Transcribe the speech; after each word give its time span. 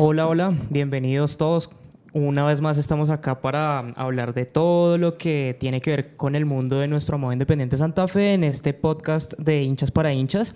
Hola, 0.00 0.28
hola. 0.28 0.54
Bienvenidos 0.70 1.38
todos. 1.38 1.70
Una 2.12 2.44
vez 2.44 2.60
más 2.60 2.78
estamos 2.78 3.10
acá 3.10 3.40
para 3.40 3.80
hablar 3.96 4.32
de 4.32 4.44
todo 4.44 4.96
lo 4.96 5.18
que 5.18 5.56
tiene 5.58 5.80
que 5.80 5.90
ver 5.90 6.16
con 6.16 6.36
el 6.36 6.46
mundo 6.46 6.78
de 6.78 6.86
nuestro 6.86 7.16
amado 7.16 7.32
Independiente 7.32 7.76
Santa 7.76 8.06
Fe 8.06 8.34
en 8.34 8.44
este 8.44 8.74
podcast 8.74 9.34
de 9.38 9.64
hinchas 9.64 9.90
para 9.90 10.12
hinchas 10.12 10.54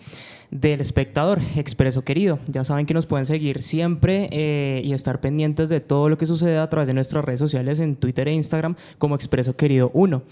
del 0.52 0.80
espectador 0.80 1.41
expreso 1.56 2.05
querido. 2.05 2.38
Ya 2.47 2.62
saben 2.62 2.86
que 2.86 2.95
nos 2.95 3.06
pueden 3.06 3.27
seguir 3.27 3.62
siempre 3.62 4.28
eh, 4.30 4.80
y 4.84 4.92
estar 4.92 5.20
pendientes 5.20 5.69
de 5.69 5.80
todo 5.80 6.09
lo 6.09 6.16
que 6.16 6.27
sucede 6.27 6.59
a 6.59 6.70
través 6.70 6.86
de 6.86 6.95
nuestras 6.95 7.24
redes 7.24 7.41
sociales 7.41 7.80
en 7.80 7.97
Twitter 7.97 8.28
e 8.28 8.34
Instagram 8.34 8.77
como 8.98 9.16
expreso 9.16 9.56
querido 9.56 9.91
1. 9.92 10.22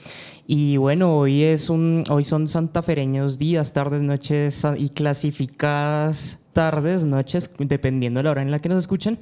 Y 0.47 0.77
bueno, 0.77 1.19
hoy, 1.19 1.43
es 1.43 1.69
un, 1.69 2.05
hoy 2.11 2.23
son 2.23 2.47
santafereños 2.47 3.39
días, 3.39 3.73
tardes, 3.73 4.03
noches 4.03 4.65
y 4.77 4.89
clasificadas 4.91 6.40
tardes, 6.53 7.05
noches, 7.05 7.51
dependiendo 7.59 8.19
de 8.19 8.25
la 8.25 8.31
hora 8.31 8.43
en 8.43 8.51
la 8.51 8.59
que 8.59 8.69
nos 8.69 8.79
escuchen. 8.79 9.19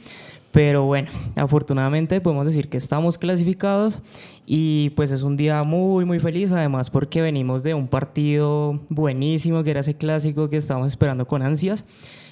Pero 0.53 0.85
bueno, 0.85 1.11
afortunadamente 1.37 2.21
podemos 2.21 2.47
decir 2.47 2.69
que 2.69 2.79
estamos 2.79 3.19
clasificados 3.19 4.01
y 4.47 4.91
pues 4.91 5.11
es 5.11 5.23
un 5.23 5.37
día 5.37 5.63
muy 5.63 6.07
muy 6.07 6.21
feliz, 6.21 6.53
además 6.53 6.89
porque 6.89 7.21
venimos 7.21 7.63
de 7.63 7.75
un 7.75 7.87
partido 7.87 8.81
buenísimo 8.89 9.63
que 9.63 9.73
era 9.73 9.81
ese 9.81 9.95
clásico 9.95 10.49
que 10.49 10.57
estábamos 10.57 10.89
esperando 10.89 11.27
con 11.27 11.43
ansias. 11.43 11.85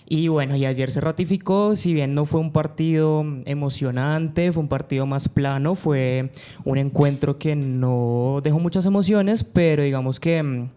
Y 0.09 0.29
bueno, 0.29 0.55
y 0.55 0.65
ayer 0.65 0.93
se 0.93 1.01
ratificó, 1.01 1.75
si 1.75 1.93
bien 1.93 2.15
no 2.15 2.27
fue 2.27 2.39
un 2.39 2.53
partido 2.53 3.25
emocionante, 3.45 4.53
fue 4.53 4.63
un 4.63 4.69
partido 4.69 5.05
más 5.05 5.29
plano, 5.29 5.75
fue 5.75 6.31
un 6.65 6.79
encuentro 6.79 7.39
que 7.39 7.57
no 7.57 8.41
dejó 8.45 8.61
muchas 8.61 8.87
emociones, 8.87 9.43
pero 9.43 9.83
digamos 9.83 10.21
que 10.21 10.69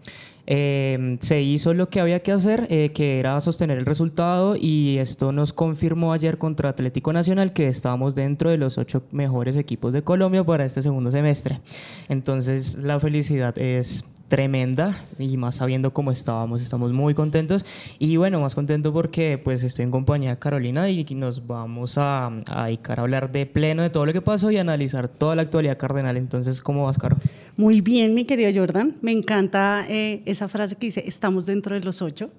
eh, 0.51 1.17
se 1.19 1.43
hizo 1.43 1.75
lo 1.75 1.89
que 1.89 1.99
había 1.99 2.19
que 2.21 2.31
hacer, 2.31 2.65
eh, 2.71 2.91
que 2.91 3.19
era 3.19 3.39
sostener 3.39 3.77
el 3.77 3.85
resultado 3.85 4.55
y 4.55 4.97
esto 4.97 5.31
nos 5.31 5.53
confirmó 5.53 6.11
ayer 6.11 6.39
contra 6.39 6.69
Atlético 6.69 7.13
Nacional 7.13 7.53
que 7.53 7.67
estábamos 7.67 8.15
dentro 8.15 8.49
de 8.49 8.57
los 8.57 8.79
ocho 8.79 9.03
mejores 9.11 9.57
equipos 9.57 9.93
de 9.93 10.01
Colombia 10.01 10.43
para 10.43 10.65
este 10.65 10.81
segundo 10.81 11.11
semestre. 11.11 11.61
Entonces 12.07 12.73
la 12.79 12.99
felicidad 12.99 13.55
es 13.59 14.03
tremenda 14.29 15.05
y 15.17 15.35
más 15.35 15.55
sabiendo 15.55 15.91
cómo 15.91 16.11
estábamos, 16.11 16.61
estamos 16.61 16.93
muy 16.93 17.13
contentos 17.13 17.65
y 17.97 18.15
bueno, 18.15 18.39
más 18.39 18.55
contento 18.55 18.93
porque 18.93 19.37
pues 19.37 19.63
estoy 19.63 19.83
en 19.83 19.91
compañía 19.91 20.29
de 20.29 20.39
Carolina 20.39 20.89
y 20.89 21.03
nos 21.15 21.45
vamos 21.45 21.97
a, 21.97 22.27
a 22.47 22.65
dedicar 22.65 22.99
a 22.99 23.01
hablar 23.01 23.31
de 23.31 23.45
pleno 23.45 23.83
de 23.83 23.89
todo 23.89 24.05
lo 24.05 24.13
que 24.13 24.21
pasó 24.21 24.51
y 24.51 24.57
analizar 24.57 25.07
toda 25.09 25.35
la 25.35 25.41
actualidad 25.41 25.77
cardenal. 25.77 26.15
Entonces, 26.15 26.61
¿cómo 26.61 26.85
vas, 26.85 26.97
Caro? 26.97 27.17
Muy 27.57 27.81
bien, 27.81 28.13
mi 28.13 28.23
querido 28.23 28.51
Jordan. 28.53 28.95
Me 29.01 29.11
encanta 29.11 29.85
eh, 29.89 30.21
esa 30.25 30.47
frase 30.47 30.75
que 30.75 30.85
dice, 30.85 31.03
estamos 31.05 31.45
dentro 31.45 31.75
de 31.75 31.83
los 31.83 32.01
ocho. 32.01 32.29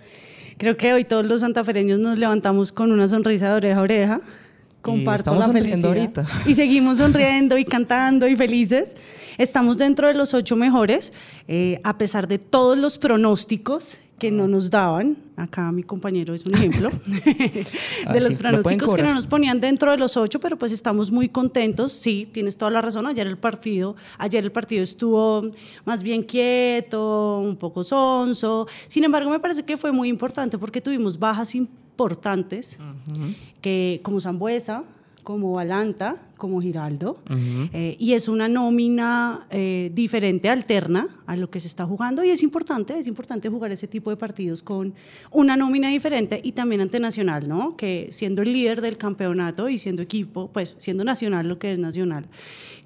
Creo 0.56 0.76
que 0.76 0.92
hoy 0.92 1.04
todos 1.04 1.24
los 1.24 1.40
santafereños 1.40 1.98
nos 1.98 2.18
levantamos 2.18 2.70
con 2.70 2.92
una 2.92 3.08
sonrisa 3.08 3.48
de 3.50 3.54
oreja 3.54 3.80
a 3.80 3.82
oreja. 3.82 4.20
Comparto 4.82 5.34
la 5.34 5.48
felicidad. 5.48 5.84
Ahorita. 5.86 6.26
Y 6.46 6.54
seguimos 6.54 6.98
sonriendo 6.98 7.58
y 7.58 7.64
cantando 7.64 8.26
y 8.26 8.36
felices. 8.36 8.96
Estamos 9.38 9.78
dentro 9.78 10.06
de 10.08 10.14
los 10.14 10.34
ocho 10.34 10.56
mejores, 10.56 11.12
eh, 11.48 11.80
a 11.84 11.96
pesar 11.98 12.28
de 12.28 12.38
todos 12.38 12.76
los 12.78 12.98
pronósticos 12.98 13.96
que 14.18 14.30
no 14.30 14.46
nos 14.46 14.68
daban. 14.70 15.16
Acá 15.36 15.72
mi 15.72 15.82
compañero 15.82 16.34
es 16.34 16.44
un 16.44 16.54
ejemplo 16.54 16.90
de 17.06 17.66
Ah, 18.04 18.14
los 18.16 18.24
sí, 18.26 18.32
lo 18.34 18.38
pronósticos 18.38 18.90
que 18.90 18.96
cobrar. 18.96 19.06
no 19.06 19.14
nos 19.14 19.26
ponían 19.26 19.58
dentro 19.60 19.90
de 19.92 19.96
los 19.96 20.18
ocho, 20.18 20.40
pero 20.40 20.58
pues 20.58 20.72
estamos 20.72 21.10
muy 21.10 21.30
contentos. 21.30 21.92
Sí, 21.92 22.28
tienes 22.30 22.58
toda 22.58 22.70
la 22.70 22.82
razón. 22.82 23.06
Ayer 23.06 23.26
el 23.26 23.38
partido, 23.38 23.96
ayer 24.18 24.44
el 24.44 24.52
partido 24.52 24.82
estuvo 24.82 25.50
más 25.86 26.02
bien 26.02 26.22
quieto, 26.22 27.38
un 27.38 27.56
poco 27.56 27.82
sonso. 27.82 28.66
Sin 28.88 29.04
embargo, 29.04 29.30
me 29.30 29.40
parece 29.40 29.64
que 29.64 29.78
fue 29.78 29.90
muy 29.90 30.08
importante 30.10 30.58
porque 30.58 30.82
tuvimos 30.82 31.18
bajas 31.18 31.54
importantes, 31.54 31.79
que 33.60 34.00
como 34.02 34.20
Zambuesa, 34.20 34.84
como 35.22 35.52
Valanta, 35.52 36.16
como 36.40 36.60
Giraldo, 36.60 37.18
eh, 37.72 37.94
y 38.00 38.14
es 38.14 38.26
una 38.26 38.48
nómina 38.48 39.46
eh, 39.50 39.92
diferente, 39.94 40.48
alterna 40.48 41.06
a 41.26 41.36
lo 41.36 41.50
que 41.50 41.60
se 41.60 41.68
está 41.68 41.86
jugando, 41.86 42.24
y 42.24 42.30
es 42.30 42.42
importante, 42.42 42.98
es 42.98 43.06
importante 43.06 43.48
jugar 43.48 43.70
ese 43.70 43.86
tipo 43.86 44.10
de 44.10 44.16
partidos 44.16 44.64
con 44.64 44.94
una 45.30 45.56
nómina 45.56 45.90
diferente 45.90 46.40
y 46.42 46.52
también 46.52 46.80
ante 46.80 46.98
Nacional, 46.98 47.48
¿no? 47.48 47.76
Que 47.76 48.08
siendo 48.10 48.42
el 48.42 48.52
líder 48.52 48.80
del 48.80 48.96
campeonato 48.96 49.68
y 49.68 49.78
siendo 49.78 50.02
equipo, 50.02 50.50
pues 50.50 50.74
siendo 50.78 51.04
Nacional 51.04 51.46
lo 51.46 51.58
que 51.58 51.72
es 51.72 51.78
Nacional, 51.78 52.26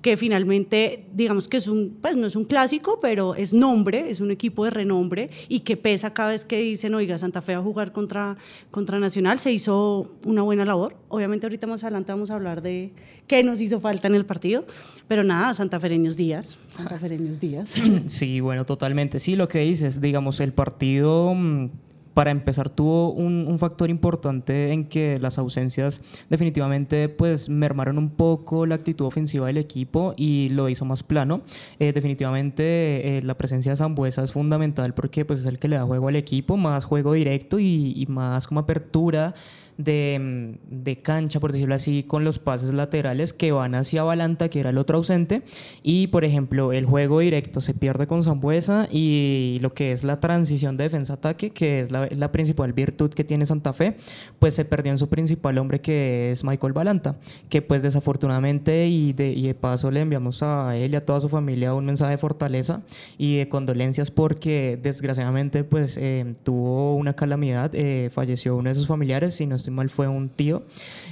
que 0.03 0.19
finalmente, 0.19 1.07
digamos 1.15 1.49
que 1.49 1.57
es 1.57 1.67
un, 1.67 1.97
pues 2.03 2.17
no 2.17 2.27
es 2.27 2.37
un 2.37 2.45
clásico, 2.45 2.99
pero 3.01 3.35
es 3.37 3.55
nombre, 3.55 4.11
es 4.11 4.21
un 4.21 4.31
equipo 4.31 4.65
de 4.65 4.71
renombre 4.71 5.31
y 5.49 5.61
que 5.61 5.79
pesa 5.79 6.13
cada 6.13 6.31
vez 6.31 6.45
que 6.45 6.59
dicen, 6.59 6.95
oiga, 6.95 7.17
Santa 7.17 7.41
Fe 7.41 7.55
va 7.55 7.61
a 7.61 7.63
jugar 7.63 7.93
contra, 7.93 8.37
contra 8.71 8.99
Nacional, 8.99 9.39
se 9.39 9.53
hizo 9.53 10.13
una 10.25 10.43
buena 10.43 10.67
labor. 10.67 10.97
Obviamente 11.09 11.47
ahorita 11.47 11.67
más 11.67 11.85
adelante 11.85 12.13
vamos 12.13 12.31
a 12.31 12.35
hablar 12.35 12.61
de 12.61 12.93
qué 13.27 13.43
nos 13.43 13.61
hizo 13.61 13.81
falta 13.81 14.09
en 14.09 14.15
el 14.15 14.27
partido, 14.27 14.67
pero 15.09 15.25
nada, 15.25 15.55
santafereños 15.55 16.17
días, 16.17 16.59
santafereños 16.77 17.41
días. 17.41 17.75
Sí, 18.07 18.41
bueno, 18.41 18.65
totalmente. 18.65 19.19
Sí, 19.21 19.37
lo 19.37 19.49
que 19.49 19.61
dices, 19.61 20.01
digamos, 20.01 20.41
el 20.41 20.53
partido 20.53 21.35
mm, 21.35 21.69
para 22.15 22.31
empezar 22.31 22.71
tuvo 22.71 23.11
un, 23.13 23.59
factor 23.59 23.91
importante 23.91 24.73
en 24.73 24.87
que 24.87 25.19
las 25.19 25.39
ausencias 25.39 26.03
definitivamente 26.29 27.09
pues 27.09 27.49
mermaron 27.49 27.99
un 27.99 28.11
poco 28.11 28.67
la 28.67 28.75
actitud 28.75 29.07
ofensiva 29.07 29.47
del 29.47 29.59
equipo 29.59 30.15
y 30.17 30.49
lo 30.51 30.69
hizo 30.69 30.85
más 30.85 31.03
plano. 31.03 31.43
Eh, 31.79 31.93
definitivamente 31.93 33.19
eh, 33.19 33.23
la 33.23 33.37
presencia 33.37 33.73
de 33.73 33.77
Zambuesa 33.77 34.23
es 34.23 34.33
fundamental 34.33 34.95
porque 34.95 35.25
pues 35.25 35.41
es 35.41 35.47
el 35.47 35.59
que 35.59 35.69
le 35.69 35.77
da 35.77 35.85
juego 35.85 36.09
al 36.09 36.17
equipo, 36.17 36.57
más 36.57 36.85
juego 36.85 37.13
directo 37.13 37.59
y 37.59 38.07
más 38.09 38.47
como 38.47 38.61
apertura 38.61 39.35
de, 39.79 40.19
mm, 40.21 40.83
de 40.85 41.03
cancha, 41.03 41.41
por 41.41 41.53
decirlo 41.53 41.75
así, 41.75 42.03
con 42.03 42.25
los 42.25 42.39
pases 42.39 42.73
laterales 42.75 43.33
que 43.33 43.53
van 43.53 43.75
hacia 43.75 44.03
Balanta, 44.03 44.49
que 44.49 44.61
era 44.61 44.71
el 44.71 44.79
otro 44.79 44.99
ausente. 44.99 45.43
Y, 45.83 46.09
por 46.09 46.25
ejemplo, 46.25 46.73
el 46.73 46.87
juego 46.87 47.21
directo 47.21 47.61
se 47.61 47.75
pierde 47.75 48.07
con 48.07 48.23
Zambuesa 48.23 48.89
y 48.91 49.59
lo 49.61 49.75
que 49.75 49.93
es 49.93 50.05
la 50.05 50.21
transición 50.21 50.77
de 50.77 50.85
defensa-ataque, 50.85 51.51
que 51.51 51.81
es 51.81 51.91
la, 51.91 52.33
principal 52.33 52.73
virtud 52.73 53.11
que 53.11 53.23
tiene 53.23 53.47
Santa 53.47 53.73
Fe, 53.73 53.97
pues 54.39 54.55
se 54.55 54.65
perdió 54.65 54.91
en 54.91 54.99
su 54.99 55.09
principal 55.09 55.57
hombre, 55.59 55.81
que 55.81 56.33
es 56.33 56.43
Michael 56.43 56.73
Balanta, 56.73 57.17
que 57.49 57.63
pues 57.63 57.83
desafortunadamente 57.83 58.89
y 58.89 59.13
de, 59.13 59.31
y 59.31 59.53
paso 59.55 59.91
le 59.91 60.01
enviamos 60.01 60.43
a 60.43 60.77
él 60.77 60.93
y 60.93 60.97
a 60.97 61.05
toda 61.05 61.21
su 61.21 61.29
familia 61.29 61.75
un 61.75 61.87
mensaje 61.87 62.13
de 62.13 62.19
fortaleza 62.19 62.83
y 63.19 63.37
de 63.37 63.49
condolencias 63.49 64.11
porque 64.11 64.79
desgraciadamente 64.83 65.65
pues 65.65 65.97
eh, 65.97 66.35
tuvo 66.43 66.97
una 66.97 67.15
calamidad, 67.15 67.71
eh, 67.75 68.11
falleció 68.13 68.57
uno 68.57 68.69
de 68.69 68.75
sus 68.75 68.87
familiares, 68.87 69.35
si 69.35 69.47
no 69.47 69.59
estoy 69.65 69.75
mal 69.75 69.89
fue 69.89 70.09
un 70.09 70.29
tío, 70.29 70.63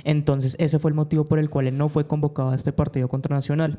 entonces 0.04 0.56
ese 0.58 0.78
fue 0.78 0.90
el 0.90 0.94
motivo 0.94 1.24
por 1.24 1.38
el 1.38 1.48
cual 1.48 1.68
él 1.68 1.78
no 1.78 1.88
fue 1.88 2.06
convocado 2.06 2.50
a 2.50 2.54
este 2.54 2.72
partido 2.72 3.08
contra 3.08 3.34
Nacional 3.34 3.78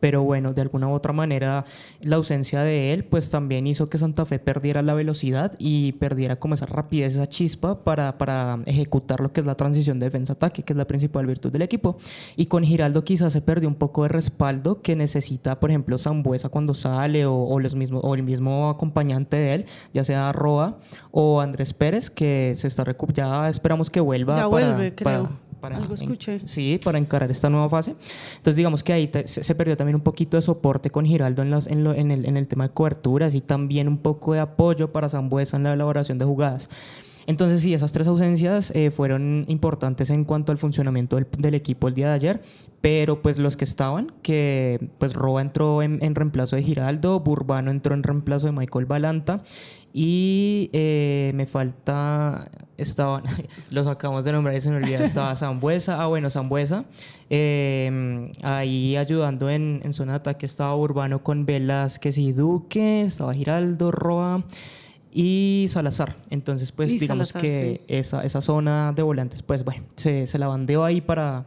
pero 0.00 0.22
bueno, 0.22 0.52
de 0.52 0.60
alguna 0.62 0.88
u 0.88 0.92
otra 0.92 1.12
manera 1.12 1.64
la 2.00 2.16
ausencia 2.16 2.62
de 2.62 2.92
él 2.92 3.04
pues 3.04 3.30
también 3.30 3.66
hizo 3.66 3.88
que 3.88 3.98
Santa 3.98 4.26
Fe 4.26 4.38
perdiera 4.38 4.82
la 4.82 4.94
velocidad 4.94 5.52
y 5.58 5.92
perdiera 5.92 6.36
como 6.36 6.54
esa 6.54 6.66
rapidez, 6.66 7.14
esa 7.14 7.28
chispa 7.28 7.82
para, 7.84 8.18
para 8.18 8.58
ejecutar 8.66 9.20
lo 9.20 9.32
que 9.32 9.40
es 9.40 9.46
la 9.46 9.54
transición 9.54 9.98
de 9.98 10.06
defensa-ataque, 10.06 10.62
que 10.62 10.72
es 10.72 10.76
la 10.76 10.86
principal 10.86 11.26
virtud 11.26 11.50
del 11.52 11.62
equipo. 11.62 11.96
Y 12.36 12.46
con 12.46 12.64
Giraldo 12.64 13.04
quizás 13.04 13.32
se 13.32 13.40
perdió 13.40 13.68
un 13.68 13.74
poco 13.76 14.02
de 14.02 14.08
respaldo 14.08 14.82
que 14.82 14.96
necesita, 14.96 15.60
por 15.60 15.70
ejemplo, 15.70 15.98
Zambuesa 15.98 16.48
cuando 16.48 16.74
sale 16.74 17.26
o, 17.26 17.34
o 17.34 17.60
los 17.60 17.74
mismos, 17.74 18.02
o 18.04 18.14
el 18.14 18.22
mismo 18.22 18.70
acompañante 18.70 19.36
de 19.36 19.54
él, 19.54 19.64
ya 19.94 20.04
sea 20.04 20.32
Roa 20.32 20.78
o 21.10 21.40
Andrés 21.40 21.74
Pérez, 21.74 22.10
que 22.10 22.54
se 22.56 22.68
está 22.68 22.84
ya 23.14 23.48
esperamos 23.48 23.90
que 23.90 24.00
vuelva. 24.00 24.34
Ya 24.34 24.48
para- 24.48 24.48
vuelve, 24.48 24.94
creo. 24.94 25.22
para 25.24 25.47
Algo 25.62 25.94
en- 25.94 26.02
escuché. 26.02 26.40
sí, 26.46 26.78
para 26.82 26.98
encarar 26.98 27.30
esta 27.30 27.48
nueva 27.50 27.68
fase. 27.68 27.96
Entonces, 28.36 28.56
digamos 28.56 28.82
que 28.82 28.92
ahí 28.92 29.08
te- 29.08 29.26
se, 29.26 29.42
se 29.42 29.54
perdió 29.54 29.76
también 29.76 29.96
un 29.96 30.02
poquito 30.02 30.36
de 30.36 30.42
soporte 30.42 30.90
con 30.90 31.04
Giraldo 31.04 31.42
en, 31.42 31.50
las- 31.50 31.66
en, 31.66 31.84
lo- 31.84 31.94
en 31.94 32.10
el, 32.10 32.26
en 32.26 32.36
el 32.36 32.46
tema 32.46 32.68
de 32.68 32.74
coberturas 32.74 33.34
y 33.34 33.40
también 33.40 33.88
un 33.88 33.98
poco 33.98 34.32
de 34.34 34.40
apoyo 34.40 34.92
para 34.92 35.08
Zambuesa 35.08 35.56
en 35.56 35.64
la 35.64 35.72
elaboración 35.74 36.18
de 36.18 36.24
jugadas. 36.24 36.68
Entonces, 37.26 37.60
sí, 37.60 37.74
esas 37.74 37.92
tres 37.92 38.06
ausencias 38.06 38.70
eh, 38.74 38.90
fueron 38.90 39.44
importantes 39.48 40.08
en 40.08 40.24
cuanto 40.24 40.50
al 40.50 40.56
funcionamiento 40.56 41.16
del, 41.16 41.26
del 41.36 41.54
equipo 41.54 41.86
el 41.86 41.92
día 41.94 42.08
de 42.08 42.14
ayer, 42.14 42.42
pero 42.80 43.20
pues 43.20 43.36
los 43.36 43.58
que 43.58 43.64
estaban, 43.64 44.12
que 44.22 44.88
pues 44.96 45.12
Roa 45.12 45.42
entró 45.42 45.82
en, 45.82 45.98
en 46.02 46.14
reemplazo 46.14 46.56
de 46.56 46.62
Giraldo, 46.62 47.20
Burbano 47.20 47.70
entró 47.70 47.92
en 47.94 48.02
reemplazo 48.02 48.46
de 48.46 48.52
Michael 48.52 48.86
Balanta 48.86 49.42
y 49.92 50.70
eh, 50.72 51.32
me 51.34 51.46
falta, 51.46 52.50
estaban, 52.76 53.24
los 53.70 53.86
acabamos 53.86 54.24
de 54.24 54.32
nombrar 54.32 54.54
y 54.54 54.60
se 54.60 54.70
me 54.70 54.76
olvida, 54.76 55.04
estaba 55.04 55.34
Zambuesa, 55.34 56.02
ah 56.02 56.06
bueno, 56.06 56.30
Zambuesa, 56.30 56.84
eh, 57.30 58.32
ahí 58.42 58.96
ayudando 58.96 59.50
en, 59.50 59.80
en 59.82 59.92
zona 59.92 60.12
de 60.12 60.16
ataque 60.16 60.46
estaba 60.46 60.76
Urbano 60.76 61.22
con 61.22 61.46
Velázquez 61.46 62.18
y 62.18 62.32
Duque, 62.32 63.02
estaba 63.02 63.34
Giraldo, 63.34 63.90
Roa 63.90 64.44
y 65.10 65.66
Salazar. 65.68 66.16
Entonces, 66.30 66.70
pues 66.72 66.92
Y 66.92 66.98
digamos 66.98 67.30
Salazar, 67.30 67.50
que 67.50 67.82
esa, 67.88 68.22
esa 68.22 68.40
zona 68.40 68.92
de 68.92 69.02
volantes, 69.02 69.42
pues 69.42 69.64
bueno, 69.64 69.84
se, 69.96 70.26
se 70.26 70.38
la 70.38 70.48
bandeó 70.48 70.84
ahí 70.84 71.00
para, 71.00 71.46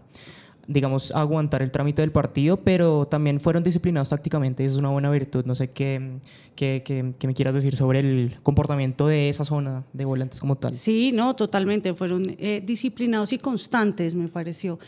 digamos, 0.71 1.11
aguantar 1.11 1.61
el 1.61 1.71
trámite 1.71 2.01
del 2.01 2.11
partido, 2.11 2.57
pero 2.57 3.05
también 3.09 3.39
fueron 3.39 3.63
disciplinados 3.63 4.09
tácticamente 4.09 4.63
es 4.65 4.75
una 4.75 4.89
buena 4.89 5.09
virtud. 5.11 5.45
No 5.45 5.55
sé 5.55 5.69
qué, 5.69 6.19
qué, 6.55 6.81
qué- 6.85 7.13
qué 7.19 7.27
me 7.27 7.33
quieras 7.33 7.55
decir 7.55 7.75
sobre 7.75 7.99
el 7.99 8.37
comportamiento 8.43 9.07
de 9.07 9.29
esa 9.29 9.45
zona 9.45 9.83
de 9.93 10.05
volantes 10.05 10.39
como 10.39 10.55
tal. 10.55 10.73
Sí, 10.73 11.11
no, 11.13 11.35
totalmente. 11.35 11.93
Fueron 11.93 12.35
eh, 12.39 12.61
disciplinados 12.65 13.33
y 13.33 13.37
constantes, 13.37 14.15
me 14.15 14.27
pareció. 14.27 14.79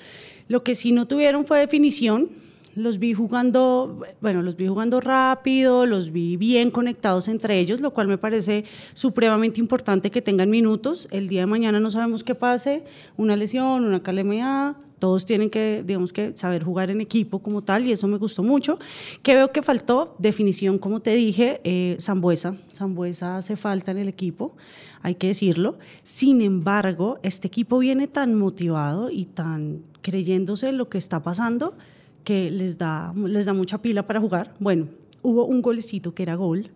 Lo 0.47 0.63
que 0.63 0.75
sí 0.75 0.91
no 0.91 1.07
tuvieron 1.07 1.45
fue 1.45 1.59
definición. 1.59 2.29
Los 2.75 2.97
vi 2.97 3.13
jugando, 3.13 3.99
bueno, 4.19 4.41
los 4.41 4.55
vi 4.55 4.65
jugando 4.67 4.99
rápido, 4.99 5.85
los 5.85 6.11
vi 6.11 6.37
bien 6.37 6.71
conectados 6.71 7.27
entre 7.27 7.59
ellos, 7.59 7.81
lo 7.81 7.91
cual 7.91 8.07
me 8.07 8.17
parece 8.17 8.65
supremamente 8.95 9.59
importante 9.61 10.09
que 10.09 10.23
tengan 10.23 10.49
minutos. 10.49 11.07
El 11.11 11.27
día 11.27 11.41
de 11.41 11.45
mañana 11.45 11.79
no 11.79 11.91
sabemos 11.91 12.23
qué 12.23 12.33
pase, 12.33 12.83
una 13.15 13.35
lesión, 13.35 13.83
una 13.85 14.01
KLMA, 14.01 14.75
todos 15.03 15.25
tienen 15.25 15.49
que, 15.49 15.83
digamos 15.85 16.13
que, 16.13 16.31
saber 16.37 16.63
jugar 16.63 16.89
en 16.89 17.01
equipo 17.01 17.39
como 17.39 17.61
tal, 17.61 17.85
y 17.85 17.91
eso 17.91 18.07
me 18.07 18.17
gustó 18.17 18.41
mucho. 18.41 18.79
Que 19.21 19.35
veo 19.35 19.51
que 19.51 19.61
faltó 19.61 20.15
definición, 20.17 20.77
como 20.77 21.01
te 21.01 21.13
dije, 21.13 21.59
eh, 21.65 21.97
Zambuesa. 21.99 22.55
Zambuesa 22.73 23.35
hace 23.35 23.57
falta 23.57 23.91
en 23.91 23.97
el 23.97 24.07
equipo, 24.07 24.55
hay 25.01 25.15
que 25.15 25.27
decirlo. 25.27 25.77
Sin 26.03 26.41
embargo, 26.41 27.19
este 27.21 27.49
equipo 27.49 27.79
viene 27.79 28.07
tan 28.07 28.35
motivado 28.35 29.09
y 29.11 29.25
tan 29.25 29.81
creyéndose 30.01 30.69
en 30.69 30.77
lo 30.77 30.87
que 30.87 30.99
está 30.99 31.21
pasando 31.21 31.75
que 32.23 32.49
les 32.49 32.77
da, 32.77 33.13
les 33.13 33.45
da 33.45 33.51
mucha 33.51 33.81
pila 33.81 34.07
para 34.07 34.21
jugar. 34.21 34.53
Bueno, 34.61 34.87
hubo 35.21 35.45
un 35.45 35.61
golecito 35.61 36.15
que 36.15 36.23
era 36.23 36.35
gol, 36.35 36.71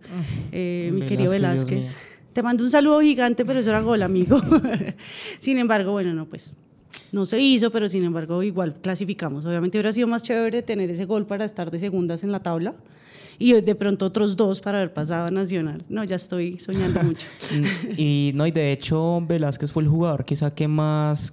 eh, 0.52 0.90
mi 0.92 1.06
querido 1.06 1.32
Velázquez. 1.32 1.96
Te 2.34 2.42
mando 2.42 2.62
un 2.62 2.70
saludo 2.70 3.00
gigante, 3.00 3.46
pero 3.46 3.60
eso 3.60 3.70
era 3.70 3.80
gol, 3.80 4.02
amigo. 4.02 4.38
sin 5.38 5.56
embargo, 5.56 5.92
bueno, 5.92 6.12
no, 6.12 6.26
pues 6.26 6.52
no 7.12 7.26
se 7.26 7.38
hizo, 7.40 7.70
pero 7.70 7.88
sin 7.88 8.04
embargo 8.04 8.42
igual 8.42 8.76
clasificamos. 8.80 9.44
Obviamente 9.44 9.78
hubiera 9.78 9.92
sido 9.92 10.06
más 10.06 10.22
chévere 10.22 10.62
tener 10.62 10.90
ese 10.90 11.04
gol 11.04 11.26
para 11.26 11.44
estar 11.44 11.70
de 11.70 11.78
segundas 11.78 12.22
en 12.24 12.32
la 12.32 12.42
tabla 12.42 12.74
y 13.38 13.52
de 13.60 13.74
pronto 13.74 14.06
otros 14.06 14.36
dos 14.36 14.60
para 14.60 14.78
haber 14.78 14.92
pasado 14.92 15.26
a 15.26 15.30
Nacional. 15.30 15.84
No, 15.88 16.02
ya 16.04 16.16
estoy 16.16 16.58
soñando 16.58 17.02
mucho. 17.02 17.26
Y 17.96 18.32
no, 18.34 18.46
y 18.46 18.50
de 18.50 18.72
hecho 18.72 19.20
Velázquez 19.26 19.72
fue 19.72 19.82
el 19.82 19.88
jugador 19.88 20.24
quizá 20.24 20.54
que 20.54 20.68
más 20.68 21.32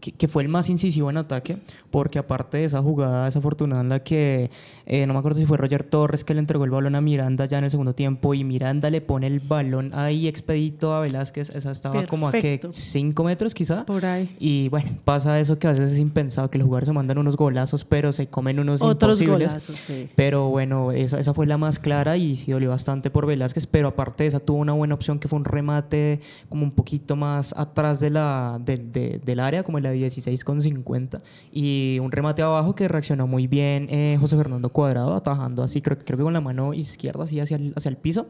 que, 0.00 0.12
que 0.12 0.28
fue 0.28 0.42
el 0.42 0.48
más 0.48 0.68
incisivo 0.70 1.10
en 1.10 1.16
ataque, 1.16 1.58
porque 1.90 2.18
aparte 2.18 2.58
de 2.58 2.64
esa 2.64 2.80
jugada 2.82 3.26
desafortunada 3.26 3.82
en 3.82 3.88
la 3.88 4.02
que 4.02 4.50
eh, 4.86 5.06
no 5.06 5.12
me 5.12 5.18
acuerdo 5.18 5.38
si 5.40 5.46
fue 5.46 5.56
Roger 5.58 5.84
Torres 5.84 6.24
que 6.24 6.34
le 6.34 6.40
entregó 6.40 6.64
el 6.64 6.70
balón 6.70 6.94
a 6.94 7.00
Miranda 7.00 7.46
ya 7.46 7.58
en 7.58 7.64
el 7.64 7.70
segundo 7.70 7.94
tiempo 7.94 8.34
y 8.34 8.44
Miranda 8.44 8.90
le 8.90 9.00
pone 9.00 9.26
el 9.26 9.40
balón 9.40 9.90
ahí 9.94 10.26
expedito 10.28 10.92
a 10.94 11.00
Velázquez, 11.00 11.50
esa 11.50 11.70
estaba 11.72 12.06
como 12.06 12.28
a 12.28 12.32
que 12.32 12.40
Perfecto. 12.40 12.70
5 12.72 13.24
metros 13.24 13.54
quizá. 13.54 13.84
Por 13.86 14.04
ahí. 14.04 14.34
Y 14.38 14.68
bueno, 14.68 14.90
pasa 15.04 15.38
eso 15.40 15.58
que 15.58 15.66
a 15.66 15.70
veces 15.72 15.92
es 15.92 15.98
impensado, 15.98 16.50
que 16.50 16.58
los 16.58 16.64
jugadores 16.66 16.88
se 16.88 16.92
mandan 16.92 17.18
unos 17.18 17.36
golazos, 17.36 17.84
pero 17.84 18.12
se 18.12 18.26
comen 18.28 18.58
unos 18.58 18.82
Otros 18.82 19.20
imposibles. 19.20 19.50
golazos, 19.50 19.76
sí. 19.76 20.08
Pero 20.16 20.48
bueno, 20.48 20.92
esa, 20.92 21.18
esa 21.18 21.34
fue 21.34 21.46
la 21.46 21.58
más 21.58 21.78
clara 21.78 22.16
y 22.16 22.36
sí 22.36 22.52
dolió 22.52 22.70
bastante 22.70 23.10
por 23.10 23.26
Velázquez, 23.26 23.66
pero 23.66 23.88
aparte 23.88 24.24
de 24.24 24.28
esa 24.28 24.40
tuvo 24.40 24.58
una 24.58 24.72
buena 24.72 24.94
opción 24.94 25.18
que 25.18 25.28
fue 25.28 25.38
un 25.38 25.44
remate 25.44 26.20
como 26.48 26.64
un 26.64 26.70
poquito 26.70 27.16
más 27.16 27.54
atrás 27.56 28.00
de 28.00 28.10
la, 28.10 28.58
del- 28.64 28.92
de- 28.92 29.20
del 29.24 29.40
área, 29.40 29.62
como 29.62 29.78
en 29.78 29.81
la 29.82 29.90
16 29.90 30.44
con 30.44 30.62
50, 30.62 31.20
y 31.52 31.98
un 32.00 32.10
remate 32.12 32.42
abajo 32.42 32.74
que 32.74 32.88
reaccionó 32.88 33.26
muy 33.26 33.46
bien 33.46 33.88
eh, 33.90 34.16
José 34.20 34.36
Fernando 34.36 34.68
Cuadrado, 34.70 35.14
atajando 35.14 35.62
así, 35.62 35.80
creo, 35.82 35.98
creo 35.98 36.16
que 36.16 36.24
con 36.24 36.32
la 36.32 36.40
mano 36.40 36.72
izquierda, 36.74 37.24
así 37.24 37.40
hacia 37.40 37.56
el, 37.56 37.72
hacia 37.76 37.88
el 37.88 37.96
piso. 37.96 38.26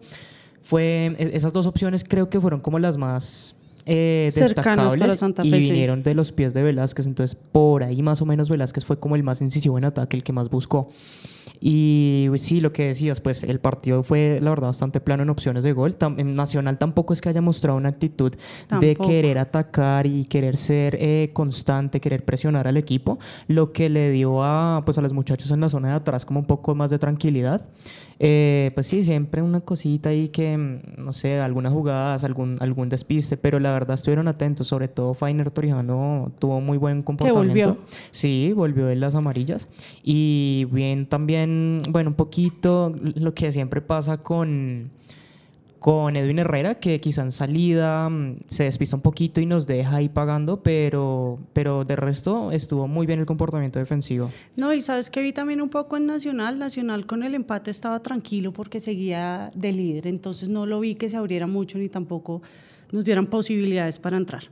Fue, 0.63 1.15
e- 1.19 1.31
esas 1.37 1.53
dos 1.53 1.67
opciones 1.67 2.05
creo 2.05 2.31
que 2.31 2.41
fueron 2.41 2.61
como 2.61 2.79
las 2.79 2.97
más... 2.97 3.55
eh, 3.85 4.29
Cercanas 4.31 4.55
para 4.55 4.83
destacables 4.85 5.19
Santa 5.19 5.45
y 5.45 5.51
Fe, 5.51 5.61
sí. 5.61 5.71
vinieron 5.73 6.03
de 6.05 6.15
los 6.15 6.31
pies 6.33 6.55
de 6.55 6.63
Velázquez, 6.63 7.07
entonces 7.07 7.37
por 7.51 7.83
ahí 7.83 8.01
más 8.03 8.23
o 8.23 8.27
menos 8.27 8.49
Velázquez 8.49 8.85
fue 8.85 8.99
como 8.99 9.17
el 9.17 9.23
más 9.25 9.43
incisivo 9.43 9.77
en 9.79 9.85
ataque, 9.85 10.17
el 10.17 10.23
que 10.23 10.33
más 10.33 10.49
buscó. 10.49 10.89
Y 11.65 12.29
sí, 12.37 12.61
lo 12.61 12.73
que 12.73 12.89
decías, 12.89 13.21
pues 13.21 13.45
el 13.45 13.61
partido 13.61 14.03
fue 14.03 14.41
la 14.43 14.51
verdad 14.51 14.67
bastante 14.69 15.01
plano 15.01 15.23
en 15.23 15.31
opciones 15.31 15.63
de 15.63 15.73
gol. 15.73 15.97
Tam- 15.97 16.19
en 16.19 16.35
Nacional 16.35 16.77
tampoco 16.77 17.13
es 17.13 17.21
que 17.21 17.29
haya 17.29 17.41
mostrado 17.41 17.79
una 17.79 17.89
actitud 17.89 18.33
de 18.81 18.97
querer 19.07 19.39
atacar 19.39 20.07
y 20.09 20.25
querer 20.25 20.57
ser 20.57 20.97
eh, 20.99 21.31
constante, 21.33 22.01
querer 22.01 22.25
presionar 22.25 22.67
al 22.67 22.77
equipo, 22.77 23.21
lo 23.47 23.73
que 23.73 23.89
le 23.89 24.11
dio 24.11 24.43
a, 24.43 24.83
pues, 24.85 24.99
a 24.99 25.03
los 25.03 25.13
muchachos 25.13 25.53
en 25.53 25.61
la 25.61 25.69
zona 25.69 25.89
de 25.91 25.95
atrás 25.95 26.25
como 26.25 26.41
un 26.41 26.47
poco 26.47 26.75
más 26.75 26.91
de 26.91 26.99
tranquilidad. 26.99 27.65
Eh, 28.25 28.71
pues 28.75 28.87
sí, 28.87 29.03
siempre 29.03 29.43
una 29.43 29.63
cosita 29.63 30.11
ahí 30.11 30.29
que, 30.29 30.57
mm, 30.57 31.05
no 31.05 31.13
sé, 31.13 31.41
algunas 31.41 31.73
jugadas, 31.73 32.23
algún, 32.23 32.57
algún 32.61 32.89
despiste, 32.89 33.37
pero 33.37 33.59
la 33.59 33.73
verdad 33.73 33.97
estuvieron 33.97 34.29
atentos, 34.29 34.69
sobre 34.69 34.87
todo 34.87 35.13
Fainer 35.13 35.51
Torijano 35.51 36.31
tuvo 36.39 36.61
muy 36.61 36.79
buen 36.79 37.03
comportamiento. 37.03 37.71
volvió. 37.71 37.85
Sí, 38.13 38.53
volvió 38.55 38.91
en 38.91 39.01
las 39.01 39.17
amarillas. 39.17 39.69
Y 40.05 40.69
bien 40.71 41.07
también, 41.07 41.79
bueno, 41.89 42.11
un 42.11 42.17
poquito 42.17 42.95
lo 43.03 43.35
que 43.35 43.51
siempre 43.51 43.81
pasa 43.81 44.19
con, 44.19 44.93
con 45.83 46.15
Edwin 46.15 46.39
Herrera, 46.39 46.77
que 46.77 47.01
quizá 47.01 47.23
en 47.23 47.33
salida 47.33 48.09
mm, 48.09 48.43
se 48.47 48.63
despista 48.63 48.95
un 48.95 49.03
poquito 49.03 49.41
y 49.41 49.47
nos 49.47 49.67
deja 49.67 49.97
ahí 49.97 50.09
pagando, 50.09 50.63
pero, 50.63 51.41
pero 51.53 51.85
de 51.85 51.97
resto 51.97 52.53
estuvo 52.53 52.87
muy 52.87 53.05
bien 53.05 53.19
el 53.19 53.27
comportamiento 53.27 53.81
defensivo. 53.81 54.31
No, 54.57 54.73
y 54.73 54.81
sabes 54.81 55.11
que 55.11 55.21
vi 55.21 55.33
también 55.33 55.61
un 55.61 55.69
poco 55.69 55.97
en 55.97 56.07
Nacional. 56.07 56.61
Nacional 56.61 57.05
con 57.05 57.25
el 57.25 57.35
empate 57.35 57.73
estaba 57.73 58.01
tranquilo 58.01 58.53
porque 58.53 58.79
seguía 58.79 59.51
de 59.57 59.73
líder, 59.73 60.07
entonces 60.07 60.49
no 60.49 60.67
lo 60.67 60.79
vi 60.79 60.95
que 60.95 61.11
se 61.11 61.17
abriera 61.17 61.49
mucho 61.49 61.79
ni 61.79 61.89
tampoco 61.89 62.43
nos 62.93 63.05
dieran 63.05 63.27
posibilidades 63.27 63.99
para 63.99 64.17
entrar. 64.17 64.45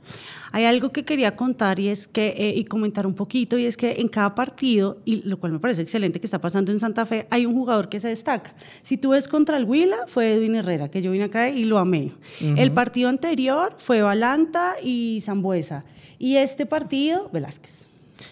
Hay 0.52 0.64
algo 0.64 0.90
que 0.90 1.04
quería 1.04 1.36
contar 1.36 1.78
y 1.78 1.88
es 1.88 2.08
que 2.08 2.34
eh, 2.36 2.54
y 2.56 2.64
comentar 2.64 3.06
un 3.06 3.14
poquito 3.14 3.56
y 3.58 3.66
es 3.66 3.76
que 3.76 4.00
en 4.00 4.08
cada 4.08 4.34
partido 4.34 4.98
y 5.04 5.22
lo 5.28 5.38
cual 5.38 5.52
me 5.52 5.58
parece 5.60 5.82
excelente 5.82 6.18
que 6.18 6.26
está 6.26 6.40
pasando 6.40 6.72
en 6.72 6.80
Santa 6.80 7.06
Fe 7.06 7.26
hay 7.30 7.46
un 7.46 7.52
jugador 7.54 7.88
que 7.88 8.00
se 8.00 8.08
destaca. 8.08 8.54
Si 8.82 8.96
tú 8.96 9.10
ves 9.10 9.28
contra 9.28 9.56
el 9.58 9.64
Huila 9.64 9.98
fue 10.08 10.32
Edwin 10.34 10.56
Herrera 10.56 10.90
que 10.90 11.02
yo 11.02 11.12
vine 11.12 11.24
acá 11.24 11.50
y 11.50 11.64
lo 11.64 11.78
amé. 11.78 12.10
El 12.40 12.72
partido 12.72 13.08
anterior 13.08 13.74
fue 13.78 14.02
Balanta 14.02 14.74
y 14.82 15.20
Zambuesa 15.22 15.84
y 16.18 16.36
este 16.36 16.66
partido 16.66 17.28
Velázquez. 17.32 17.86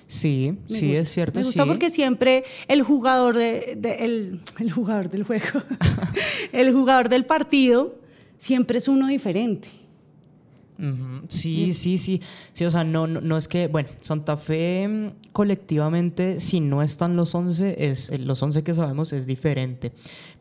Sí, 0.06 0.54
Me 0.70 0.78
sí, 0.78 0.86
gusta. 0.88 1.00
es 1.02 1.08
cierto. 1.10 1.40
Me 1.40 1.46
gusta 1.46 1.62
sí. 1.62 1.68
porque 1.68 1.90
siempre 1.90 2.44
el 2.66 2.82
jugador, 2.82 3.36
de, 3.36 3.74
de- 3.78 4.04
el, 4.04 4.40
el 4.58 4.70
jugador 4.72 5.08
del 5.10 5.22
juego, 5.22 5.62
el 6.52 6.72
jugador 6.72 7.08
del 7.08 7.24
partido, 7.26 7.94
siempre 8.36 8.78
es 8.78 8.88
uno 8.88 9.06
diferente. 9.06 9.68
Sí, 11.28 11.74
sí, 11.74 11.98
sí. 11.98 12.22
Sí, 12.52 12.64
o 12.64 12.70
sea, 12.70 12.84
no, 12.84 13.06
no, 13.06 13.20
no 13.20 13.36
es 13.36 13.48
que, 13.48 13.66
bueno, 13.66 13.88
Santa 14.00 14.36
Fe 14.36 14.86
mm, 14.86 15.32
colectivamente, 15.32 16.40
si 16.40 16.60
no 16.60 16.82
están 16.82 17.16
los 17.16 17.34
11, 17.34 17.90
es, 17.90 18.10
eh, 18.10 18.18
los 18.18 18.42
11 18.42 18.62
que 18.62 18.74
sabemos 18.74 19.12
es 19.12 19.26
diferente. 19.26 19.92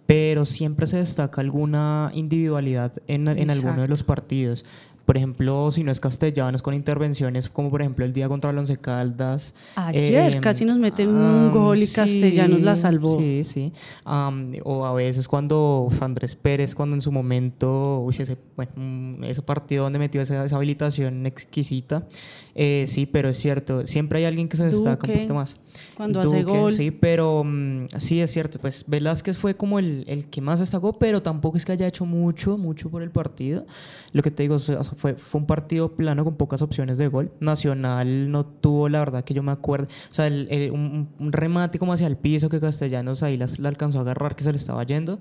Pero 0.06 0.46
siempre 0.46 0.88
se 0.88 0.98
destaca 0.98 1.42
alguna 1.42 2.12
individualidad 2.14 2.94
en, 3.08 3.28
en 3.28 3.50
alguno 3.50 3.82
de 3.82 3.88
los 3.88 4.04
partidos. 4.04 4.64
Por 5.08 5.16
ejemplo, 5.16 5.72
si 5.72 5.86
no 5.86 5.92
es 5.94 6.02
castellanos, 6.02 6.62
con 6.62 6.74
intervenciones 6.74 7.48
como 7.48 7.70
por 7.70 7.80
ejemplo 7.80 8.04
el 8.04 8.12
día 8.12 8.28
contra 8.28 8.52
el 8.52 8.58
Once 8.58 8.76
Caldas. 8.76 9.54
Ayer 9.78 10.36
em, 10.36 10.42
casi 10.42 10.66
nos 10.66 10.78
meten 10.80 11.16
un 11.16 11.50
gol 11.50 11.78
y 11.78 11.86
sí, 11.86 11.96
Castellanos 11.96 12.60
la 12.60 12.76
salvó. 12.76 13.18
Sí, 13.18 13.46
sí. 13.46 13.72
Am, 14.04 14.56
o 14.66 14.86
a 14.86 14.92
veces 14.92 15.30
cuando 15.30 15.88
Andrés 16.02 16.36
Pérez, 16.36 16.76
cuando 16.76 16.94
en 16.94 17.02
su 17.02 17.14
momento, 17.14 18.02
uy, 18.02 18.18
ese, 18.20 18.38
bueno, 18.58 18.74
mm, 18.76 19.24
ese 19.24 19.42
partido 19.44 19.86
donde 19.86 19.98
metió 19.98 20.20
esa, 20.20 20.44
esa 20.44 20.58
habilitación 20.58 21.26
exquisita, 21.26 22.06
eh, 22.54 22.84
sí, 22.90 23.06
pero 23.06 23.30
es 23.30 23.38
cierto, 23.38 23.86
siempre 23.86 24.20
hay 24.20 24.26
alguien 24.26 24.50
que 24.50 24.58
se 24.58 24.66
destaca 24.66 24.90
un 24.90 24.96
Duque, 24.98 25.14
poquito 25.14 25.36
más. 25.36 25.58
cuando 25.96 26.20
hace 26.20 26.44
gol. 26.44 26.74
Sí, 26.74 26.92
pero 26.92 27.44
mm, 27.46 27.86
sí 27.98 28.20
es 28.20 28.32
cierto, 28.32 28.60
pues 28.60 28.84
Velázquez 28.88 29.38
fue 29.38 29.56
como 29.56 29.80
el, 29.80 30.04
el 30.08 30.26
que 30.26 30.42
más 30.42 30.60
destacó, 30.60 31.00
pero 31.00 31.22
tampoco 31.22 31.56
es 31.56 31.64
que 31.64 31.72
haya 31.72 31.88
hecho 31.88 32.06
mucho, 32.06 32.58
mucho 32.58 32.90
por 32.90 33.04
el 33.04 33.12
partido. 33.12 33.66
Lo 34.12 34.22
que 34.22 34.32
te 34.32 34.44
digo, 34.44 34.56
o 34.56 34.60
sea, 34.60 34.82
fue, 34.98 35.14
fue 35.16 35.40
un 35.42 35.48
partido 35.48 35.96
plano 35.96 36.24
con 36.26 36.36
pocas 36.36 36.62
opciones 36.62 36.98
de 36.98 37.08
gol. 37.08 37.32
Nacional 37.40 38.32
no 38.32 38.46
tuvo, 38.46 38.90
la 38.90 39.00
verdad 39.00 39.24
que 39.24 39.34
yo 39.34 39.44
me 39.44 39.52
acuerdo, 39.52 39.88
o 40.10 40.14
sea, 40.14 40.28
el- 40.28 40.48
el- 40.52 40.72
un, 40.72 41.08
remate 41.32 41.80
como 41.80 41.94
hacia 41.94 42.08
el 42.08 42.18
piso 42.18 42.50
que 42.50 42.60
Castellanos 42.60 43.24
ahí 43.24 43.38
la 43.38 43.48
alcanzó 43.70 44.00
a 44.00 44.02
agarrar 44.02 44.36
que 44.36 44.44
se 44.44 44.52
le 44.52 44.58
estaba 44.58 44.84
yendo. 44.84 45.20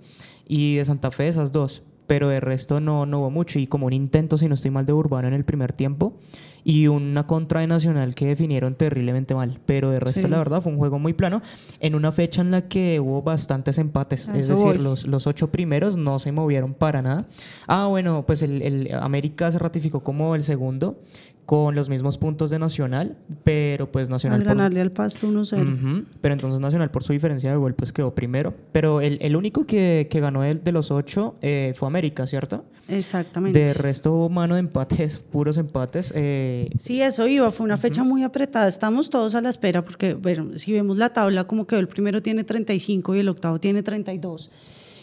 Y 0.48 0.76
de 0.76 0.84
Santa 0.84 1.10
Fe 1.10 1.28
esas 1.28 1.52
dos. 1.52 1.82
Pero 2.06 2.28
de 2.28 2.38
resto 2.38 2.78
no, 2.78 3.04
no 3.04 3.18
hubo 3.18 3.30
mucho. 3.30 3.58
Y 3.58 3.66
como 3.66 3.86
un 3.86 3.92
intento, 3.92 4.38
si 4.38 4.46
no 4.48 4.54
estoy 4.54 4.70
mal, 4.70 4.86
de 4.86 4.92
Urbano 4.92 5.26
en 5.26 5.34
el 5.34 5.44
primer 5.44 5.72
tiempo. 5.72 6.14
Y 6.68 6.88
una 6.88 7.28
contra 7.28 7.60
de 7.60 7.68
Nacional 7.68 8.16
que 8.16 8.26
definieron 8.26 8.74
terriblemente 8.74 9.36
mal. 9.36 9.60
Pero 9.66 9.92
de 9.92 10.00
resto, 10.00 10.22
Sí. 10.22 10.26
la 10.28 10.38
verdad, 10.38 10.60
fue 10.60 10.72
un 10.72 10.78
juego 10.78 10.98
muy 10.98 11.12
plano 11.12 11.40
en 11.78 11.94
una 11.94 12.10
fecha 12.10 12.40
en 12.40 12.50
la 12.50 12.62
que 12.62 12.98
hubo 12.98 13.22
bastantes 13.22 13.78
empates. 13.78 14.28
Es 14.30 14.48
decir, 14.48 14.80
los, 14.80 15.06
los 15.06 15.28
ocho 15.28 15.52
primeros 15.52 15.96
no 15.96 16.18
se 16.18 16.32
movieron 16.32 16.74
para 16.74 17.02
nada. 17.02 17.26
Ah, 17.68 17.86
bueno, 17.86 18.24
pues 18.26 18.42
el, 18.42 18.62
el 18.62 18.92
América 18.94 19.48
se 19.52 19.60
ratificó 19.60 20.00
como 20.00 20.34
el 20.34 20.42
segundo 20.42 20.98
con 21.46 21.74
los 21.76 21.88
mismos 21.88 22.18
puntos 22.18 22.50
de 22.50 22.58
Nacional, 22.58 23.16
pero 23.44 23.90
pues 23.90 24.10
Nacional 24.10 24.40
Al 24.40 24.46
por- 24.46 24.56
ganarle 24.56 24.80
al 24.80 24.90
Pasto 24.90 25.28
1-0. 25.28 25.62
Ujú, 25.62 26.04
Pero 26.20 26.32
entonces 26.34 26.58
Nacional 26.60 26.90
por 26.90 27.04
su 27.04 27.12
diferencia 27.12 27.50
de 27.50 27.56
gol 27.56 27.72
pues 27.74 27.92
quedó 27.92 28.14
primero. 28.14 28.52
Pero 28.72 29.00
el, 29.00 29.18
el 29.22 29.36
único 29.36 29.64
que, 29.64 30.08
que 30.10 30.18
ganó 30.20 30.42
el 30.42 30.62
de 30.64 30.72
los 30.72 30.90
ocho 30.90 31.36
eh, 31.42 31.72
fue 31.76 31.86
América, 31.86 32.26
¿cierto? 32.26 32.64
Exactamente. 32.88 33.58
De 33.58 33.72
resto 33.74 34.12
hubo 34.12 34.28
mano 34.28 34.54
de 34.54 34.60
empates, 34.60 35.18
puros 35.32 35.56
empates. 35.56 36.12
eh, 36.16 36.68
Sí, 36.76 37.00
eso 37.00 37.26
iba, 37.28 37.50
fue 37.52 37.64
una 37.64 37.76
fecha 37.76 38.02
muy 38.02 38.24
apretada. 38.24 38.66
Estamos 38.66 39.08
todos 39.08 39.34
a 39.36 39.40
la 39.40 39.48
espera 39.50 39.84
porque, 39.84 40.14
bueno, 40.14 40.58
si 40.58 40.72
vemos 40.72 40.96
la 40.96 41.10
tabla, 41.12 41.44
como 41.44 41.66
quedó 41.66 41.78
el 41.80 41.86
primero 41.88 42.22
tiene 42.22 42.42
35 42.42 43.14
y 43.14 43.20
el 43.20 43.28
octavo 43.28 43.60
tiene 43.60 43.82
32. 43.84 44.50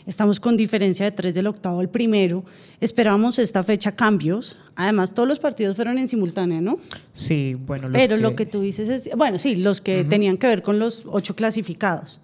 Estamos 0.05 0.39
con 0.39 0.57
diferencia 0.57 1.05
de 1.05 1.11
3 1.11 1.33
del 1.33 1.47
octavo 1.47 1.79
al 1.79 1.89
primero. 1.89 2.43
Esperábamos 2.81 3.39
esta 3.39 3.63
fecha 3.63 3.93
cambios. 3.93 4.59
Además, 4.75 5.13
todos 5.13 5.27
los 5.29 5.39
partidos 5.39 5.75
fueron 5.75 5.97
en 5.97 6.07
simultánea, 6.07 6.59
¿no? 6.59 6.79
sí, 7.13 7.55
bueno. 7.65 7.87
los 7.87 7.97
Pero 7.97 8.17
lo 8.17 8.35
que 8.35 8.45
tú 8.45 8.61
dices 8.61 8.89
es, 8.89 9.09
bueno, 9.15 9.37
sí, 9.37 9.55
los 9.55 9.79
que 9.81 10.03
tenían 10.03 10.37
que 10.37 10.47
ver 10.47 10.61
con 10.61 10.79
los 10.79 11.03
ocho 11.05 11.35
clasificados. 11.35 12.19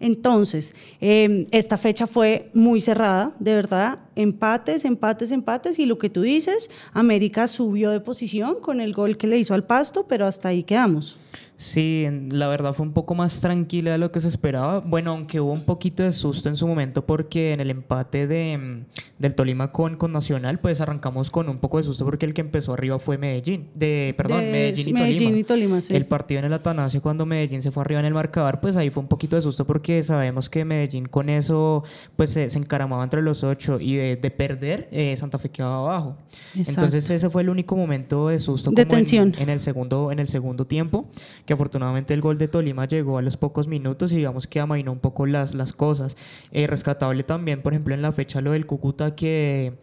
Entonces, 0.00 0.74
eh, 1.00 1.46
esta 1.52 1.78
fecha 1.78 2.06
fue 2.06 2.50
muy 2.52 2.80
cerrada, 2.80 3.32
de 3.38 3.54
verdad, 3.54 3.98
empates, 4.16 4.84
empates, 4.84 5.30
empates, 5.30 5.78
y 5.78 5.86
lo 5.86 5.98
que 5.98 6.10
tú 6.10 6.22
dices, 6.22 6.70
América 6.92 7.46
subió 7.46 7.90
de 7.90 8.00
posición 8.00 8.56
con 8.60 8.80
el 8.80 8.92
gol 8.92 9.16
que 9.16 9.26
le 9.26 9.38
hizo 9.38 9.54
al 9.54 9.64
Pasto, 9.64 10.06
pero 10.08 10.26
hasta 10.26 10.48
ahí 10.48 10.64
quedamos. 10.64 11.16
Sí, 11.56 12.06
la 12.32 12.48
verdad 12.48 12.74
fue 12.74 12.84
un 12.84 12.92
poco 12.92 13.14
más 13.14 13.40
tranquila 13.40 13.92
de 13.92 13.98
lo 13.98 14.12
que 14.12 14.20
se 14.20 14.28
esperaba. 14.28 14.80
Bueno, 14.80 15.12
aunque 15.12 15.40
hubo 15.40 15.52
un 15.52 15.64
poquito 15.64 16.02
de 16.02 16.12
susto 16.12 16.50
en 16.50 16.56
su 16.56 16.66
momento 16.66 17.06
porque 17.06 17.54
en 17.54 17.60
el 17.60 17.70
empate 17.70 18.26
de, 18.26 18.58
mm, 18.58 18.84
del 19.18 19.34
Tolima 19.34 19.72
con, 19.72 19.96
con 19.96 20.12
Nacional, 20.12 20.58
pues 20.60 20.82
arrancamos 20.82 21.30
con 21.30 21.48
un 21.48 21.56
poco 21.58 21.78
de 21.78 21.84
susto 21.84 22.04
porque 22.04 22.26
el 22.26 22.34
que 22.34 22.42
empezó 22.42 22.74
arriba 22.74 22.98
fue 22.98 23.16
Medellín. 23.16 23.68
De, 23.74 24.14
perdón, 24.18 24.40
De 24.40 24.52
Medellín 24.52 24.88
y 24.88 24.92
Medellín 24.92 25.18
Tolima. 25.18 25.38
y 25.38 25.44
Tolima, 25.44 25.80
sí. 25.80 25.96
El 25.96 26.04
partido 26.06 26.40
en 26.40 26.44
el 26.44 26.52
Atanasio 26.52 27.00
cuando 27.00 27.24
Medellín 27.24 27.62
se 27.62 27.70
fue 27.70 27.82
arriba 27.82 28.00
en 28.00 28.06
el 28.06 28.14
marcador, 28.14 28.60
pues 28.60 28.76
ahí 28.76 28.90
fue 28.90 29.02
un 29.02 29.08
poquito 29.08 29.36
de 29.36 29.42
susto 29.42 29.66
porque 29.66 30.02
sabemos 30.02 30.50
que 30.50 30.64
Medellín 30.66 31.06
con 31.06 31.30
eso 31.30 31.84
pues 32.16 32.30
se, 32.30 32.50
se 32.50 32.58
encaramaba 32.58 33.02
entre 33.02 33.22
los 33.22 33.42
ocho 33.44 33.80
y 33.80 33.96
de, 33.96 34.05
de 34.14 34.30
perder 34.30 34.86
eh, 34.92 35.16
Santa 35.16 35.38
Fe 35.38 35.48
quedaba 35.50 35.78
abajo. 35.78 36.16
Exacto. 36.54 36.70
Entonces 36.82 37.10
ese 37.10 37.28
fue 37.28 37.42
el 37.42 37.48
único 37.48 37.74
momento 37.74 38.28
de 38.28 38.38
susto 38.38 38.70
De 38.70 38.84
como 38.84 38.92
en- 38.98 38.98
tensión. 39.04 39.34
en 39.38 39.48
el 39.48 39.58
segundo 39.58 40.12
en 40.12 40.20
el 40.20 40.28
segundo 40.28 40.64
tiempo 40.68 41.08
que 41.44 41.52
afortunadamente 41.54 42.14
el 42.14 42.20
gol 42.20 42.38
de 42.38 42.46
Tolima 42.46 42.86
llegó 42.86 43.18
a 43.18 43.22
los 43.22 43.36
pocos 43.36 43.66
minutos 43.66 44.12
y 44.12 44.16
digamos 44.18 44.46
que 44.46 44.60
amainó 44.60 44.92
un 44.92 45.00
poco 45.00 45.26
las, 45.26 45.54
las 45.54 45.72
cosas 45.72 46.16
Eh, 46.52 46.68
rescatable 46.68 47.24
también 47.24 47.62
por 47.62 47.72
ejemplo 47.72 47.92
en 47.94 48.02
la 48.02 48.12
fecha 48.12 48.40
lo 48.40 48.52
del 48.52 48.66
Cúcuta 48.66 49.16
que 49.16 49.74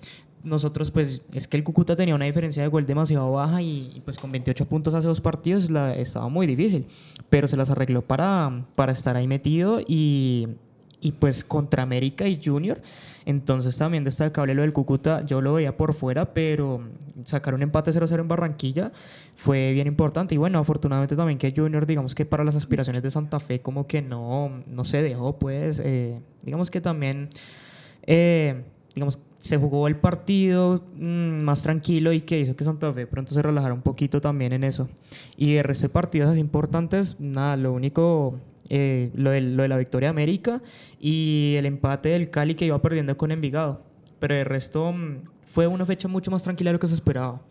nosotros 0.44 0.92
pues 0.92 1.22
es 1.34 1.48
que 1.48 1.56
el 1.58 1.63
Cúcuta 1.63 1.96
tenía 1.96 2.15
una 2.15 2.25
diferencia 2.25 2.62
de 2.63 2.68
gol 2.70 2.86
demasiado 2.86 3.32
baja 3.32 3.62
y, 3.62 3.92
y, 3.96 4.01
pues 4.03 4.18
con 4.18 4.30
28 4.32 4.65
puntos 4.68 4.94
hace 4.94 5.08
dos 5.08 5.22
partidos 5.22 5.70
la, 5.72 5.94
estaba 5.96 6.27
muy 6.27 6.46
difícil 6.48 6.86
pero 7.30 7.48
se 7.48 7.56
las 7.56 7.70
arregló 7.70 8.01
para, 8.01 8.65
para 8.75 8.92
estar 8.92 9.15
ahí 9.15 9.25
metido 9.27 9.80
y, 9.88 10.50
y 11.00 11.13
pues 11.13 11.46
contra 11.46 11.84
América 11.84 12.27
y 12.27 12.39
Junior 12.44 12.82
entonces 13.25 13.77
también 13.77 14.03
destacable 14.03 14.53
lo 14.53 14.62
del 14.62 14.74
Cúcuta, 14.74 15.25
yo 15.25 15.42
lo 15.42 15.53
veía 15.53 15.77
por 15.77 15.94
fuera, 15.94 16.34
pero 16.34 16.82
sacar 17.24 17.53
un 17.53 17.62
empate 17.62 17.92
0-0 17.92 18.20
en 18.20 18.27
Barranquilla 18.27 18.92
fue 19.36 19.74
bien 19.74 19.88
importante. 19.88 20.36
Y 20.36 20.38
bueno, 20.38 20.60
afortunadamente 20.60 21.15
también 21.15 21.38
que 21.38 21.53
Junior, 21.56 21.86
digamos 21.86 22.15
que 22.15 22.25
para 22.25 22.44
las 22.44 22.56
aspiraciones 22.56 23.01
de 23.01 23.12
Santa 23.12 23.39
Fe 23.39 23.62
como 23.62 23.88
que 23.88 24.01
no, 24.01 24.63
no 24.68 24.84
se 24.84 25.01
dejó, 25.01 25.38
pues 25.38 25.82
eh, 25.84 26.20
digamos 26.44 26.70
que 26.70 26.82
también, 26.82 27.30
eh, 28.03 28.63
digamos, 28.94 29.20
se 29.38 29.58
jugó 29.58 29.88
el 29.88 29.98
partido 29.98 30.86
mm, 30.96 31.42
más 31.42 31.63
tranquilo 31.63 32.13
y 32.13 32.22
que 32.22 32.39
hizo 32.39 32.56
que 32.56 32.63
Santa 32.63 32.94
Fe 32.94 33.08
pronto 33.08 33.34
se 33.34 33.42
relajara 33.42 33.74
un 33.74 33.82
poquito 33.82 34.22
también 34.22 34.53
en 34.53 34.63
eso. 34.63 34.88
Y 35.36 35.56
de 35.56 35.63
resto 35.63 35.88
de 35.88 35.94
partidos 35.94 36.30
así 36.30 36.39
importantes, 36.39 37.20
nada, 37.20 37.58
lo 37.58 37.74
único 37.74 38.39
eh, 38.70 39.12
lo, 39.15 39.32
de, 39.32 39.41
lo 39.41 39.63
de 39.63 39.70
la 39.70 39.77
victoria 39.77 40.08
de 40.08 40.12
América 40.12 40.62
y 41.00 41.55
el 41.58 41.65
empate 41.65 42.10
del 42.10 42.29
Cali 42.29 42.55
que 42.55 42.65
iba 42.65 42.82
perdiendo 42.82 43.17
con 43.17 43.32
Envigado. 43.32 43.84
Pero 44.20 44.36
el 44.36 44.46
resto 44.46 44.91
mm, 44.91 45.17
fue 45.46 45.67
una 45.67 45.86
fecha 45.86 46.08
mucho 46.08 46.32
más 46.32 46.43
tranquila 46.43 46.70
de 46.70 46.74
lo 46.74 46.79
que 46.79 46.88
se 46.88 46.96
esperaba. 46.96 47.41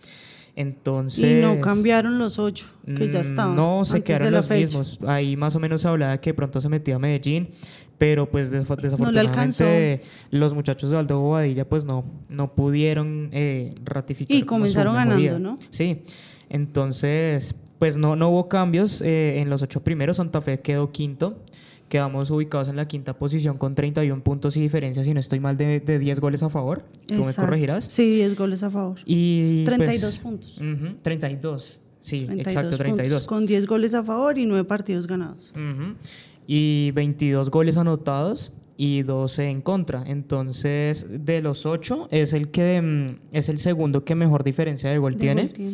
Entonces... 0.54 1.38
Y 1.38 1.42
no 1.42 1.60
cambiaron 1.60 2.18
los 2.18 2.38
ocho, 2.38 2.66
que 2.86 3.08
ya 3.08 3.18
mm, 3.18 3.22
estaban. 3.22 3.56
No, 3.56 3.84
se 3.84 4.02
quedaron 4.02 4.32
los 4.32 4.46
fecha. 4.46 4.66
mismos. 4.66 4.98
Ahí 5.06 5.36
más 5.36 5.56
o 5.56 5.60
menos 5.60 5.82
se 5.82 5.88
hablaba 5.88 6.18
que 6.18 6.34
pronto 6.34 6.60
se 6.60 6.68
metía 6.68 6.96
a 6.96 6.98
Medellín, 6.98 7.50
pero 7.98 8.28
pues 8.28 8.50
desafortunadamente 8.50 10.02
los 10.30 10.54
muchachos 10.54 10.90
de 10.90 10.98
Aldo 10.98 11.20
Bobadilla 11.20 11.68
pues 11.68 11.84
no, 11.84 12.04
no 12.28 12.54
pudieron 12.54 13.30
eh, 13.32 13.74
ratificar. 13.84 14.36
Y 14.36 14.42
comenzaron 14.42 14.94
ganando, 14.94 15.38
¿no? 15.38 15.58
Sí, 15.70 16.02
entonces 16.50 17.54
pues 17.82 17.96
no, 17.96 18.14
no 18.14 18.28
hubo 18.28 18.48
cambios 18.48 19.00
eh, 19.02 19.40
en 19.40 19.50
los 19.50 19.60
ocho 19.60 19.82
primeros. 19.82 20.18
Santa 20.18 20.40
Fe 20.40 20.60
quedó 20.60 20.92
quinto. 20.92 21.36
Quedamos 21.88 22.30
ubicados 22.30 22.68
en 22.68 22.76
la 22.76 22.86
quinta 22.86 23.12
posición 23.18 23.58
con 23.58 23.74
31 23.74 24.22
puntos 24.22 24.56
y 24.56 24.60
diferencia, 24.60 25.02
si 25.02 25.12
no 25.12 25.18
estoy 25.18 25.40
mal, 25.40 25.56
de, 25.56 25.80
de 25.80 25.98
10 25.98 26.20
goles 26.20 26.44
a 26.44 26.48
favor. 26.48 26.84
Tú 27.08 27.24
me 27.24 27.34
corregirás. 27.34 27.86
Sí, 27.86 28.08
10 28.08 28.36
goles 28.36 28.62
a 28.62 28.70
favor. 28.70 29.00
Y, 29.04 29.64
pues, 29.64 29.78
32 29.78 30.18
puntos. 30.20 30.58
ujú, 30.58 30.94
32. 31.02 31.80
Sí, 31.98 32.18
32 32.26 32.46
exacto, 32.46 32.76
32. 32.78 33.08
puntos, 33.08 33.26
con 33.26 33.46
10 33.46 33.66
goles 33.66 33.94
a 33.94 34.04
favor 34.04 34.38
y 34.38 34.46
9 34.46 34.62
partidos 34.62 35.08
ganados. 35.08 35.52
Y 36.46 36.92
22 36.92 37.50
goles 37.50 37.76
anotados 37.78 38.52
y 38.76 39.02
12 39.02 39.48
en 39.48 39.60
contra. 39.60 40.04
Entonces, 40.06 41.06
de 41.10 41.40
los 41.42 41.66
8 41.66 42.06
es 42.12 42.32
el 42.32 42.50
que 42.52 42.80
mm, 42.80 43.34
es 43.36 43.48
el 43.48 43.58
segundo 43.58 44.04
que 44.04 44.14
mejor 44.14 44.44
diferencia 44.44 44.88
de 44.88 44.98
gol 44.98 45.14
De 45.14 45.18
tiene. 45.18 45.42
gol 45.42 45.52
tiene. 45.52 45.72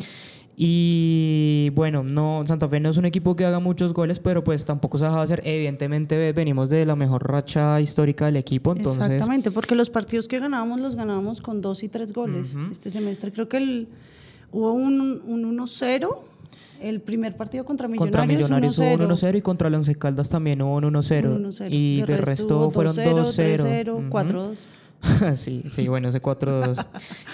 Y 0.60 1.70
bueno, 1.70 2.02
no 2.02 2.42
Santa 2.44 2.68
Fe 2.68 2.80
no 2.80 2.90
es 2.90 2.96
un 2.96 3.04
equipo 3.04 3.36
que 3.36 3.44
haga 3.44 3.60
muchos 3.60 3.94
goles, 3.94 4.18
pero 4.18 4.42
pues 4.42 4.64
tampoco 4.64 4.98
se 4.98 5.04
ha 5.04 5.08
dejado 5.08 5.22
hacer. 5.22 5.40
Evidentemente 5.44 6.16
ve- 6.16 6.32
venimos 6.32 6.68
de 6.68 6.84
la 6.84 6.96
mejor 6.96 7.30
racha 7.30 7.80
histórica 7.80 8.26
del 8.26 8.36
equipo, 8.36 8.72
entonces 8.72 9.02
Exactamente, 9.04 9.52
porque 9.52 9.76
los 9.76 9.88
partidos 9.88 10.26
que 10.26 10.40
ganábamos 10.40 10.80
los 10.80 10.96
ganábamos 10.96 11.40
con 11.40 11.60
2 11.60 11.84
y 11.84 11.88
3 11.88 12.12
goles. 12.12 12.56
Este 12.72 12.90
semestre 12.90 13.30
creo 13.30 13.48
que 13.48 13.58
el, 13.58 13.88
hubo 14.50 14.72
un, 14.72 15.22
un 15.24 15.56
1-0, 15.58 16.08
el 16.82 17.00
primer 17.02 17.36
partido 17.36 17.64
contra 17.64 17.86
Millonarios, 17.86 18.16
contra 18.16 18.26
Millonarios 18.26 18.78
hubo 18.80 18.92
un 18.94 19.00
1-0. 19.10 19.32
1-0 19.32 19.38
y 19.38 19.42
contra 19.42 19.68
el 19.68 19.74
Once 19.76 19.94
Caldas 19.94 20.28
también 20.28 20.60
hubo 20.62 20.74
un 20.76 20.84
1-0 20.84 21.36
Un 21.36 21.44
1-0. 21.52 21.66
y 21.70 22.02
de, 22.02 22.16
resto, 22.16 22.58
hubo 22.58 22.70
fueron 22.72 22.96
2-0, 22.96 23.04
2-0. 23.26 23.84
3-0, 23.86 23.92
Ujú. 23.94 24.08
4-2. 24.10 24.66
sí, 25.36 25.62
sí, 25.68 25.86
bueno, 25.88 26.08
ese 26.08 26.20
4-2, 26.20 26.84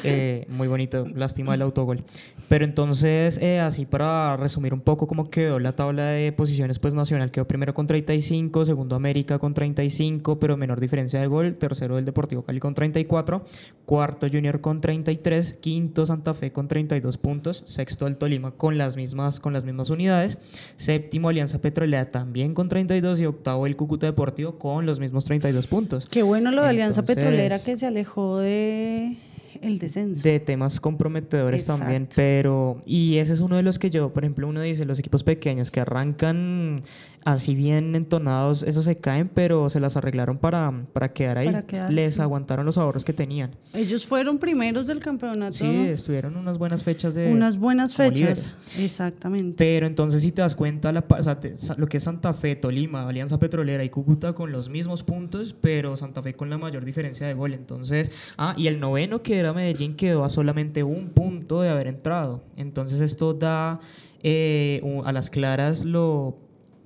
eh, 0.04 0.46
muy 0.48 0.68
bonito, 0.68 1.06
lástima 1.14 1.54
el 1.54 1.62
autogol. 1.62 2.04
Pero 2.48 2.64
entonces, 2.64 3.38
eh, 3.40 3.58
así 3.60 3.86
para 3.86 4.36
resumir 4.36 4.74
un 4.74 4.80
poco 4.80 5.06
cómo 5.06 5.30
quedó 5.30 5.58
la 5.58 5.72
tabla 5.72 6.04
de 6.06 6.30
posiciones, 6.32 6.78
pues 6.78 6.92
Nacional 6.92 7.30
quedó 7.30 7.46
primero 7.46 7.72
con 7.72 7.86
35, 7.86 8.66
segundo 8.66 8.96
América 8.96 9.38
con 9.38 9.54
35, 9.54 10.38
pero 10.38 10.56
menor 10.58 10.78
diferencia 10.78 11.20
de 11.20 11.26
gol, 11.26 11.54
tercero 11.56 11.96
el 11.96 12.04
Deportivo 12.04 12.42
Cali 12.42 12.60
con 12.60 12.74
34, 12.74 13.44
cuarto 13.86 14.26
Junior 14.30 14.60
con 14.60 14.82
33, 14.82 15.54
quinto 15.54 16.04
Santa 16.04 16.34
Fe 16.34 16.52
con 16.52 16.68
32 16.68 17.16
puntos, 17.16 17.62
sexto 17.64 18.06
el 18.06 18.16
Tolima 18.16 18.50
con 18.50 18.76
las 18.76 18.96
mismas, 18.96 19.40
con 19.40 19.54
las 19.54 19.64
mismas 19.64 19.88
unidades, 19.88 20.38
séptimo 20.76 21.30
Alianza 21.30 21.60
Petrolera 21.62 22.10
también 22.10 22.52
con 22.52 22.68
32 22.68 23.20
y 23.20 23.26
octavo 23.26 23.66
el 23.66 23.76
Cúcuta 23.76 24.06
Deportivo 24.06 24.58
con 24.58 24.84
los 24.84 25.00
mismos 25.00 25.24
32 25.24 25.66
puntos. 25.66 26.06
Qué 26.10 26.22
bueno 26.22 26.50
lo 26.50 26.62
de 26.62 26.68
Alianza 26.68 27.00
Entonces- 27.00 27.24
Petrolera 27.24 27.53
que 27.58 27.76
se 27.76 27.86
alejó 27.86 28.38
de 28.38 29.16
el 29.60 29.78
descenso. 29.78 30.22
de 30.22 30.40
temas 30.40 30.80
comprometedores 30.80 31.66
también, 31.66 32.08
pero 32.14 32.80
y 32.84 33.16
ese 33.16 33.32
es 33.32 33.40
uno 33.40 33.56
de 33.56 33.62
los 33.62 33.78
que 33.78 33.90
yo, 33.90 34.12
por 34.12 34.24
ejemplo, 34.24 34.48
uno 34.48 34.60
dice 34.60 34.84
los 34.84 34.98
equipos 34.98 35.24
pequeños 35.24 35.70
que 35.70 35.80
arrancan 35.80 36.82
así 37.24 37.54
bien 37.54 37.94
entonados, 37.96 38.62
esos 38.62 38.84
se 38.84 38.98
caen, 38.98 39.30
pero 39.32 39.70
se 39.70 39.80
las 39.80 39.96
arreglaron 39.96 40.36
para, 40.38 40.70
para 40.92 41.12
quedar 41.12 41.38
ahí. 41.38 41.46
Para 41.46 41.62
quedar, 41.62 41.92
Les 41.92 42.16
sí. 42.16 42.20
aguantaron 42.20 42.66
los 42.66 42.76
ahorros 42.78 43.04
que 43.04 43.12
tenían. 43.12 43.50
Ellos 43.72 44.06
fueron 44.06 44.38
primeros 44.38 44.86
del 44.86 44.98
campeonato. 45.00 45.52
Sí, 45.54 45.66
estuvieron 45.88 46.36
unas 46.36 46.58
buenas 46.58 46.82
fechas 46.84 47.14
de 47.14 47.32
unas 47.32 47.56
buenas 47.58 47.94
fechas. 47.94 48.56
Exactamente. 48.78 49.56
Pero 49.64 49.86
entonces 49.86 50.22
si 50.22 50.32
te 50.32 50.42
das 50.42 50.54
cuenta, 50.54 50.92
la, 50.92 51.06
pa- 51.08 51.18
o 51.18 51.22
sea, 51.22 51.40
te- 51.40 51.56
sa- 51.56 51.74
lo 51.78 51.86
que 51.86 51.96
es 51.96 52.02
Santa 52.04 52.34
Fe, 52.34 52.56
Tolima, 52.56 53.08
Alianza 53.08 53.38
Petrolera 53.38 53.82
y 53.84 53.90
Cúcuta 53.90 54.32
con 54.34 54.52
los 54.52 54.68
mismos 54.68 55.02
puntos, 55.02 55.54
pero 55.60 55.96
Santa 55.96 56.22
Fe 56.22 56.34
con 56.34 56.50
la 56.50 56.58
mayor 56.58 56.84
diferencia 56.84 57.26
de 57.26 57.34
gol. 57.34 57.54
Entonces, 57.54 58.10
ah, 58.36 58.54
y 58.56 58.66
el 58.66 58.80
noveno 58.80 59.22
que 59.22 59.38
era 59.38 59.52
Medellín 59.52 59.96
quedó 59.96 60.24
a 60.24 60.28
solamente 60.28 60.82
un 60.82 61.08
punto 61.08 61.62
de 61.62 61.70
haber 61.70 61.86
entrado. 61.86 62.42
Entonces 62.56 63.00
esto 63.00 63.34
da 63.34 63.80
eh, 64.22 64.80
a 65.04 65.12
las 65.12 65.30
claras 65.30 65.84
lo 65.84 66.38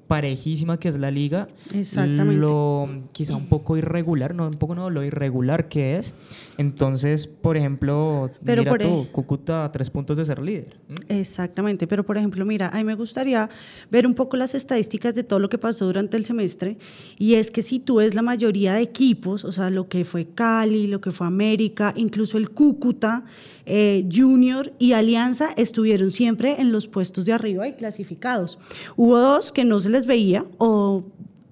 parejísima 0.09 0.81
que 0.81 0.89
es 0.89 0.99
la 0.99 1.11
liga, 1.11 1.49
Exactamente. 1.73 2.41
lo 2.41 2.89
quizá 3.13 3.37
un 3.37 3.47
poco 3.47 3.77
irregular, 3.77 4.35
no 4.35 4.49
un 4.49 4.55
poco 4.55 4.75
no, 4.75 4.89
lo 4.89 5.05
irregular 5.05 5.69
que 5.69 5.97
es. 5.97 6.15
Entonces, 6.57 7.27
por 7.29 7.57
ejemplo, 7.57 8.31
Pero 8.45 8.63
mira 8.63 8.71
por 8.71 8.83
tú, 8.83 9.07
Cúcuta 9.13 9.65
a 9.65 9.71
tres 9.71 9.91
puntos 9.91 10.17
de 10.17 10.25
ser 10.25 10.41
líder. 10.41 10.77
Exactamente, 11.09 11.87
pero 11.87 12.05
por 12.05 12.17
ejemplo, 12.17 12.45
mira, 12.45 12.69
a 12.69 12.79
mí 12.79 12.85
me 12.85 12.95
gustaría 12.95 13.49
ver 13.91 14.07
un 14.07 14.15
poco 14.15 14.37
las 14.37 14.55
estadísticas 14.55 15.15
de 15.15 15.23
todo 15.23 15.39
lo 15.39 15.49
que 15.49 15.59
pasó 15.59 15.85
durante 15.85 16.17
el 16.17 16.25
semestre 16.25 16.79
y 17.19 17.35
es 17.35 17.51
que 17.51 17.63
si 17.63 17.79
tú 17.79 17.97
ves 17.97 18.15
la 18.15 18.23
mayoría 18.23 18.75
de 18.75 18.83
equipos, 18.83 19.45
o 19.45 19.53
sea, 19.53 19.69
lo 19.69 19.89
que 19.89 20.05
fue 20.05 20.27
Cali, 20.35 20.87
lo 20.87 21.01
que 21.01 21.11
fue 21.11 21.27
América, 21.27 21.93
incluso 21.97 22.39
el 22.39 22.51
Cúcuta, 22.51 23.25
eh, 23.71 24.09
Junior 24.11 24.73
y 24.79 24.95
Alianza 24.95 25.51
estuvieron 25.57 26.11
siempre 26.11 26.59
en 26.59 26.73
los 26.73 26.89
puestos 26.89 27.27
de 27.27 27.35
arriba 27.35 27.69
y 27.69 27.75
clasificados. 27.75 28.59
Hubo 28.97 29.19
dos 29.19 29.53
que 29.53 29.67
no 29.67 29.79
se 29.79 29.91
les 29.91 29.98
veía, 30.07 30.45
o 30.59 31.05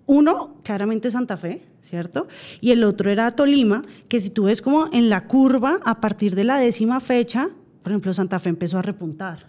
uno, 0.06 0.56
claramente 0.62 1.10
Santa 1.10 1.36
Fe, 1.36 1.62
¿cierto? 1.82 2.28
Y 2.60 2.70
el 2.70 2.84
otro 2.84 3.10
era 3.10 3.30
Tolima, 3.30 3.82
que 4.08 4.20
si 4.20 4.30
tú 4.30 4.44
ves 4.44 4.62
como 4.62 4.88
en 4.92 5.08
la 5.08 5.26
curva, 5.26 5.80
a 5.84 6.00
partir 6.00 6.34
de 6.34 6.44
la 6.44 6.58
décima 6.58 7.00
fecha, 7.00 7.48
por 7.82 7.92
ejemplo, 7.92 8.12
Santa 8.12 8.38
Fe 8.38 8.48
empezó 8.48 8.78
a 8.78 8.82
repuntar, 8.82 9.46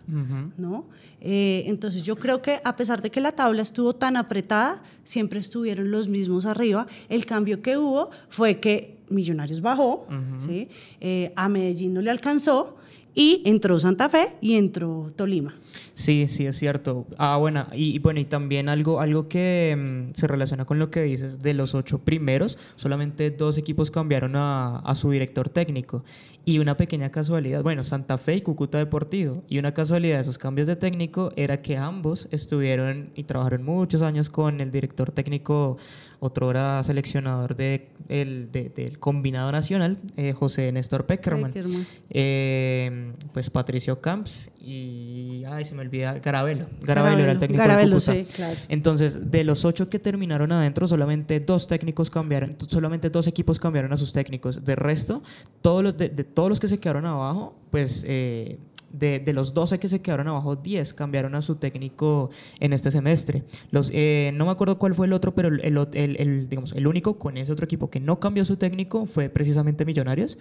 ¿no? 0.57 0.85
Eh, 1.19 1.63
entonces 1.65 2.03
yo 2.03 2.15
creo 2.15 2.43
que 2.43 2.59
a 2.63 2.75
pesar 2.75 3.01
de 3.01 3.09
que 3.09 3.19
la 3.19 3.31
tabla 3.31 3.63
estuvo 3.63 3.95
tan 3.95 4.15
apretada, 4.15 4.83
siempre 5.03 5.39
estuvieron 5.39 5.89
los 5.89 6.07
mismos 6.07 6.45
arriba. 6.45 6.85
El 7.09 7.25
cambio 7.25 7.63
que 7.63 7.77
hubo 7.77 8.11
fue 8.29 8.59
que 8.59 8.97
Millonarios 9.09 9.61
bajó, 9.61 10.05
¿sí? 10.45 10.69
Eh, 11.01 11.33
a 11.35 11.49
Medellín 11.49 11.93
no 11.93 12.01
le 12.01 12.11
alcanzó 12.11 12.77
y 13.15 13.41
entró 13.45 13.79
Santa 13.79 14.09
Fe 14.09 14.35
y 14.41 14.53
entró 14.53 15.11
Tolima. 15.15 15.55
Sí, 15.93 16.27
sí, 16.27 16.45
es 16.45 16.57
cierto. 16.57 17.05
Ah, 17.17 17.37
bueno, 17.37 17.65
y, 17.73 17.95
y 17.95 17.99
bueno, 17.99 18.19
y 18.19 18.25
también 18.25 18.69
algo, 18.69 18.99
algo 18.99 19.27
que 19.27 19.75
mm, 20.09 20.13
se 20.13 20.27
relaciona 20.27 20.65
con 20.65 20.79
lo 20.79 20.89
que 20.91 21.01
dices 21.03 21.41
de 21.41 21.53
los 21.53 21.73
ocho 21.75 21.99
primeros, 21.99 22.57
solamente 22.75 23.31
dos 23.31 23.57
equipos 23.57 23.91
cambiaron 23.91 24.35
a, 24.35 24.77
a 24.79 24.95
su 24.95 25.11
director 25.11 25.49
técnico. 25.49 26.03
Y 26.45 26.59
una 26.59 26.77
pequeña 26.77 27.11
casualidad, 27.11 27.61
bueno, 27.61 27.83
Santa 27.83 28.17
Fe 28.17 28.35
y 28.37 28.41
Cúcuta 28.41 28.77
Deportivo. 28.77 29.43
Y 29.49 29.59
una 29.59 29.73
casualidad 29.73 30.15
de 30.15 30.21
esos 30.21 30.37
cambios 30.37 30.65
de 30.67 30.77
técnico 30.77 31.33
era 31.35 31.61
que 31.61 31.75
ambos 31.75 32.29
estuvieron 32.31 33.09
y 33.15 33.23
trabajaron 33.23 33.65
muchos 33.65 34.01
años 34.01 34.29
con 34.29 34.61
el 34.61 34.71
director 34.71 35.11
técnico, 35.11 35.77
otro 36.21 36.49
era 36.49 36.81
seleccionador 36.83 37.55
de, 37.57 37.89
el, 38.07 38.49
de- 38.53 38.69
del 38.69 38.97
combinado 38.97 39.51
nacional, 39.51 39.97
eh, 40.15 40.31
José 40.31 40.71
Néstor 40.71 41.05
Peckerman. 41.05 41.51
Peckerman. 41.51 41.85
Eh, 42.09 43.11
pues 43.33 43.49
Patricio 43.49 43.99
Camps 43.99 44.49
y 44.67 45.45
ay 45.45 45.63
se 45.63 45.75
me 45.75 45.81
olvida 45.81 46.19
Garabelo. 46.19 46.67
Garabelo, 46.81 47.23
era 47.23 47.31
el 47.31 47.39
técnico 47.39 47.63
Garabelo, 47.63 47.95
de 47.95 47.99
sí, 48.01 48.27
claro. 48.35 48.59
entonces 48.67 49.31
de 49.31 49.45
los 49.45 49.63
ocho 49.63 49.89
que 49.89 49.97
terminaron 49.97 50.51
adentro 50.51 50.87
solamente 50.87 51.39
dos 51.39 51.67
técnicos 51.67 52.09
cambiaron 52.09 52.57
solamente 52.67 53.09
dos 53.09 53.27
equipos 53.27 53.59
cambiaron 53.59 53.93
a 53.93 53.97
sus 53.97 54.11
técnicos. 54.11 54.65
De 54.65 54.75
resto 54.75 55.23
todos 55.61 55.83
los 55.83 55.97
de, 55.97 56.09
de 56.09 56.23
todos 56.25 56.49
los 56.49 56.59
que 56.59 56.67
se 56.67 56.79
quedaron 56.79 57.05
abajo 57.05 57.55
pues 57.71 58.03
eh, 58.05 58.59
de, 58.97 59.19
de 59.19 59.33
los 59.33 59.53
12 59.53 59.79
que 59.79 59.89
se 59.89 60.01
quedaron 60.01 60.27
abajo, 60.27 60.55
10 60.55 60.93
cambiaron 60.93 61.35
a 61.35 61.41
su 61.41 61.55
técnico 61.55 62.29
en 62.59 62.73
este 62.73 62.91
semestre. 62.91 63.43
Los, 63.71 63.91
eh, 63.93 64.31
no 64.33 64.45
me 64.45 64.51
acuerdo 64.51 64.77
cuál 64.77 64.95
fue 64.95 65.07
el 65.07 65.13
otro, 65.13 65.33
pero 65.35 65.49
el, 65.49 65.59
el, 65.63 65.77
el- 65.93 66.15
el, 66.19 66.49
digamos, 66.49 66.73
el 66.73 66.87
único 66.87 67.17
con 67.19 67.37
ese 67.37 67.51
otro 67.51 67.65
equipo 67.65 67.89
que 67.89 67.99
no 67.99 68.19
cambió 68.19 68.45
su 68.45 68.57
técnico 68.57 69.05
fue 69.05 69.29
precisamente 69.29 69.85
Millonarios, 69.85 70.37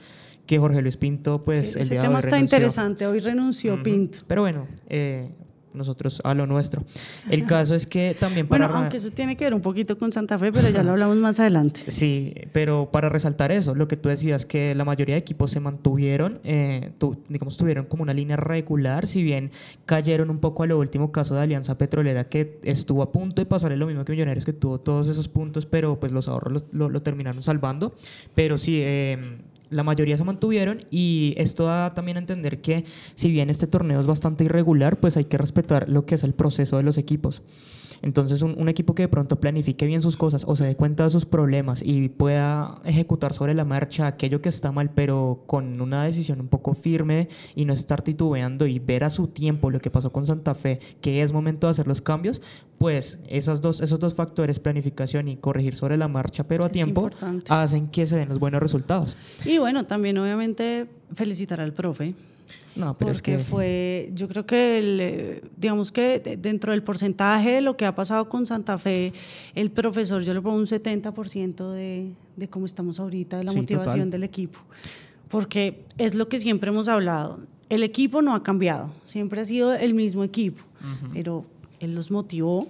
que 0.46 0.58
Jorge 0.58 0.80
Luis 0.82 0.96
Pinto, 0.96 1.42
pues 1.44 1.74
el 1.74 1.82
Ese 1.82 1.90
día 1.94 2.00
de 2.02 2.06
tema 2.08 2.18
hoy 2.18 2.20
está 2.20 2.36
renunció. 2.36 2.56
interesante, 2.56 3.06
hoy 3.06 3.20
renunció 3.20 3.74
Ujú. 3.74 3.82
Pinto. 3.82 4.18
Pero 4.26 4.42
bueno, 4.42 4.66
eh, 4.88 5.30
nosotros 5.76 6.20
a 6.24 6.34
lo 6.34 6.46
nuestro. 6.46 6.84
El 7.30 7.44
caso 7.46 7.74
es 7.74 7.86
que 7.86 8.16
también 8.18 8.46
para... 8.48 8.66
Bueno, 8.66 8.80
aunque 8.80 8.96
eso 8.96 9.10
tiene 9.10 9.36
que 9.36 9.44
ver 9.44 9.54
un 9.54 9.60
poquito 9.60 9.98
con 9.98 10.12
Santa 10.12 10.38
Fe, 10.38 10.52
pero 10.52 10.68
ya 10.70 10.82
lo 10.82 10.92
hablamos 10.92 11.16
más 11.18 11.38
adelante. 11.40 11.82
Sí, 11.88 12.34
pero 12.52 12.90
para 12.92 13.08
resaltar 13.08 13.52
eso, 13.52 13.74
lo 13.74 13.88
que 13.88 13.96
tú 13.96 14.08
decías, 14.08 14.46
que 14.46 14.74
la 14.74 14.84
mayoría 14.84 15.14
de 15.14 15.20
equipos 15.20 15.50
se 15.50 15.60
mantuvieron, 15.60 16.40
eh, 16.44 16.92
tu- 16.98 17.16
digamos, 17.28 17.56
tuvieron 17.56 17.86
como 17.86 18.02
una 18.02 18.14
línea 18.14 18.36
regular, 18.36 19.06
si 19.06 19.22
bien 19.22 19.50
cayeron 19.84 20.30
un 20.30 20.38
poco 20.38 20.62
a 20.62 20.66
lo 20.66 20.78
último 20.78 21.12
caso 21.12 21.34
de 21.34 21.42
Alianza 21.42 21.78
Petrolera, 21.78 22.24
que 22.28 22.58
estuvo 22.62 23.02
a 23.02 23.12
punto 23.12 23.42
de 23.42 23.46
pasarle 23.46 23.76
lo 23.76 23.86
mismo 23.86 24.04
que 24.04 24.12
Millonarios, 24.12 24.44
que 24.44 24.52
tuvo 24.54 24.80
todos 24.80 25.08
esos 25.08 25.28
puntos, 25.28 25.66
pero 25.66 26.00
pues 26.00 26.10
los 26.12 26.28
ahorros 26.28 26.52
los- 26.52 26.64
lo, 26.72 26.88
lo 26.88 27.02
terminaron 27.02 27.42
salvando. 27.42 27.94
Pero 28.34 28.56
sí, 28.58 28.80
eh, 28.82 29.18
la 29.70 29.82
mayoría 29.82 30.16
se 30.16 30.24
mantuvieron 30.24 30.84
y 30.90 31.34
esto 31.36 31.66
da 31.66 31.94
también 31.94 32.16
a 32.16 32.20
entender 32.20 32.60
que 32.60 32.84
si 33.14 33.30
bien 33.30 33.50
este 33.50 33.66
torneo 33.66 34.00
es 34.00 34.06
bastante 34.06 34.44
irregular, 34.44 34.98
pues 34.98 35.16
hay 35.16 35.24
que 35.24 35.38
respetar 35.38 35.88
lo 35.88 36.06
que 36.06 36.14
es 36.14 36.24
el 36.24 36.34
proceso 36.34 36.76
de 36.76 36.82
los 36.82 36.98
equipos. 36.98 37.42
Entonces, 38.02 38.42
un, 38.42 38.54
un 38.58 38.68
equipo 38.68 38.94
que 38.94 39.02
de 39.04 39.08
pronto 39.08 39.40
planifique 39.40 39.86
bien 39.86 40.02
sus 40.02 40.16
cosas 40.16 40.44
o 40.46 40.56
se 40.56 40.64
dé 40.64 40.76
cuenta 40.76 41.04
de 41.04 41.10
sus 41.10 41.24
problemas 41.26 41.82
y 41.84 42.08
pueda 42.08 42.80
ejecutar 42.84 43.32
sobre 43.32 43.54
la 43.54 43.64
marcha 43.64 44.06
aquello 44.06 44.40
que 44.40 44.48
está 44.48 44.72
mal, 44.72 44.90
pero 44.94 45.42
con 45.46 45.80
una 45.80 46.04
decisión 46.04 46.40
un 46.40 46.48
poco 46.48 46.74
firme 46.74 47.28
y 47.54 47.64
no 47.64 47.72
estar 47.72 48.02
titubeando 48.02 48.66
y 48.66 48.78
ver 48.78 49.04
a 49.04 49.10
su 49.10 49.28
tiempo 49.28 49.70
lo 49.70 49.80
que 49.80 49.90
pasó 49.90 50.12
con 50.12 50.26
Santa 50.26 50.54
Fe, 50.54 50.80
que 51.00 51.22
es 51.22 51.32
momento 51.32 51.66
de 51.66 51.72
hacer 51.72 51.86
los 51.86 52.00
cambios, 52.00 52.42
pues 52.78 53.18
esas 53.28 53.60
dos, 53.60 53.80
esos 53.80 53.98
dos 53.98 54.14
factores, 54.14 54.58
planificación 54.60 55.28
y 55.28 55.36
corregir 55.36 55.74
sobre 55.76 55.96
la 55.96 56.08
marcha, 56.08 56.44
pero 56.44 56.64
a 56.64 56.66
Es 56.66 56.72
tiempo, 56.72 57.02
importante. 57.02 57.52
hacen 57.52 57.88
que 57.88 58.04
se 58.06 58.16
den 58.16 58.28
los 58.28 58.38
buenos 58.38 58.60
resultados. 58.60 59.16
Y 59.44 59.58
bueno, 59.58 59.86
también 59.86 60.18
obviamente 60.18 60.86
felicitar 61.14 61.60
al 61.60 61.72
profe. 61.72 62.14
No, 62.74 62.94
pero 62.94 63.10
es 63.10 63.18
porque 63.18 63.32
que... 63.32 63.38
fue, 63.42 64.10
yo 64.14 64.28
creo 64.28 64.44
que, 64.46 64.78
el, 64.78 64.98
eh, 65.00 65.42
digamos 65.56 65.90
que 65.92 66.18
de- 66.20 66.36
dentro 66.36 66.72
del 66.72 66.82
porcentaje 66.82 67.52
de 67.52 67.60
lo 67.62 67.76
que 67.76 67.86
ha 67.86 67.94
pasado 67.94 68.28
con 68.28 68.46
Santa 68.46 68.76
Fe, 68.78 69.12
el 69.54 69.70
profesor, 69.70 70.22
yo 70.22 70.34
le 70.34 70.40
pongo 70.42 70.56
un 70.58 70.66
70% 70.66 71.70
de, 71.72 72.12
de 72.36 72.48
cómo 72.48 72.66
estamos 72.66 73.00
ahorita, 73.00 73.38
de 73.38 73.44
la 73.44 73.52
Sí, 73.52 73.58
motivación 73.60 73.94
total. 73.94 74.10
del 74.10 74.24
equipo. 74.24 74.58
Porque 75.28 75.84
es 75.98 76.14
lo 76.14 76.28
que 76.28 76.38
siempre 76.38 76.70
hemos 76.70 76.88
hablado. 76.88 77.40
El 77.68 77.82
equipo 77.82 78.22
no 78.22 78.34
ha 78.34 78.42
cambiado, 78.42 78.92
siempre 79.06 79.40
ha 79.40 79.44
sido 79.44 79.74
el 79.74 79.94
mismo 79.94 80.22
equipo, 80.22 80.62
pero 81.12 81.44
él 81.80 81.94
los 81.96 82.10
motivó, 82.12 82.68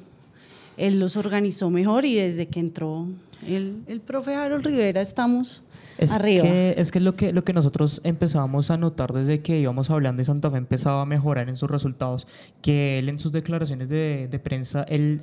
él 0.77 0.99
los 1.01 1.17
organizó 1.17 1.71
mejor 1.71 2.05
y 2.05 2.15
desde 2.17 2.47
que 2.49 2.61
entró 2.61 3.07
el, 3.47 3.83
el 3.87 4.01
profe 4.01 4.35
Harold 4.35 4.65
Rivera 4.65 5.01
estamos 5.01 5.63
Es 5.99 6.13
arriba. 6.13 6.43
que, 6.43 6.75
es 6.79 6.91
que 6.91 7.01
lo 7.01 7.17
que 7.17 7.33
lo 7.33 7.45
que 7.45 7.53
nosotros 7.53 8.01
empezábamos 8.05 8.71
a 8.71 8.77
notar 8.77 9.13
desde 9.13 9.41
que 9.41 9.59
íbamos 9.59 9.91
hablando 9.91 10.23
y 10.23 10.25
Santa 10.25 10.51
Fe 10.51 10.59
empezaba 10.59 11.03
a 11.03 11.07
mejorar 11.07 11.49
en 11.49 11.57
sus 11.57 11.71
resultados, 11.71 12.27
que 12.63 12.99
él 12.99 13.09
en 13.09 13.19
sus 13.19 13.33
declaraciones 13.33 13.89
de, 13.89 14.29
de 14.31 14.39
prensa, 14.39 14.83
él 14.85 15.21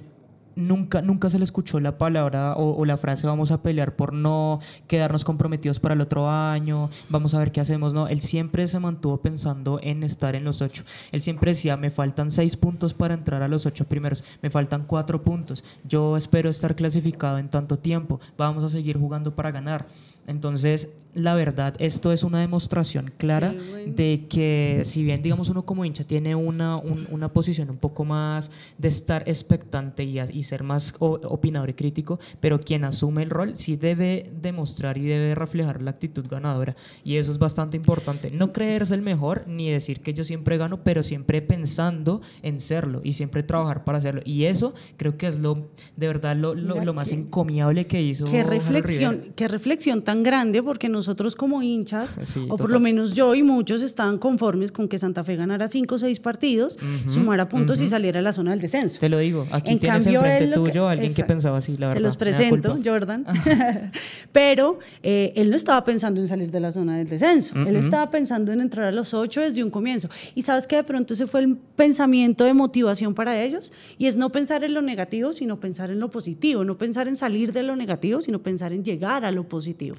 nunca, 0.56 1.02
nunca 1.02 1.30
se 1.30 1.38
le 1.38 1.46
escuchó 1.46 1.80
la 1.80 1.98
palabra 1.98 2.54
o, 2.54 2.76
o 2.76 2.86
la 2.86 2.98
frase 2.98 3.28
vamos 3.28 3.52
a 3.52 3.62
pelear 3.62 3.96
por 3.96 4.14
no 4.14 4.60
quedarnos 4.88 5.26
comprometidos 5.26 5.80
para 5.80 5.94
el 5.94 6.02
otro 6.02 6.30
año, 6.30 6.90
vamos 7.10 7.34
a 7.34 7.40
ver 7.40 7.52
qué 7.52 7.62
hacemos. 7.62 7.94
No, 7.94 8.08
él 8.08 8.22
siempre 8.22 8.68
se 8.68 8.80
mantuvo 8.80 9.22
pensando 9.22 9.80
en 9.82 10.04
estar 10.04 10.36
en 10.36 10.44
los 10.44 10.62
ocho. 10.62 10.84
Él 11.12 11.22
siempre 11.22 11.52
decía, 11.52 11.78
me 11.78 11.92
faltan 11.92 12.32
seis 12.32 12.58
puntos 12.58 12.94
para 12.94 13.14
entrar 13.14 13.42
a 13.42 13.48
los 13.48 13.66
ocho 13.66 13.86
primeros, 13.86 14.24
me 14.42 14.50
faltan 14.50 14.86
cuatro 14.86 15.24
puntos. 15.24 15.64
Yo 15.84 16.18
espero 16.18 16.50
estar 16.50 16.76
clasificado 16.76 17.38
en 17.38 17.50
tanto 17.50 17.78
tiempo, 17.78 18.20
vamos 18.38 18.64
a 18.64 18.70
seguir 18.70 18.98
jugando 18.98 19.36
para 19.36 19.52
ganar. 19.52 19.88
Entonces, 20.28 20.90
la 21.16 21.36
verdad, 21.36 21.76
esto 21.78 22.12
es 22.12 22.24
una 22.24 22.40
demostración 22.40 23.14
clara 23.18 23.54
bueno. 23.70 23.94
de 23.96 24.26
que 24.28 24.82
si 24.84 25.04
bien, 25.04 25.22
digamos, 25.22 25.48
uno 25.48 25.64
como 25.64 25.86
hincha 25.86 26.04
tiene 26.06 26.34
una, 26.34 26.76
un- 26.78 27.06
una 27.12 27.32
posición 27.32 27.70
un 27.70 27.78
poco 27.78 28.04
más 28.04 28.50
de 28.80 28.88
estar 28.88 29.22
expectante 29.30 30.04
y, 30.06 30.18
a- 30.18 30.28
y 30.32 30.42
ser 30.42 30.64
más 30.64 30.96
o- 30.98 31.20
opinador 31.26 31.70
y 31.70 31.76
crítico, 31.76 32.20
pero 32.40 32.60
quien 32.60 32.84
asume 32.84 33.22
el 33.22 33.30
rol 33.30 33.54
sí 33.58 33.76
debe 33.76 34.32
demostrar 34.42 34.98
y 34.98 35.04
debe 35.04 35.36
reflejar 35.36 35.84
la 35.84 35.92
actitud 35.92 36.26
ganadora. 36.28 36.76
Y 37.04 37.18
eso 37.18 37.32
es 37.32 37.38
bastante 37.38 37.78
importante. 37.78 38.32
No 38.32 38.52
creerse 38.52 38.96
el 38.96 39.04
mejor 39.04 39.44
ni 39.48 39.70
decir 39.70 40.02
que 40.02 40.16
yo 40.16 40.24
siempre 40.24 40.58
gano, 40.58 40.84
pero 40.84 41.04
siempre 41.04 41.44
pensando 41.44 42.22
en 42.42 42.60
serlo 42.60 43.02
y 43.04 43.14
siempre 43.14 43.44
trabajar 43.44 43.84
para 43.84 44.00
hacerlo. 44.00 44.22
Y 44.26 44.46
eso 44.46 44.74
creo 44.98 45.16
que 45.16 45.28
es 45.28 45.36
lo, 45.40 45.70
de 45.96 46.08
verdad, 46.08 46.36
lo, 46.36 46.56
lo- 46.56 46.84
lo 46.84 46.94
más 46.96 47.12
encomiable 47.12 47.86
que 47.86 48.02
hizo. 48.02 48.26
Qué 48.26 48.44
reflexión, 48.44 49.26
qué 49.36 49.48
reflexión 49.48 50.02
tan 50.02 50.13
grande, 50.22 50.62
porque 50.62 50.90
nosotros 50.90 51.36
como 51.36 51.64
hinchas, 51.64 52.20
Sí, 52.26 52.46
o 52.50 52.58
por 52.58 52.70
lo 52.72 52.80
menos 52.80 53.14
yo 53.16 53.34
y 53.34 53.42
muchos 53.42 53.82
estaban 53.82 54.18
conformes 54.20 54.72
con 54.72 54.88
que 54.88 54.98
Santa 55.00 55.24
Fe 55.24 55.36
ganara 55.36 55.68
cinco 55.68 55.96
o 55.96 55.98
seis 56.00 56.20
partidos, 56.20 56.78
sumara 57.08 57.50
puntos 57.50 57.82
y 57.82 57.88
saliera 57.88 58.20
a 58.20 58.22
la 58.22 58.34
zona 58.34 58.52
del 58.52 58.60
descenso. 58.60 59.00
Te 59.00 59.10
lo 59.10 59.18
digo, 59.18 59.48
aquí 59.52 59.72
En 59.72 59.80
tienes 59.80 60.04
cambio, 60.04 60.20
enfrente 60.20 60.50
que- 60.50 60.54
tuyo 60.56 60.88
a 60.88 60.92
alguien 60.92 61.14
que 61.14 61.24
pensaba 61.24 61.58
así, 61.60 61.72
la 61.78 61.88
verdad. 61.88 61.98
Te 61.98 62.04
los 62.04 62.18
presento. 62.18 62.78
Jordan. 62.84 63.26
Pero 64.32 64.80
eh, 65.02 65.34
él 65.36 65.50
no 65.50 65.56
estaba 65.56 65.84
pensando 65.84 66.20
en 66.22 66.28
salir 66.28 66.52
de 66.52 66.60
la 66.60 66.72
zona 66.72 66.98
del 66.98 67.08
descenso. 67.08 67.56
Él 67.56 67.76
estaba 67.76 68.10
pensando 68.12 68.52
en 68.52 68.62
entrar 68.62 68.88
a 68.88 68.92
los 68.92 69.14
ocho 69.14 69.42
desde 69.42 69.64
un 69.64 69.70
comienzo. 69.70 70.10
Y 70.36 70.42
sabes 70.42 70.68
que 70.68 70.76
de 70.76 70.84
pronto 70.84 71.14
ese 71.14 71.28
fue 71.28 71.42
el 71.42 71.56
pensamiento 71.76 72.44
de 72.44 72.54
motivación 72.54 73.14
para 73.14 73.42
ellos. 73.42 73.72
Y 73.98 74.08
es 74.08 74.18
no 74.18 74.32
pensar 74.32 74.64
en 74.64 74.74
lo 74.74 74.82
negativo, 74.82 75.34
sino 75.34 75.60
pensar 75.60 75.92
en 75.92 76.00
lo 76.00 76.10
positivo. 76.10 76.64
No 76.66 76.78
pensar 76.78 77.08
en 77.08 77.16
salir 77.16 77.54
de 77.54 77.64
lo 77.64 77.76
negativo, 77.76 78.22
sino 78.22 78.42
pensar 78.42 78.74
en 78.74 78.84
llegar 78.84 79.26
a 79.26 79.32
lo 79.32 79.44
positivo. 79.48 79.96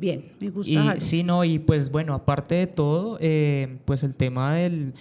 Bien, 0.00 0.24
me 0.40 0.48
gusta. 0.48 0.96
Y 0.96 1.00
sí, 1.00 1.22
no, 1.22 1.44
y 1.44 1.58
pues 1.58 1.90
bueno, 1.90 2.14
aparte 2.14 2.54
de 2.54 2.66
todo, 2.66 3.18
eh, 3.20 3.76
pues 3.84 4.02
el 4.02 4.14
tema 4.14 4.54
del 4.54 4.94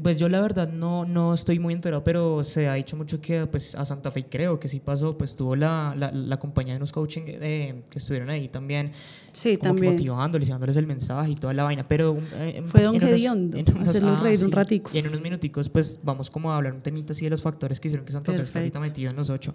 Pues 0.00 0.16
yo 0.16 0.28
la 0.28 0.40
verdad 0.40 0.68
no, 0.70 1.04
no 1.04 1.34
estoy 1.34 1.58
muy 1.58 1.74
enterado, 1.74 2.04
pero 2.04 2.44
se 2.44 2.68
ha 2.68 2.74
dicho 2.74 2.96
mucho 2.96 3.20
que 3.20 3.46
pues 3.46 3.74
a 3.74 3.84
Santa 3.84 4.12
Fe 4.12 4.26
creo 4.26 4.60
que 4.60 4.68
sí 4.68 4.78
pasó, 4.78 5.18
pues 5.18 5.34
tuvo 5.34 5.56
la, 5.56 5.92
la, 5.98 6.12
la 6.12 6.36
compañía 6.38 6.74
de 6.74 6.76
unos 6.76 6.92
coaching 6.92 7.22
eh, 7.26 7.82
que 7.90 7.98
estuvieron 7.98 8.30
ahí 8.30 8.46
también, 8.46 8.92
Sí, 9.32 9.56
como 9.56 9.70
también. 9.70 9.96
que 9.96 9.98
motivándoles 10.04 10.48
y 10.48 10.52
dándoles 10.52 10.76
el 10.76 10.86
mensaje 10.86 11.32
y 11.32 11.34
toda 11.34 11.52
la 11.52 11.64
vaina, 11.64 11.84
pero... 11.88 12.16
eh, 12.34 12.62
Fue 12.66 12.82
don 12.82 13.00
Gediondo, 13.00 13.58
hacerlos 13.80 14.18
ah, 14.20 14.22
reír 14.22 14.38
un 14.38 14.44
sí, 14.46 14.50
ratico. 14.52 14.90
Y 14.94 14.98
en 14.98 15.08
unos 15.08 15.20
minuticos 15.20 15.68
pues 15.68 15.98
vamos 16.04 16.30
como 16.30 16.52
a 16.52 16.56
hablar 16.58 16.74
un 16.74 16.80
temita 16.80 17.12
así 17.12 17.24
de 17.24 17.30
los 17.30 17.42
factores 17.42 17.80
que 17.80 17.88
hicieron 17.88 18.06
que 18.06 18.12
Santa 18.12 18.30
Fe 18.32 18.42
esté 18.42 18.60
ahorita 18.60 18.78
Perfecto. 18.78 18.92
metido 19.00 19.10
en 19.10 19.16
los 19.16 19.30
ocho, 19.30 19.54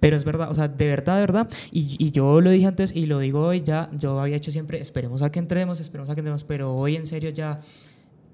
pero 0.00 0.16
es 0.16 0.24
verdad, 0.24 0.50
o 0.50 0.54
sea, 0.54 0.68
de 0.68 0.86
verdad, 0.86 1.16
de 1.16 1.20
verdad, 1.20 1.48
y, 1.70 1.96
y 1.98 2.12
yo 2.12 2.40
lo 2.40 2.48
dije 2.50 2.66
antes 2.66 2.96
y 2.96 3.04
lo 3.04 3.18
digo 3.18 3.42
hoy 3.46 3.60
ya, 3.62 3.90
yo 3.92 4.18
había 4.20 4.36
hecho 4.36 4.50
siempre, 4.50 4.80
esperemos 4.80 5.20
a 5.20 5.30
que 5.30 5.38
entremos, 5.38 5.80
esperemos 5.80 6.08
a 6.08 6.14
que 6.14 6.20
entremos, 6.20 6.44
pero 6.44 6.74
hoy 6.74 6.96
en 6.96 7.06
serio 7.06 7.28
ya... 7.28 7.60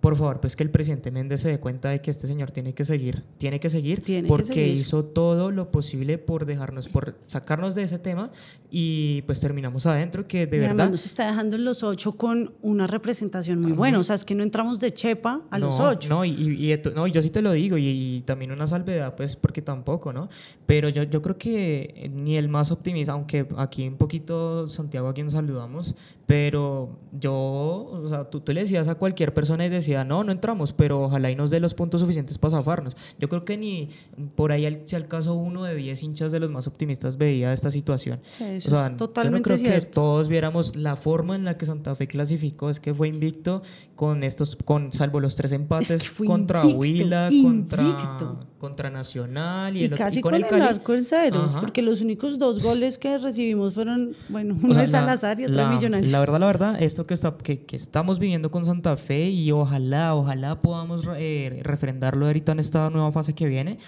Por 0.03 0.17
favor, 0.17 0.41
pues 0.41 0.57
que 0.57 0.65
el 0.65 0.71
presidente 0.71 1.11
Méndez 1.13 1.41
se 1.43 1.49
dé 1.49 1.61
cuenta 1.61 1.89
de 1.91 2.03
que 2.03 2.11
este 2.11 2.27
señor 2.27 2.51
tiene 2.51 2.75
que 2.75 2.85
seguir, 2.85 3.23
tiene 3.39 3.61
que 3.61 3.71
seguir, 3.71 4.03
Tiene 4.03 4.23
que 4.23 4.29
porque 4.29 4.45
seguir. 4.47 4.77
hizo 4.77 5.05
todo 5.05 5.53
lo 5.53 5.71
posible 5.71 6.19
por 6.19 6.45
dejarnos, 6.45 6.89
por 6.89 7.15
sacarnos 7.25 7.77
de 7.77 7.85
ese 7.85 8.01
tema 8.01 8.33
y 8.69 9.23
pues 9.23 9.39
terminamos 9.41 9.87
adentro, 9.87 10.27
que 10.27 10.47
de 10.47 10.57
y 10.57 10.61
verdad... 10.61 10.91
nos 10.91 11.07
está 11.07 11.29
dejando 11.29 11.55
en 11.55 11.65
los 11.65 11.85
ocho 11.85 12.17
con 12.17 12.53
una 12.63 12.87
representación 12.89 13.61
muy 13.61 13.71
buena. 13.73 14.01
O 14.01 14.03
sea, 14.03 14.17
es 14.17 14.25
que 14.25 14.35
no 14.35 14.43
entramos 14.43 14.81
de 14.81 14.93
chepa 14.93 15.43
a 15.51 15.59
los 15.61 15.79
no, 15.79 15.89
ocho. 15.91 16.09
No, 16.09 16.25
y, 16.25 16.31
y- 16.33 16.73
y 16.73 16.81
no, 16.97 17.07
yo 17.07 17.23
sí 17.23 17.31
te 17.31 17.41
lo 17.41 17.53
digo, 17.53 17.77
y, 17.79 17.87
y 17.89 18.21
también 18.23 18.51
una 18.51 18.67
salvedad, 18.67 19.15
pues, 19.15 19.37
porque 19.37 19.63
tampoco, 19.63 20.13
¿no? 20.13 20.29
Pero 20.67 20.89
yo, 20.89 21.05
yo 21.05 21.23
creo 21.23 21.39
que 21.39 22.11
ni 22.13 22.37
el 22.37 22.49
más 22.49 22.73
optimista, 22.73 23.13
aunque 23.13 23.47
aquí 23.57 23.87
un 23.87 23.97
poquito 23.99 24.67
Santiago 24.67 25.07
a 25.09 25.15
quien 25.15 25.31
saludamos, 25.31 25.95
pero 26.33 26.89
yo, 27.21 27.33
o 27.35 28.09
sea, 28.09 28.25
tú, 28.31 28.41
tú 28.41 28.53
le 28.53 28.63
decías 28.63 28.89
a 28.89 28.95
cualquier 28.95 29.35
persona 29.35 29.67
y 29.67 29.69
decía, 29.69 30.03
no, 30.03 30.25
no 30.25 30.33
entramos, 30.33 30.73
pero 30.73 31.03
ojalá 31.03 31.31
y 31.31 31.37
nos 31.37 31.51
dé 31.51 31.61
los 31.61 31.75
puntos 31.75 32.01
suficientes 32.01 32.39
para 32.39 32.53
zafarnos. 32.57 32.97
Yo 33.19 33.29
creo 33.29 33.45
que 33.45 33.59
ni 33.59 33.91
por 34.35 34.51
ahí, 34.51 34.65
al- 34.65 34.81
si 34.87 34.97
al 34.97 35.09
caso 35.09 35.35
uno 35.35 35.65
de 35.65 35.75
10 35.75 36.03
hinchas 36.05 36.33
de 36.33 36.41
los 36.41 36.51
más 36.51 36.67
optimistas 36.67 37.19
veía 37.19 37.53
esta 37.53 37.71
situación. 37.71 38.21
Eso 38.41 38.71
O 38.71 38.75
sea, 38.75 38.87
es 38.87 38.97
totalmente 38.97 39.37
yo 39.37 39.39
no 39.41 39.43
creo 39.43 39.59
cierto. 39.59 39.87
que 39.89 39.93
todos 39.93 40.29
viéramos 40.29 40.75
la 40.75 40.97
forma 40.97 41.37
en 41.37 41.45
la 41.45 41.59
que 41.59 41.67
Santa 41.67 41.95
Fe 41.95 42.07
clasificó, 42.07 42.71
es 42.71 42.81
que 42.81 42.95
fue 42.95 43.09
invicto 43.09 43.63
con 43.95 44.25
estos, 44.25 44.57
con 44.57 44.91
salvo 44.91 45.21
los 45.21 45.37
tres 45.37 45.53
empates 45.53 46.11
fue 46.11 46.27
contra 46.27 46.61
invicto, 46.63 46.79
Huila, 46.81 47.29
contra, 47.43 47.83
invicto. 47.83 48.41
contra 48.59 48.89
Nacional 48.91 49.77
y, 49.77 49.81
Y, 49.81 49.85
el 49.85 49.93
otro- 49.93 50.05
casi 50.07 50.21
con 50.23 50.33
con, 50.33 50.43
el 50.43 50.49
Cali. 50.49 50.63
arco 50.63 50.95
en 50.95 51.05
ceros, 51.05 51.51
Ajá. 51.51 51.61
porque 51.61 51.83
los 51.83 52.01
únicos 52.01 52.39
dos 52.39 52.63
goles 52.63 52.97
que 52.97 53.19
recibimos 53.19 53.75
fueron, 53.75 54.15
bueno, 54.31 54.55
O 54.55 54.65
uno 54.65 54.73
sea, 54.75 54.83
de 54.85 54.89
Salazar 54.89 55.39
y 55.41 55.45
otro 55.45 55.57
la, 55.57 55.69
Millonarios. 55.73 56.11
La 56.11 56.22
verdad, 56.23 56.41
la 56.41 56.47
verdad, 56.47 56.83
esto 56.83 57.05
que, 57.05 57.15
está, 57.15 57.37
que, 57.37 57.65
que 57.65 57.77
estamos 57.77 58.19
viviendo 58.19 58.51
con 58.51 58.65
Santa 58.65 58.97
Fe 58.97 59.29
y 59.29 59.53
ojalá, 59.53 60.15
ojalá 60.15 60.61
podamos 60.63 61.09
eh, 61.17 61.61
refrendarlo 61.63 62.27
ahorita 62.27 62.53
en 62.53 62.59
esta 62.61 62.91
nueva 62.91 63.13
fase 63.13 63.35
que 63.35 63.47
viene, 63.47 63.79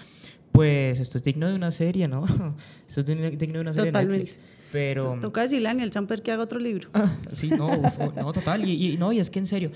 pues 0.51 0.99
esto 0.99 1.17
es 1.17 1.23
digno 1.23 1.47
de 1.47 1.55
una 1.55 1.71
serie, 1.71 2.07
¿no? 2.07 2.25
Esto 2.87 3.01
es 3.01 3.37
digno 3.37 3.55
de 3.55 3.59
una 3.59 3.73
serie 3.73 3.91
Totalmente. 3.91 4.23
Netflix. 4.23 4.39
Pero... 4.71 5.17
Toca 5.21 5.41
decirle 5.41 5.67
a 5.67 5.71
Daniel 5.71 5.91
Samper 5.91 6.21
que 6.21 6.31
haga 6.31 6.43
otro 6.43 6.59
libro. 6.59 6.89
Ah, 6.93 7.11
Sí, 7.33 7.49
no, 7.49 7.67
uf, 7.79 7.97
no, 8.15 8.31
total. 8.31 8.67
Y, 8.67 8.93
y 8.93 8.97
no, 8.97 9.11
y 9.11 9.19
es 9.19 9.29
que 9.29 9.39
en 9.39 9.47
serio, 9.47 9.71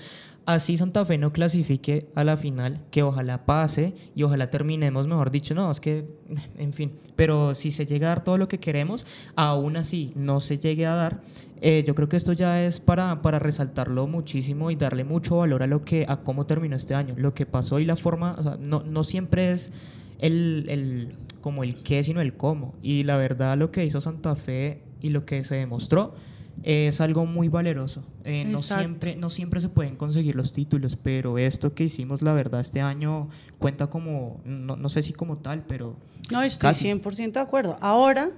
así 0.46 0.76
Santa 0.76 1.04
Fe 1.04 1.18
no 1.18 1.32
clasifique 1.32 2.08
a 2.14 2.24
la 2.24 2.36
final, 2.36 2.80
que 2.90 3.02
ojalá 3.02 3.44
pase 3.44 3.94
y 4.14 4.22
ojalá 4.22 4.50
terminemos, 4.50 5.06
mejor 5.06 5.30
dicho, 5.30 5.54
no, 5.54 5.70
es 5.70 5.80
que, 5.80 6.06
en 6.58 6.72
fin. 6.72 6.92
Pero 7.16 7.54
si 7.54 7.70
se 7.70 7.86
llega 7.86 8.08
a 8.08 8.10
dar 8.10 8.24
todo 8.24 8.38
lo 8.38 8.48
que 8.48 8.58
queremos, 8.58 9.06
aún 9.36 9.76
así 9.76 10.12
no 10.16 10.40
se 10.40 10.58
llegue 10.58 10.86
a 10.86 10.94
dar, 10.94 11.20
eh, 11.60 11.84
yo 11.86 11.94
creo 11.94 12.08
que 12.08 12.16
esto 12.16 12.32
ya 12.32 12.64
es 12.64 12.80
para, 12.80 13.22
para 13.22 13.38
resaltarlo 13.38 14.06
muchísimo 14.06 14.70
y 14.70 14.76
darle 14.76 15.04
mucho 15.04 15.36
valor 15.36 15.62
a 15.62 15.66
lo 15.66 15.84
que, 15.84 16.04
a 16.08 16.18
cómo 16.18 16.46
terminó 16.46 16.76
este 16.76 16.94
año, 16.94 17.14
lo 17.16 17.34
que 17.34 17.46
pasó 17.46 17.78
y 17.78 17.84
la 17.84 17.96
forma, 17.96 18.34
o 18.38 18.42
sea, 18.42 18.56
no, 18.58 18.82
no 18.82 19.04
siempre 19.04 19.52
es 19.52 19.72
el, 20.18 20.64
el, 20.68 21.14
como 21.40 21.64
el 21.64 21.82
qué, 21.82 22.02
sino 22.02 22.20
el 22.20 22.34
cómo. 22.34 22.74
Y 22.82 23.04
la 23.04 23.16
verdad, 23.16 23.56
lo 23.56 23.70
que 23.70 23.84
hizo 23.84 24.00
Santa 24.00 24.34
Fe 24.36 24.82
y 25.00 25.10
lo 25.10 25.22
que 25.22 25.44
se 25.44 25.56
demostró 25.56 26.14
es 26.62 27.00
algo 27.00 27.26
muy 27.26 27.48
valeroso. 27.48 28.04
Eh, 28.24 28.44
no, 28.44 28.58
siempre, 28.58 29.16
no 29.16 29.30
siempre 29.30 29.60
se 29.60 29.68
pueden 29.68 29.96
conseguir 29.96 30.36
los 30.36 30.52
títulos, 30.52 30.96
pero 30.96 31.38
esto 31.38 31.74
que 31.74 31.84
hicimos, 31.84 32.22
la 32.22 32.32
verdad, 32.32 32.60
este 32.60 32.80
año 32.80 33.28
cuenta 33.58 33.88
como, 33.88 34.40
no, 34.44 34.76
no 34.76 34.88
sé 34.88 35.02
si 35.02 35.12
como 35.12 35.36
tal, 35.36 35.64
pero 35.66 35.96
No, 36.30 36.42
estoy 36.42 36.70
Casi. 36.70 36.88
100% 36.88 37.32
de 37.32 37.40
acuerdo. 37.40 37.78
Ahora 37.80 38.30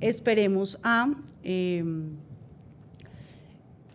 esperemos 0.00 0.78
a 0.82 1.12
eh, 1.44 1.84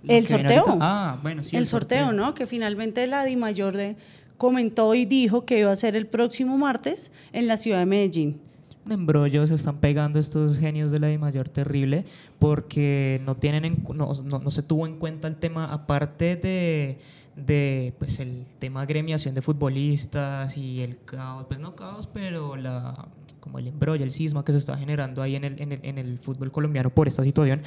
el 0.07 0.27
sorteo. 0.27 0.77
Ah, 0.79 1.19
bueno, 1.21 1.43
sí. 1.43 1.57
el, 1.57 1.67
sorteo, 1.67 2.13
¿no? 2.13 2.33
Que 2.33 2.47
finalmente 2.47 3.05
la 3.07 3.25
Di 3.25 3.35
Mayor 3.35 3.75
de, 3.75 3.97
comentó 4.37 4.93
y 4.95 5.05
dijo 5.05 5.45
que 5.45 5.59
iba 5.59 5.71
a 5.71 5.75
ser 5.75 5.95
el 5.95 6.07
próximo 6.07 6.57
martes 6.57 7.11
en 7.33 7.47
la 7.47 7.57
ciudad 7.57 7.79
de 7.79 7.85
Medellín. 7.85 8.44
Un 8.85 8.91
embrollo 8.91 9.47
se 9.47 9.55
están 9.55 9.77
pegando 9.77 10.19
estos 10.19 10.57
genios 10.57 10.91
de 10.91 10.99
la 10.99 11.07
Di 11.07 11.17
Mayor 11.17 11.49
terrible 11.49 12.05
porque 12.39 13.19
no 13.25 13.35
tienen 13.35 13.65
en 13.65 13.83
no, 13.93 14.13
no, 14.23 14.39
no 14.39 14.51
se 14.51 14.61
tuvo 14.61 14.85
en 14.85 14.99
cuenta 14.99 15.27
el 15.27 15.37
tema 15.37 15.65
aparte 15.65 16.35
de 16.35 16.97
de 17.35 17.93
pues 17.99 18.19
el 18.19 18.45
tema 18.59 18.81
agremiación 18.81 19.35
de 19.35 19.41
futbolistas 19.41 20.55
y 20.55 20.81
el 20.81 20.97
caos 21.03 21.45
pues 21.47 21.59
no 21.59 21.75
caos 21.75 22.07
pero 22.07 22.55
la 22.55 23.07
como 23.39 23.59
el 23.59 23.67
embrollo 23.67 24.03
el 24.03 24.11
cisma 24.11 24.45
que 24.45 24.51
se 24.51 24.59
está 24.59 24.77
generando 24.77 25.21
ahí 25.21 25.35
en 25.35 25.43
el, 25.43 25.61
en 25.61 25.71
el, 25.73 25.79
en 25.83 25.97
el 25.97 26.19
fútbol 26.19 26.51
colombiano 26.51 26.89
por 26.91 27.07
esta 27.07 27.23
situación 27.23 27.61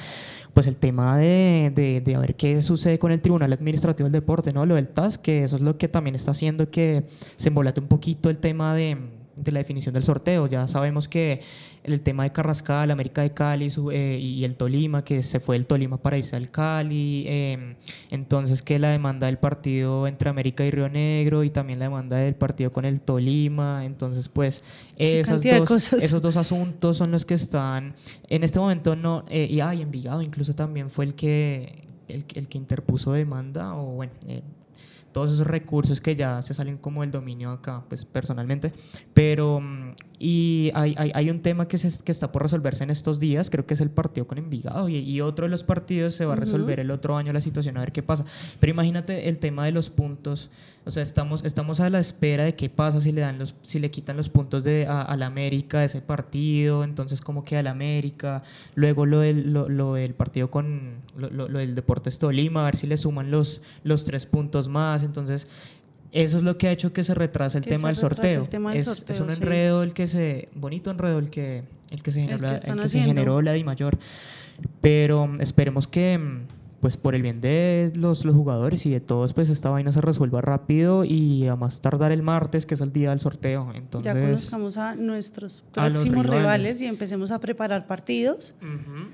pues 0.53 0.67
el 0.67 0.77
tema 0.77 1.17
de, 1.17 1.71
de, 1.75 2.01
de 2.01 2.15
a 2.15 2.19
ver 2.19 2.35
qué 2.35 2.61
sucede 2.61 2.97
con 2.97 3.11
el 3.11 3.21
Tribunal 3.21 3.53
Administrativo 3.53 4.09
del 4.09 4.21
Deporte 4.21 4.53
no 4.53 4.65
lo 4.65 4.75
del 4.75 4.87
TAS 4.87 5.17
que 5.17 5.43
eso 5.43 5.57
es 5.57 5.61
lo 5.61 5.77
que 5.77 5.87
también 5.87 6.15
está 6.15 6.31
haciendo 6.31 6.71
que 6.71 7.05
se 7.35 7.49
embolate 7.49 7.79
un 7.79 7.87
poquito 7.87 8.29
el 8.29 8.39
tema 8.39 8.73
de 8.73 9.18
de 9.43 9.51
la 9.51 9.59
definición 9.59 9.93
del 9.93 10.03
sorteo. 10.03 10.47
Ya 10.47 10.67
sabemos 10.67 11.07
que 11.07 11.41
el 11.83 12.01
tema 12.01 12.23
de 12.23 12.31
Carrascal, 12.31 12.91
América 12.91 13.21
de 13.21 13.31
Cali 13.31 13.69
su- 13.69 13.89
eh, 13.91 14.19
y 14.19 14.43
el 14.43 14.55
Tolima, 14.57 15.03
que 15.03 15.23
se 15.23 15.39
fue 15.39 15.55
el 15.55 15.65
Tolima 15.65 15.97
para 15.97 16.17
irse 16.17 16.35
al 16.35 16.51
Cali, 16.51 17.23
eh, 17.27 17.75
entonces 18.11 18.61
que 18.61 18.77
la 18.79 18.89
demanda 18.89 19.27
del 19.27 19.37
partido 19.37 20.05
entre 20.07 20.29
América 20.29 20.65
y 20.65 20.71
Río 20.71 20.89
Negro 20.89 21.43
y 21.43 21.49
también 21.49 21.79
la 21.79 21.85
demanda 21.85 22.17
del 22.17 22.35
partido 22.35 22.71
con 22.73 22.85
el 22.85 22.99
Tolima, 23.01 23.85
entonces 23.85 24.27
pues 24.27 24.63
esas 24.97 25.41
dos, 25.59 25.93
esos 25.93 26.21
dos 26.21 26.35
asuntos 26.37 26.97
son 26.97 27.11
los 27.11 27.25
que 27.25 27.33
están 27.35 27.95
en 28.27 28.43
este 28.43 28.59
momento 28.59 28.95
no, 28.95 29.23
eh, 29.29 29.47
y 29.49 29.61
ay, 29.61 29.81
Envigado 29.81 30.21
incluso 30.21 30.53
también 30.53 30.89
fue 30.89 31.05
el 31.05 31.15
que, 31.15 31.87
el, 32.09 32.25
el 32.35 32.47
que 32.49 32.57
interpuso 32.57 33.13
demanda 33.13 33.73
o 33.75 33.85
bueno... 33.95 34.11
todos 35.19 35.33
esos 35.33 35.47
recursos 35.47 35.99
que 35.99 36.15
ya 36.15 36.41
se 36.43 36.53
salen 36.53 36.77
como 36.77 37.01
del 37.01 37.11
dominio 37.11 37.51
acá, 37.51 37.83
pues 37.89 38.05
personalmente. 38.05 38.71
Pero, 39.13 39.59
mm, 39.59 39.88
y 40.21 40.69
hay, 40.73 40.95
hay, 40.97 41.11
hay 41.15 41.29
un 41.29 41.41
tema 41.41 41.67
que, 41.69 41.77
se, 41.77 42.03
que 42.03 42.11
está 42.11 42.29
por 42.31 42.41
resolverse 42.41 42.83
en 42.83 42.89
estos 42.89 43.21
días, 43.21 43.49
creo 43.49 43.65
que 43.65 43.73
es 43.73 43.79
el 43.81 43.89
partido 43.89 44.27
con 44.27 44.37
Envigado, 44.37 44.89
y, 44.89 44.97
y 44.97 45.21
otro 45.21 45.45
de 45.45 45.49
los 45.49 45.63
partidos 45.63 46.13
se 46.13 46.25
va 46.25 46.33
a 46.33 46.35
resolver 46.35 46.79
el 46.81 46.91
otro 46.91 47.15
año 47.15 47.31
la 47.31 47.39
situación, 47.39 47.77
a 47.77 47.79
ver 47.79 47.93
qué 47.93 48.03
pasa. 48.03 48.25
Pero 48.59 48.71
imagínate 48.71 49.29
el 49.29 49.37
tema 49.39 49.63
de 49.63 49.71
los 49.71 49.89
puntos, 49.89 50.51
o 50.85 50.91
sea, 50.91 51.03
estamos, 51.03 51.45
estamos 51.45 51.79
a 51.79 51.89
la 51.89 52.01
espera 52.01 52.43
de 52.43 52.53
qué 52.55 52.69
pasa 52.69 52.99
si 52.99 53.13
le, 53.13 53.21
dan 53.21 53.39
los, 53.39 53.55
si 53.61 53.79
le 53.79 53.91
quitan 53.91 54.17
los 54.17 54.27
puntos 54.27 54.65
de, 54.65 54.87
a, 54.87 55.03
a 55.03 55.15
la 55.15 55.27
América 55.27 55.79
de 55.79 55.85
ese 55.85 56.01
partido, 56.01 56.83
entonces 56.83 57.21
cómo 57.21 57.45
queda 57.45 57.63
la 57.63 57.71
América, 57.71 58.43
luego 58.75 59.05
lo 59.05 59.21
del, 59.21 59.53
lo, 59.53 59.69
lo 59.69 59.93
del 59.93 60.15
partido 60.15 60.51
con, 60.51 60.95
lo, 61.17 61.29
lo- 61.29 61.47
lo 61.47 61.59
del 61.59 61.75
Deportes 61.75 62.19
Tolima, 62.19 62.63
a 62.63 62.65
ver 62.65 62.75
si 62.75 62.87
le 62.87 62.97
suman 62.97 63.31
los, 63.31 63.61
los 63.85 64.03
tres 64.03 64.25
puntos 64.25 64.67
más, 64.67 65.03
entonces 65.03 65.47
eso 66.11 66.37
es 66.39 66.43
lo 66.43 66.57
que 66.57 66.67
ha 66.67 66.71
hecho 66.71 66.91
que 66.93 67.03
se 67.03 67.13
retrase 67.13 67.57
el 67.59 67.63
Que 67.63 67.71
tema 67.71 67.87
del 67.89 67.97
sorteo. 67.97 68.41
el 68.41 68.49
tema 68.49 68.71
del 68.71 68.79
es, 68.79 68.85
sorteo, 68.85 69.15
es 69.15 69.19
un 69.21 69.29
sí. 69.29 69.35
enredo 69.41 69.83
el 69.83 69.93
que 69.93 70.07
se, 70.07 70.49
bonito 70.55 70.89
enredo 70.91 71.19
el 71.19 71.29
que, 71.29 71.63
el 71.91 72.01
que 72.03 72.11
se 72.11 72.19
El 72.21 72.25
generó, 72.27 72.39
que 72.39 72.67
la- 72.67 72.73
el 72.73 72.79
que 72.81 72.89
se 72.89 72.99
generó 73.01 73.41
la 73.41 73.53
Di 73.53 73.63
Mayor. 73.63 73.97
Pero 74.81 75.27
mm, 75.27 75.41
esperemos 75.41 75.87
que, 75.87 76.17
mm, 76.17 76.47
pues 76.81 76.95
por 76.97 77.13
el 77.13 77.21
bien 77.21 77.41
de 77.41 77.91
los, 77.95 78.23
los 78.25 78.35
jugadores 78.35 78.85
y 78.85 78.89
de 78.89 78.99
todos, 79.01 79.33
pues 79.33 79.49
esta 79.49 79.69
vaina 79.69 79.91
se 79.91 79.99
resuelva 80.01 80.39
rápido 80.41 81.03
y 81.03 81.45
a 81.47 81.55
más 81.55 81.81
tardar 81.81 82.11
el 82.11 82.21
martes, 82.23 82.65
que 82.65 82.73
es 82.75 82.81
el 82.81 82.91
día 82.93 83.09
del 83.09 83.19
sorteo. 83.19 83.69
Entonces, 83.75 84.13
ya 84.13 84.19
conozcamos 84.19 84.77
a 84.77 84.95
nuestros 84.95 85.63
a 85.75 85.85
próximos 85.85 86.25
rivales. 86.25 86.41
rivales. 86.41 86.81
y 86.81 86.85
empecemos 86.85 87.31
a 87.31 87.39
preparar 87.39 87.85
partidos 87.85 88.55
Ujú. 88.61 89.09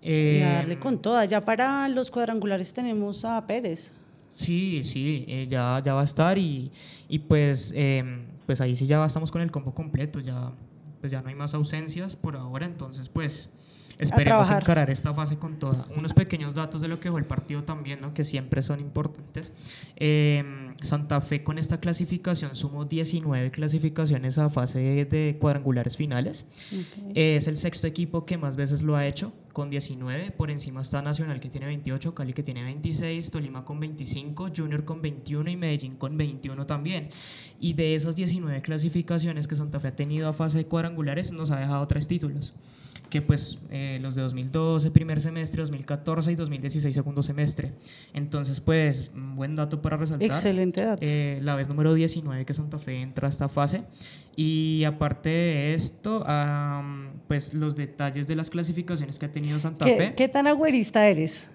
y 0.00 0.10
Eh, 0.10 0.44
a 0.44 0.54
darle 0.54 0.78
con 0.78 1.00
todas. 1.02 1.28
Ya 1.28 1.44
para 1.44 1.86
los 1.88 2.10
cuadrangulares 2.10 2.72
tenemos 2.72 3.24
a 3.26 3.46
Pérez. 3.46 3.92
Sí, 4.32 4.82
sí, 4.82 5.24
eh, 5.28 5.46
ya, 5.48 5.80
ya 5.84 5.94
va 5.94 6.00
a 6.00 6.04
estar 6.04 6.38
y, 6.38 6.70
y 7.08 7.18
pues, 7.18 7.72
eh, 7.76 8.24
pues 8.46 8.60
ahí 8.60 8.74
sí 8.74 8.86
ya 8.86 9.04
estamos 9.04 9.30
con 9.30 9.42
el 9.42 9.50
combo 9.50 9.74
completo, 9.74 10.20
ya, 10.20 10.52
pues 11.00 11.12
ya 11.12 11.20
no 11.20 11.28
hay 11.28 11.34
más 11.34 11.54
ausencias 11.54 12.16
por 12.16 12.36
ahora, 12.36 12.64
entonces 12.64 13.08
pues 13.08 13.50
esperemos 13.98 14.50
encarar 14.50 14.88
esta 14.88 15.12
fase 15.12 15.36
con 15.36 15.58
toda. 15.58 15.86
Unos 15.96 16.14
pequeños 16.14 16.54
datos 16.54 16.80
de 16.80 16.88
lo 16.88 16.98
que 16.98 17.10
fue 17.10 17.20
el 17.20 17.26
partido 17.26 17.62
también, 17.62 18.00
¿no? 18.00 18.14
que 18.14 18.24
siempre 18.24 18.62
son 18.62 18.80
importantes. 18.80 19.52
Eh, 19.96 20.72
Santa 20.82 21.20
Fe 21.20 21.44
con 21.44 21.58
esta 21.58 21.78
clasificación 21.78 22.56
sumó 22.56 22.86
19 22.86 23.50
clasificaciones 23.50 24.38
a 24.38 24.48
fase 24.48 25.04
de 25.04 25.36
cuadrangulares 25.38 25.96
finales. 25.96 26.46
Es 27.14 27.46
el 27.46 27.58
sexto 27.58 27.86
equipo 27.86 28.24
que 28.24 28.38
más 28.38 28.56
veces 28.56 28.82
lo 28.82 28.96
ha 28.96 29.06
hecho 29.06 29.32
con 29.52 29.70
19, 29.70 30.30
por 30.32 30.50
encima 30.50 30.80
está 30.80 31.02
Nacional 31.02 31.40
que 31.40 31.48
tiene 31.48 31.66
28, 31.66 32.14
Cali 32.14 32.32
que 32.32 32.42
tiene 32.42 32.62
26, 32.64 33.30
Tolima 33.30 33.64
con 33.64 33.80
25, 33.80 34.50
Junior 34.56 34.84
con 34.84 35.02
21 35.02 35.50
y 35.50 35.56
Medellín 35.56 35.96
con 35.96 36.16
21 36.16 36.66
también. 36.66 37.10
Y 37.60 37.74
de 37.74 37.94
esas 37.94 38.16
19 38.16 38.62
clasificaciones 38.62 39.46
que 39.48 39.56
Santa 39.56 39.80
Fe 39.80 39.88
ha 39.88 39.96
tenido 39.96 40.28
a 40.28 40.32
fase 40.32 40.58
de 40.58 40.66
cuadrangulares, 40.66 41.32
nos 41.32 41.50
ha 41.50 41.60
dejado 41.60 41.86
tres 41.86 42.06
títulos 42.08 42.54
que 43.12 43.20
pues 43.20 43.58
eh, 43.70 43.98
los 44.00 44.14
de 44.14 44.22
2012 44.22 44.90
primer 44.90 45.20
semestre, 45.20 45.60
2014 45.60 46.32
y 46.32 46.34
2016 46.34 46.94
segundo 46.94 47.20
semestre. 47.20 47.72
Entonces 48.14 48.58
pues 48.60 49.10
buen 49.14 49.54
dato 49.54 49.82
para 49.82 49.98
resaltar. 49.98 50.26
Excelente 50.26 50.82
dato. 50.82 51.02
Eh, 51.02 51.38
la 51.42 51.54
vez 51.54 51.68
número 51.68 51.92
19 51.92 52.46
que 52.46 52.54
Santa 52.54 52.78
Fe 52.78 53.02
entra 53.02 53.26
a 53.26 53.30
esta 53.30 53.50
fase. 53.50 53.82
Y 54.34 54.84
aparte 54.84 55.28
de 55.28 55.74
esto, 55.74 56.24
pues 57.28 57.52
los 57.52 57.76
detalles 57.76 58.26
de 58.28 58.34
las 58.34 58.48
clasificaciones 58.48 59.18
que 59.18 59.26
ha 59.26 59.30
tenido 59.30 59.58
Santa 59.58 59.84
¿Qué, 59.84 59.96
Fe. 59.98 60.14
qué 60.14 60.28
tan 60.28 60.46
agüerista 60.46 61.06
eres? 61.06 61.46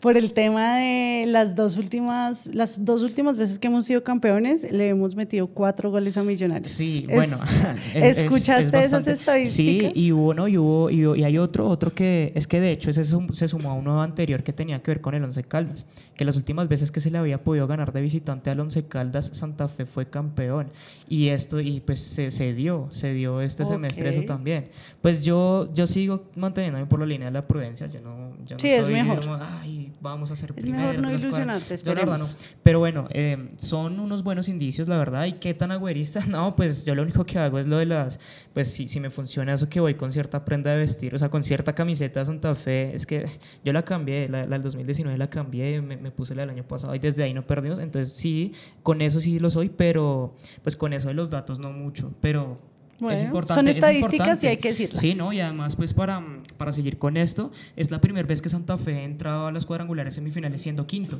Por 0.00 0.16
el 0.16 0.32
tema 0.32 0.76
de 0.78 1.26
las 1.26 1.54
dos 1.54 1.76
últimas, 1.76 2.46
las 2.54 2.86
dos 2.86 3.02
últimas 3.02 3.36
veces 3.36 3.58
que 3.58 3.66
hemos 3.68 3.84
sido 3.84 4.02
campeones, 4.02 4.72
le 4.72 4.88
hemos 4.88 5.14
metido 5.14 5.46
cuatro 5.48 5.90
goles 5.90 6.16
a 6.16 6.22
Millonarios. 6.22 6.72
Sí, 6.72 7.04
Es- 7.06 7.14
bueno. 7.14 7.36
es- 7.94 8.02
es- 8.04 8.22
¿Escuchaste 8.22 8.78
es 8.80 8.86
esas 8.86 9.06
estadísticas? 9.06 9.92
Sí, 9.92 10.00
y 10.06 10.12
hubo, 10.12 10.32
¿no? 10.32 10.48
Y, 10.48 10.56
hubo, 10.56 10.88
y, 10.88 11.02
y 11.20 11.24
hay 11.24 11.36
otro, 11.36 11.68
otro 11.68 11.92
que 11.92 12.32
es 12.34 12.46
que 12.46 12.60
de 12.60 12.70
hecho 12.72 12.88
ese 12.88 13.04
sum- 13.04 13.30
se 13.34 13.46
sumó 13.46 13.70
a 13.70 13.74
uno 13.74 14.00
anterior 14.02 14.42
que 14.42 14.54
tenía 14.54 14.82
que 14.82 14.90
ver 14.90 15.00
con 15.02 15.14
el 15.14 15.22
Once 15.22 15.42
Caldas, 15.44 15.84
que 16.16 16.24
las 16.24 16.34
últimas 16.36 16.66
veces 16.66 16.90
que 16.90 17.00
se 17.00 17.10
le 17.10 17.18
había 17.18 17.44
podido 17.44 17.66
ganar 17.66 17.92
de 17.92 18.00
visitante 18.00 18.48
al 18.48 18.58
Once 18.60 18.82
Caldas, 18.86 19.30
Santa 19.34 19.68
Fe 19.68 19.84
fue 19.84 20.08
campeón. 20.08 20.68
Y 21.10 21.28
esto, 21.28 21.60
y 21.60 21.80
pues 21.80 22.00
se, 22.00 22.30
se 22.30 22.54
dio, 22.54 22.88
se 22.90 23.12
dio 23.12 23.42
este 23.42 23.66
semestre 23.66 24.08
eso 24.08 24.22
también. 24.22 24.68
Pues 25.02 25.22
yo, 25.24 25.68
yo 25.74 25.86
sigo 25.86 26.24
manteniéndome 26.36 26.86
por 26.86 27.00
la 27.00 27.06
línea 27.06 27.26
de 27.28 27.32
la 27.34 27.46
prudencia, 27.46 27.86
yo 27.86 28.00
no, 28.00 28.34
yo 28.46 28.56
no 28.56 28.60
Sí, 28.60 28.68
es 28.68 28.84
soy 28.84 28.94
mejor. 28.94 29.20
como, 29.20 29.36
"Ay, 29.40 29.89
vamos 30.00 30.30
a 30.30 30.36
ser 30.36 30.50
Es 30.50 30.56
primeros 30.56 30.96
mejor 30.96 31.02
no 31.02 31.08
de 31.08 31.12
los 31.14 31.20
cuadros". 31.22 31.38
ilusionarte, 31.38 31.68
verdad 31.68 31.84
no. 31.84 31.92
esperemos. 31.92 32.36
Pero 32.62 32.78
bueno, 32.78 33.08
eh, 33.10 33.48
son 33.58 34.00
unos 34.00 34.22
buenos 34.22 34.48
indicios, 34.48 34.88
la 34.88 34.96
verdad. 34.96 35.26
¿Y 35.26 35.34
qué 35.34 35.54
tan 35.54 35.70
agüerista? 35.70 36.20
No, 36.30 36.54
pues 36.56 36.84
yo 36.84 36.94
lo 36.94 37.02
único 37.02 37.24
que 37.26 37.38
hago 37.38 37.58
es 37.58 37.66
lo 37.66 37.78
de 37.78 37.86
las. 37.86 38.20
Pues 38.54 38.70
si, 38.70 38.88
si 38.88 39.00
me 39.00 39.10
funciona 39.10 39.52
eso 39.54 39.68
que 39.68 39.80
voy 39.80 39.94
con 39.94 40.12
cierta 40.12 40.44
prenda 40.44 40.70
de 40.70 40.78
vestir, 40.78 41.14
o 41.14 41.18
sea, 41.18 41.28
con 41.28 41.42
cierta 41.42 41.72
camiseta 41.72 42.20
de 42.20 42.26
Santa 42.26 42.54
Fe, 42.54 42.94
es 42.94 43.04
que 43.06 43.26
yo 43.64 43.72
la 43.72 43.84
cambié, 43.84 44.28
la, 44.28 44.44
la 44.46 44.50
del 44.50 44.62
2019 44.62 45.18
la 45.18 45.28
cambié, 45.28 45.80
me, 45.82 45.96
me 45.96 46.10
puse 46.10 46.34
la 46.34 46.42
del 46.42 46.50
año 46.50 46.64
pasado 46.64 46.94
y 46.94 46.98
desde 46.98 47.22
ahí 47.22 47.34
no 47.34 47.46
perdimos. 47.46 47.78
Entonces 47.78 48.12
sí, 48.14 48.52
con 48.82 49.02
eso 49.02 49.20
sí 49.20 49.38
lo 49.38 49.50
soy, 49.50 49.68
pero 49.68 50.34
pues 50.62 50.76
con 50.76 50.92
eso 50.92 51.08
de 51.08 51.14
los 51.14 51.30
datos 51.30 51.58
no 51.58 51.72
mucho. 51.72 52.12
Pero. 52.20 52.69
Bueno, 53.00 53.18
es 53.18 53.24
importante, 53.24 53.60
son 53.60 53.68
es 53.68 53.76
estadísticas 53.76 54.12
importante. 54.12 54.46
y 54.46 54.48
hay 54.48 54.56
que 54.58 54.68
decirlas. 54.68 55.00
Sí, 55.00 55.14
¿no? 55.14 55.32
Y 55.32 55.40
además, 55.40 55.76
pues 55.76 55.94
para, 55.94 56.22
para 56.56 56.72
seguir 56.72 56.98
con 56.98 57.16
esto, 57.16 57.50
es 57.76 57.90
la 57.90 58.00
primera 58.00 58.26
vez 58.26 58.42
que 58.42 58.48
Santa 58.48 58.76
Fe 58.76 58.98
ha 58.98 59.04
entrado 59.04 59.46
a 59.46 59.52
las 59.52 59.66
cuadrangulares 59.66 60.14
semifinales 60.14 60.60
siendo 60.62 60.86
quinto. 60.86 61.18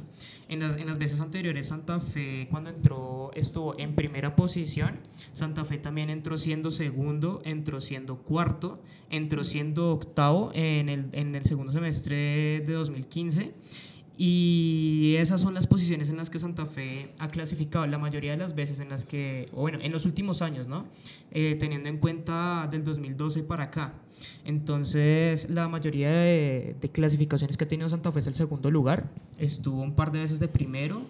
En 0.48 0.60
las, 0.60 0.78
en 0.78 0.86
las 0.86 0.98
veces 0.98 1.20
anteriores, 1.20 1.68
Santa 1.68 2.00
Fe, 2.00 2.48
cuando 2.50 2.70
entró, 2.70 3.30
estuvo 3.34 3.78
en 3.78 3.94
primera 3.94 4.36
posición. 4.36 4.96
Santa 5.32 5.64
Fe 5.64 5.78
también 5.78 6.10
entró 6.10 6.36
siendo 6.38 6.70
segundo, 6.70 7.40
entró 7.44 7.80
siendo 7.80 8.16
cuarto, 8.18 8.82
entró 9.08 9.44
siendo 9.44 9.90
octavo 9.92 10.50
en 10.54 10.88
el, 10.88 11.06
en 11.12 11.34
el 11.34 11.44
segundo 11.44 11.72
semestre 11.72 12.62
de 12.66 12.72
2015. 12.72 13.52
Y 14.22 15.14
esas 15.16 15.40
son 15.40 15.54
las 15.54 15.66
posiciones 15.66 16.10
en 16.10 16.18
las 16.18 16.28
que 16.28 16.38
Santa 16.38 16.66
Fe 16.66 17.08
ha 17.18 17.30
clasificado 17.30 17.86
la 17.86 17.96
mayoría 17.96 18.32
de 18.32 18.36
las 18.36 18.54
veces 18.54 18.78
en 18.78 18.90
las 18.90 19.06
que, 19.06 19.48
o 19.54 19.62
bueno, 19.62 19.78
en 19.80 19.92
los 19.92 20.04
últimos 20.04 20.42
años, 20.42 20.68
¿no? 20.68 20.84
Eh, 21.30 21.56
teniendo 21.58 21.88
en 21.88 21.96
cuenta 21.96 22.68
del 22.70 22.84
2012 22.84 23.44
para 23.44 23.64
acá. 23.64 23.94
Entonces, 24.44 25.48
la 25.48 25.68
mayoría 25.68 26.10
de, 26.10 26.76
de 26.78 26.88
clasificaciones 26.90 27.56
que 27.56 27.64
ha 27.64 27.68
tenido 27.68 27.88
Santa 27.88 28.12
Fe 28.12 28.18
es 28.20 28.26
el 28.26 28.34
segundo 28.34 28.70
lugar. 28.70 29.08
Estuvo 29.38 29.80
un 29.80 29.94
par 29.94 30.12
de 30.12 30.18
veces 30.18 30.38
de 30.38 30.48
primero 30.48 31.00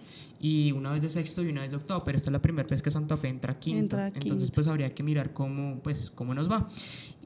y 0.40 0.72
una 0.72 0.92
vez 0.92 1.02
de 1.02 1.08
sexto 1.08 1.42
y 1.42 1.48
una 1.48 1.60
vez 1.62 1.72
de 1.72 1.76
octavo, 1.78 2.02
pero 2.02 2.16
esta 2.16 2.30
es 2.30 2.32
la 2.32 2.40
primera 2.40 2.66
vez 2.66 2.80
que 2.80 2.90
Santa 2.90 3.16
Fe 3.16 3.28
entra 3.28 3.58
quinto. 3.58 3.80
Entra 3.80 4.06
Entonces, 4.06 4.48
quinto. 4.48 4.52
pues 4.54 4.68
habría 4.68 4.94
que 4.94 5.02
mirar 5.02 5.32
cómo, 5.32 5.80
pues, 5.82 6.10
cómo 6.14 6.32
nos 6.32 6.50
va. 6.50 6.68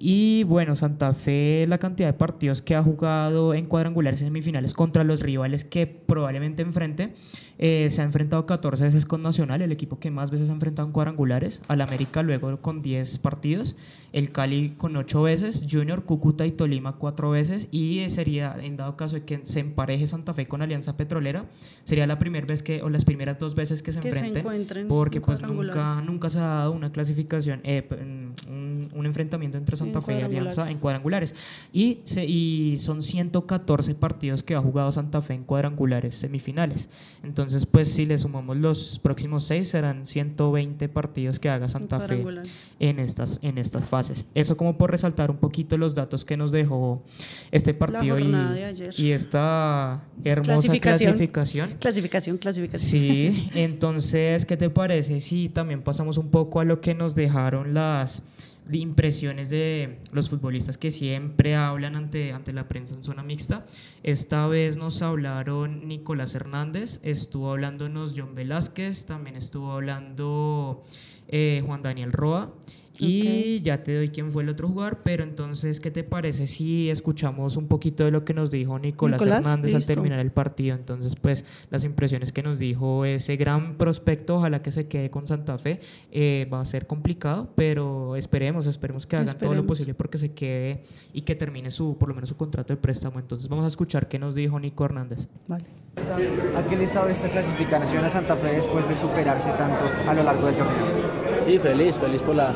Y 0.07 0.45
bueno, 0.45 0.77
Santa 0.77 1.14
Fe, 1.14 1.64
la 1.67 1.79
cantidad 1.79 2.09
de 2.09 2.12
partidos 2.12 2.61
que 2.61 2.75
ha 2.75 2.83
jugado 2.83 3.55
en 3.55 3.64
cuadrangulares 3.64 4.21
y 4.21 4.25
semifinales 4.25 4.75
contra 4.75 5.03
los 5.03 5.21
rivales 5.21 5.64
que 5.64 5.87
probablemente 5.87 6.61
enfrente, 6.61 7.14
eh, 7.57 7.88
se 7.90 8.03
ha 8.03 8.05
enfrentado 8.05 8.45
14 8.45 8.85
veces 8.85 9.07
con 9.07 9.23
Nacional, 9.23 9.62
el 9.62 9.73
equipo 9.73 9.99
que 9.99 10.11
más 10.11 10.31
veces 10.31 10.51
ha 10.51 10.53
enfrentado 10.53 10.88
en 10.88 10.93
cuadrangulares, 10.93 11.62
al 11.69 11.81
América 11.81 12.23
luego 12.23 12.61
con 12.61 12.83
10 12.83 13.19
partidos, 13.21 13.77
el 14.12 14.33
Cali 14.33 14.75
con 14.77 14.97
8 14.97 15.23
veces, 15.23 15.64
Junior, 15.71 16.05
Cúcuta 16.05 16.45
y 16.47 16.53
Tolima 16.53 16.97
4 16.97 17.31
veces, 17.31 17.69
y 17.71 18.05
sería, 18.11 18.57
en 18.61 18.77
dado 18.77 18.97
caso 18.97 19.14
de 19.17 19.25
que 19.25 19.40
se 19.45 19.61
empareje 19.61 20.07
Santa 20.07 20.35
Fe 20.35 20.47
con 20.47 20.62
Alianza 20.62 20.97
Petrolera, 20.97 21.47
sería 21.85 22.07
la 22.07 22.19
primera 22.19 22.47
vez 22.47 22.62
que, 22.62 22.83
o 22.83 22.90
las 22.90 23.05
primeras 23.05 23.38
dos 23.38 23.55
veces 23.55 23.83
que 23.83 23.93
se 23.93 24.01
Que 24.01 24.12
se 24.12 24.27
encuentren 24.27 24.88
porque 24.88 25.21
pues 25.21 25.40
nunca, 25.40 26.03
nunca 26.03 26.29
se 26.29 26.40
ha 26.40 26.43
dado 26.43 26.73
una 26.73 26.93
clasificación, 26.93 27.61
eh, 27.62 27.88
un, 28.92 28.99
un 28.99 29.07
enfrentamiento 29.07 29.59
entre 29.59 29.77
Santa 29.77 29.99
En 29.99 30.05
Fe 30.05 30.18
y 30.20 30.23
Alianza 30.23 30.70
en 30.70 30.79
cuadrangulares. 30.79 31.35
Y, 31.73 32.01
se, 32.05 32.25
y 32.25 32.79
son 32.79 33.03
114 33.03 33.94
partidos 33.94 34.42
que 34.42 34.55
ha 34.55 34.61
jugado 34.61 34.92
Santa 34.92 35.23
Fe 35.23 35.35
en 35.35 35.44
cuadrangulares 35.44 36.14
semifinales. 36.14 36.88
Entonces, 37.23 37.66
pues 37.66 37.92
si 37.92 38.07
le 38.07 38.18
sumamos 38.18 38.57
los 38.57 38.99
próximos 38.99 39.44
seis, 39.44 39.68
serán 39.68 40.07
120 40.07 40.88
partidos 40.88 41.38
que 41.38 41.49
haga 41.49 41.68
Santa 41.68 42.01
Fe 42.01 42.25
en 42.81 42.99
estas, 42.99 43.38
en 43.42 43.59
estas 43.59 43.88
fases. 43.88 44.25
Eso 44.35 44.57
como 44.57 44.77
por 44.79 44.90
resaltar 44.90 45.31
un 45.31 45.38
poquito 45.38 45.77
los 45.77 45.94
datos 45.94 46.25
que 46.25 46.37
nos 46.37 46.53
dejó 46.53 47.03
este 47.51 47.75
partido 47.75 48.18
y, 48.18 48.35
y 48.97 49.11
esta 49.12 50.05
hermosa 50.25 50.55
Clasificación. 50.55 51.12
clasificación. 51.12 51.77
Clasificación, 51.79 52.38
clasificación. 52.38 52.90
Sí, 52.90 53.49
entonces, 53.55 54.47
¿qué 54.47 54.57
te 54.57 54.70
parece 54.70 55.20
si 55.20 55.49
también 55.49 55.83
pasamos 55.83 56.18
un 56.18 56.31
poco 56.31 56.61
a 56.61 56.64
lo 56.64 56.81
que 56.81 56.94
nos 56.94 57.14
dejaron 57.14 57.75
las 57.75 58.23
impresiones 58.70 59.50
de 59.50 60.00
los 60.12 60.31
futbolistas 60.31 60.79
que 60.79 60.90
siempre 60.90 61.55
hablan 61.55 61.96
ante, 61.96 62.33
ante 62.33 62.53
la 62.53 62.68
prensa 62.68 62.94
en 62.94 63.03
zona 63.03 63.22
mixta? 63.22 63.66
Esta 64.03 64.46
vez 64.46 64.77
nos 64.77 65.03
hablaron 65.03 65.87
Nicolás 65.87 66.35
Hernández, 66.35 67.00
estuvo 67.03 67.50
hablándonos 67.50 68.14
John 68.16 68.35
Velázquez, 68.35 69.07
también 69.07 69.37
estuvo 69.37 69.72
hablando 69.72 70.85
eh, 71.29 71.62
Juan 71.64 71.83
Daniel 71.83 72.12
Roa. 72.12 72.55
Y 72.98 73.61
ya 73.62 73.83
te 73.83 73.94
doy 73.94 74.11
quién 74.11 74.30
fue 74.30 74.42
el 74.42 74.48
otro 74.48 74.68
jugador, 74.68 75.00
pero 75.02 75.24
entonces, 75.24 75.80
¿qué 75.80 75.90
te 75.90 76.04
parece 76.04 76.46
si 76.46 76.90
escuchamos 76.90 77.57
un 77.57 77.66
poquito 77.66 78.04
de 78.04 78.11
lo 78.11 78.24
que 78.24 78.35
nos 78.35 78.50
dijo 78.50 78.78
Nicolás, 78.78 79.20
Nicolás, 79.20 79.40
Hernández 79.40 79.72
al 79.72 79.78
listo. 79.78 79.92
terminar 79.92 80.20
el 80.20 80.30
partido? 80.30 80.76
Entonces, 80.76 81.16
pues 81.16 81.44
las 81.70 81.85
impresiones 81.85 82.33
que 82.33 82.42
nos 82.42 82.59
dijo 82.59 83.04
ese 83.04 83.37
gran 83.37 83.76
prospecto, 83.76 84.37
ojalá 84.37 84.62
que 84.62 84.70
se 84.70 84.87
quede 84.87 85.11
con 85.11 85.26
Santa 85.26 85.59
Fe, 85.59 85.80
eh, 86.12 86.48
va 86.52 86.61
a 86.61 86.64
ser 86.64 86.87
complicado, 86.87 87.50
pero 87.57 88.16
esperemos, 88.16 88.66
esperemos 88.66 89.07
que 89.07 89.16
hagan 89.16 89.26
todo 89.26 89.35
lo 89.37 89.44
Esperemos. 89.44 89.66
posible 89.66 89.94
porque 89.94 90.18
se 90.18 90.33
quede 90.33 90.85
y 91.12 91.22
que 91.22 91.35
termine 91.35 91.70
su, 91.70 91.96
por 91.98 92.09
lo 92.09 92.14
menos 92.14 92.28
su 92.28 92.37
contrato 92.37 92.72
de 92.74 92.80
préstamo. 92.80 93.18
Entonces, 93.18 93.48
vamos 93.48 93.64
a 93.64 93.68
escuchar 93.68 94.09
qué 94.09 94.18
nos 94.18 94.35
dijo 94.35 94.59
Nico 94.61 94.85
Hernández. 94.85 95.26
Vale. 95.48 95.64
¿A 96.57 96.66
qué 96.66 96.76
le 96.76 96.87
sabe 96.88 97.12
esta 97.12 97.28
clasificación 97.28 98.04
a 98.04 98.11
Santa 98.11 98.37
Fe 98.37 98.48
después 98.48 98.88
de 98.88 98.96
superarse 98.96 99.48
tanto 99.50 99.85
a 100.09 100.12
lo 100.12 100.22
largo 100.24 100.46
del 100.46 100.57
torneo? 100.57 101.44
Sí, 101.46 101.59
feliz, 101.59 101.96
feliz 101.96 102.22
por 102.22 102.35
la, 102.35 102.54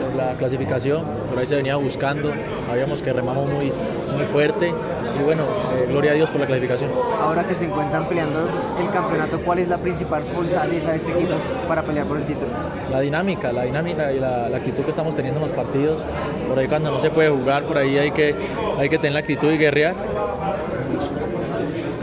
por 0.00 0.14
la 0.16 0.34
clasificación. 0.34 1.04
Por 1.30 1.38
ahí 1.38 1.46
se 1.46 1.56
venía 1.56 1.76
buscando. 1.76 2.30
Sabíamos 2.66 3.02
que 3.02 3.12
remamos 3.12 3.46
muy, 3.48 3.72
muy 4.16 4.24
fuerte. 4.32 4.72
Y 5.18 5.22
bueno, 5.22 5.44
eh, 5.76 5.86
gloria 5.88 6.10
a 6.10 6.14
Dios 6.14 6.30
por 6.30 6.40
la 6.40 6.46
clasificación. 6.46 6.90
Ahora 7.20 7.44
que 7.44 7.54
se 7.54 7.66
encuentran 7.66 8.08
peleando 8.08 8.48
el 8.80 8.90
campeonato, 8.90 9.38
¿cuál 9.40 9.60
es 9.60 9.68
la 9.68 9.78
principal 9.78 10.24
fortaleza 10.24 10.90
de 10.90 10.96
este 10.96 11.12
equipo 11.12 11.34
para 11.68 11.82
pelear 11.82 12.06
por 12.06 12.16
el 12.16 12.24
título? 12.24 12.48
La 12.90 13.00
dinámica, 13.00 13.52
la 13.52 13.62
dinámica 13.62 14.12
y 14.12 14.18
la, 14.18 14.48
la 14.48 14.56
actitud 14.56 14.82
que 14.82 14.90
estamos 14.90 15.14
teniendo 15.14 15.40
en 15.40 15.46
los 15.46 15.56
partidos. 15.56 16.02
Por 16.48 16.58
ahí 16.58 16.66
cuando 16.66 16.90
no 16.90 16.98
se 16.98 17.10
puede 17.10 17.30
jugar, 17.30 17.62
por 17.62 17.78
ahí 17.78 17.96
hay 17.96 18.10
que, 18.10 18.34
hay 18.76 18.88
que 18.88 18.98
tener 18.98 19.12
la 19.12 19.20
actitud 19.20 19.52
y 19.52 19.56
guerrear. 19.56 19.94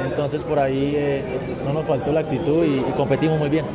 Entonces 0.06 0.44
por 0.44 0.60
ahí 0.60 0.94
eh, 0.96 1.24
no 1.66 1.74
nos 1.74 1.86
faltó 1.86 2.14
la 2.14 2.22
actitud 2.22 2.64
y, 2.64 2.80
y 2.80 2.94
competimos 2.96 3.40
muy 3.40 3.50
bien. 3.50 3.66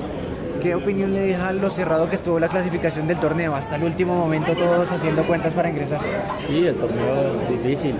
¿Qué 0.63 0.75
opinión 0.75 1.15
le 1.15 1.21
deja 1.21 1.53
lo 1.53 1.71
cerrado 1.71 2.09
que 2.09 2.17
estuvo 2.17 2.39
la 2.39 2.49
clasificación 2.49 3.07
del 3.07 3.19
torneo? 3.19 3.55
Hasta 3.55 3.77
el 3.77 3.85
último 3.85 4.15
momento 4.15 4.53
todos 4.55 4.91
haciendo 4.91 5.27
cuentas 5.27 5.53
para 5.55 5.69
ingresar. 5.71 6.01
Sí, 6.47 6.67
el 6.67 6.75
torneo 6.75 7.41
es 7.43 7.63
difícil. 7.63 7.95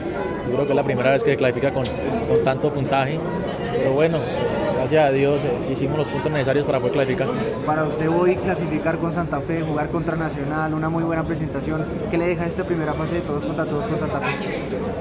Yo 0.49 0.55
creo 0.55 0.65
que 0.65 0.73
es 0.73 0.77
la 0.77 0.83
primera 0.83 1.11
vez 1.11 1.23
que 1.23 1.37
clasifica 1.37 1.73
con, 1.73 1.85
con 2.29 2.43
tanto 2.43 2.73
puntaje. 2.73 3.19
Pero 3.73 3.93
bueno, 3.93 4.19
gracias 4.87 5.09
a 5.09 5.13
Dios 5.13 5.45
eh, 5.45 5.73
hicimos 5.73 5.99
los 5.99 6.07
puntos 6.07 6.31
necesarios 6.31 6.65
para 6.65 6.79
poder 6.79 6.93
clasificar. 6.93 7.27
Para 7.67 7.83
usted 7.83 8.09
hoy 8.09 8.37
clasificar 8.37 8.99
con 8.99 9.13
Santa 9.13 9.41
Fe, 9.41 9.63
jugar 9.63 9.91
contra 9.91 10.15
Nacional, 10.15 10.75
una 10.75 10.89
muy 10.89 11.03
buena 11.03 11.25
presentación. 11.25 11.85
¿Qué 12.09 12.17
le 12.17 12.29
deja 12.29 12.47
esta 12.47 12.63
primera 12.63 12.93
fase 12.93 13.17
de 13.17 13.21
todos 13.23 13.45
contra 13.45 13.65
todos 13.65 13.85
con 13.87 13.99
Santa 13.99 14.21
Fe? 14.21 14.37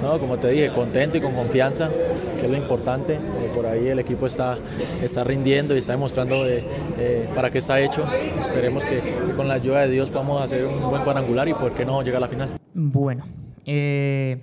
No, 0.02 0.18
como 0.18 0.40
te 0.40 0.48
dije, 0.48 0.70
contento 0.70 1.20
y 1.20 1.22
con 1.22 1.34
confianza, 1.34 1.92
que 2.40 2.46
es 2.46 2.50
lo 2.50 2.58
importante. 2.58 3.14
Eh, 3.14 3.52
por 3.54 3.68
ahí 3.68 3.88
el 3.88 4.00
equipo 4.00 4.26
está, 4.26 4.58
está 5.04 5.24
rindiendo 5.24 5.76
y 5.76 5.78
está 5.78 5.92
demostrando 5.92 6.48
eh, 6.48 6.64
eh, 6.98 7.30
para 7.36 7.52
qué 7.52 7.60
está 7.60 7.80
hecho. 7.80 8.06
Esperemos 8.40 8.84
que 8.86 9.02
con 9.36 9.48
la 9.48 9.54
ayuda 9.54 9.82
de 9.82 9.90
Dios 9.90 10.10
podamos 10.10 10.42
hacer 10.42 10.66
un 10.66 10.90
buen 10.90 11.04
cuadrangular 11.04 11.48
y 11.48 11.54
por 11.54 11.74
qué 11.74 11.86
no 11.86 12.02
llegar 12.02 12.18
a 12.18 12.22
la 12.22 12.28
final. 12.28 12.50
Bueno, 12.74 13.24
eh, 13.66 14.40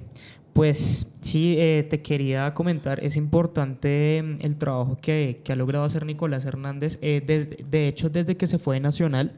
Pues 0.52 1.06
sí, 1.22 1.56
eh, 1.58 1.86
te 1.88 2.02
quería 2.02 2.52
comentar, 2.52 3.02
es 3.02 3.16
importante 3.16 4.22
mm, 4.22 4.44
el 4.44 4.56
trabajo 4.56 4.96
que, 5.00 5.40
que 5.42 5.52
ha 5.52 5.56
logrado 5.56 5.84
hacer 5.84 6.04
Nicolás 6.04 6.44
Hernández. 6.44 6.98
Eh, 7.00 7.22
desde- 7.26 7.64
de 7.70 7.88
hecho, 7.88 8.10
desde 8.10 8.36
que 8.36 8.46
se 8.46 8.58
fue 8.58 8.74
de 8.76 8.80
Nacional, 8.80 9.32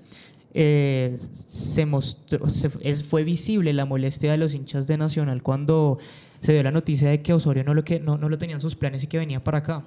eh, 0.54 1.16
se 1.32 1.86
mostró, 1.86 2.48
se- 2.50 2.70
es- 2.80 3.04
fue 3.04 3.22
visible 3.24 3.72
la 3.72 3.84
molestia 3.84 4.32
de 4.32 4.38
los 4.38 4.54
hinchas 4.54 4.86
de 4.86 4.96
Nacional 4.98 5.42
cuando 5.42 5.98
se 6.40 6.52
dio 6.52 6.62
la 6.62 6.70
noticia 6.72 7.08
de 7.10 7.22
que 7.22 7.32
Osorio 7.32 7.62
no 7.64 7.74
lo, 7.74 7.84
que, 7.84 8.00
no, 8.00 8.18
no 8.18 8.28
lo 8.28 8.36
tenían 8.38 8.60
sus 8.60 8.74
planes 8.76 9.04
y 9.04 9.06
que 9.06 9.18
venía 9.18 9.42
para 9.42 9.58
acá. 9.58 9.84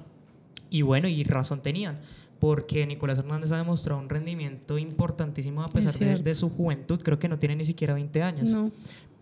Y 0.70 0.82
bueno, 0.82 1.08
y 1.08 1.24
razón 1.24 1.62
tenían, 1.62 2.00
porque 2.40 2.86
Nicolás 2.88 3.20
Hernández 3.20 3.52
ha 3.52 3.58
demostrado 3.58 4.00
un 4.02 4.10
rendimiento 4.10 4.78
importantísimo 4.78 5.62
a 5.62 5.68
pesar 5.68 5.92
de, 6.00 6.24
de 6.24 6.36
su 6.36 6.50
juventud, 6.50 7.00
creo 7.04 7.20
que 7.20 7.28
no 7.30 7.38
tiene 7.40 7.56
ni 7.56 7.66
siquiera 7.66 7.94
20 7.94 8.22
años 8.24 8.50
No. 8.50 8.72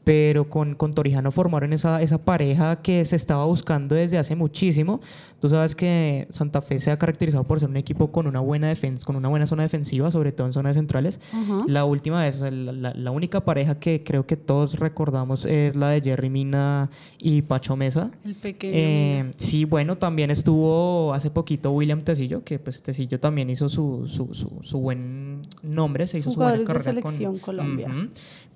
Pero 0.05 0.49
con, 0.49 0.75
con 0.75 0.93
Torijano 0.93 1.31
formaron 1.31 1.73
esa, 1.73 2.01
esa 2.01 2.19
pareja 2.19 2.77
que 2.81 3.03
se 3.03 3.17
estaba 3.17 3.43
buscando 3.45 3.95
desde 3.95 4.17
hace 4.17 4.35
muchísimo. 4.37 5.01
Tú 5.41 5.49
sabes 5.49 5.75
que 5.75 6.27
Santa 6.29 6.61
Fe 6.61 6.79
se 6.79 6.89
ha 6.91 6.97
caracterizado 6.97 7.43
por 7.43 7.59
ser 7.59 7.69
un 7.69 7.75
equipo 7.77 8.11
con 8.11 8.25
una 8.25 8.39
buena 8.39 8.67
defensa, 8.69 9.05
con 9.05 9.15
una 9.17 9.27
buena 9.29 9.45
zona 9.47 9.63
defensiva, 9.63 10.09
sobre 10.11 10.31
todo 10.31 10.47
en 10.47 10.53
zonas 10.53 10.75
centrales. 10.75 11.19
Ajá. 11.33 11.63
La 11.67 11.85
última 11.85 12.21
vez, 12.21 12.39
la, 12.39 12.49
la- 12.51 12.93
la 12.93 13.11
única 13.11 13.41
pareja 13.43 13.77
que 13.79 14.03
creo 14.03 14.25
que 14.25 14.37
todos 14.37 14.79
recordamos 14.79 15.43
es 15.45 15.75
la 15.75 15.89
de 15.89 16.01
Jerry 16.01 16.29
Mina 16.29 16.89
y 17.19 17.41
Pacho 17.41 17.75
Mesa. 17.75 18.11
El 18.23 18.35
pequeño. 18.35 18.73
Eh, 18.75 19.33
sí, 19.37 19.65
bueno, 19.65 19.97
también 19.97 20.31
estuvo 20.31 21.13
hace 21.13 21.29
poquito 21.31 21.71
William 21.71 22.01
Tecillo, 22.01 22.43
que 22.43 22.57
pues 22.59 22.81
Tecillo 22.81 23.19
también 23.19 23.49
hizo 23.49 23.67
su, 23.69 24.07
su, 24.07 24.33
su, 24.33 24.59
su 24.61 24.79
buen 24.79 25.41
nombre, 25.63 26.07
se 26.07 26.19
hizo 26.19 26.31
Jugadores 26.31 26.61
su 26.61 26.67
de 26.67 26.73
buena 26.73 26.83
carrera 26.85 27.01
con 27.01 27.11
selección 27.11 27.39
Colombia. 27.39 27.87
Ujú. 27.89 28.07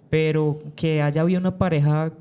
Pero 0.09 0.59
que 0.75 1.01
haya 1.01 1.21
habido 1.21 1.39
una 1.39 1.57
pareja, 1.57 2.11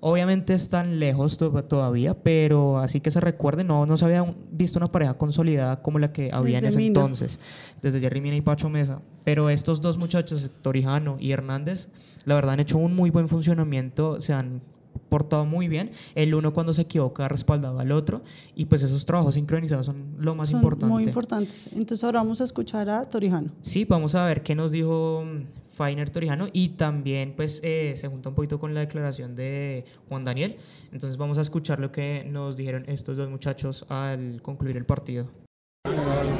obviamente 0.00 0.54
están 0.54 0.98
lejos 0.98 1.36
to- 1.36 1.64
todavía, 1.64 2.14
pero 2.14 2.78
así 2.78 3.00
que 3.00 3.10
se 3.10 3.20
recuerde, 3.20 3.64
no, 3.64 3.86
no 3.86 3.96
se 3.96 4.04
había 4.06 4.22
un- 4.22 4.36
visto 4.50 4.78
una 4.78 4.86
pareja 4.90 5.14
consolidada 5.14 5.80
como 5.82 5.98
la 5.98 6.12
que 6.12 6.28
había 6.32 6.58
en 6.58 6.64
Desde 6.64 6.68
ese 6.68 6.78
Mina. 6.78 7.00
entonces, 7.00 7.38
desde 7.82 8.00
Jerry 8.00 8.20
Mina 8.20 8.36
y 8.36 8.40
Pacho 8.40 8.68
Mesa. 8.68 9.00
Pero 9.24 9.48
estos 9.50 9.80
dos 9.80 9.98
muchachos, 9.98 10.48
Torijano 10.62 11.16
y 11.20 11.32
Hernández, 11.32 11.88
la 12.24 12.34
verdad 12.34 12.54
han 12.54 12.60
hecho 12.60 12.78
un 12.78 12.94
muy 12.96 13.10
buen 13.10 13.28
funcionamiento, 13.28 14.20
se 14.20 14.32
han 14.32 14.60
portado 15.08 15.44
muy 15.44 15.68
bien. 15.68 15.90
El 16.14 16.34
uno 16.34 16.52
cuando 16.54 16.72
se 16.72 16.82
equivoca 16.82 17.26
ha 17.26 17.28
respaldado 17.28 17.78
al 17.78 17.92
otro 17.92 18.22
y 18.54 18.64
pues 18.66 18.82
esos 18.82 19.04
trabajos 19.04 19.34
sincronizados 19.34 19.86
son 19.86 20.04
lo 20.18 20.34
más 20.34 20.48
Son 20.48 20.58
importante. 20.58 20.92
Muy 20.92 21.04
importantes. 21.04 21.68
Entonces 21.74 22.02
ahora 22.04 22.20
vamos 22.20 22.40
a 22.40 22.44
escuchar 22.44 22.88
a 22.90 23.04
Torijano. 23.04 23.50
Sí, 23.60 23.84
vamos 23.84 24.14
a 24.14 24.24
ver 24.24 24.42
qué 24.42 24.54
nos 24.54 24.72
dijo 24.72 25.24
mm, 25.24 25.42
Fainer 25.74 26.10
Torijano 26.10 26.48
y 26.52 26.70
también 26.70 27.34
pues 27.36 27.60
eh, 27.62 27.94
se 27.96 28.08
junta 28.08 28.28
un 28.28 28.34
poquito 28.34 28.58
con 28.58 28.74
la 28.74 28.80
declaración 28.80 29.34
de 29.34 29.84
Juan 30.08 30.24
Daniel. 30.24 30.56
Entonces 30.92 31.16
vamos 31.16 31.38
a 31.38 31.42
escuchar 31.42 31.80
lo 31.80 31.90
que 31.92 32.24
nos 32.28 32.56
dijeron 32.56 32.84
estos 32.86 33.16
dos 33.16 33.28
muchachos 33.28 33.84
al 33.88 34.40
concluir 34.42 34.76
el 34.76 34.86
partido. 34.86 35.28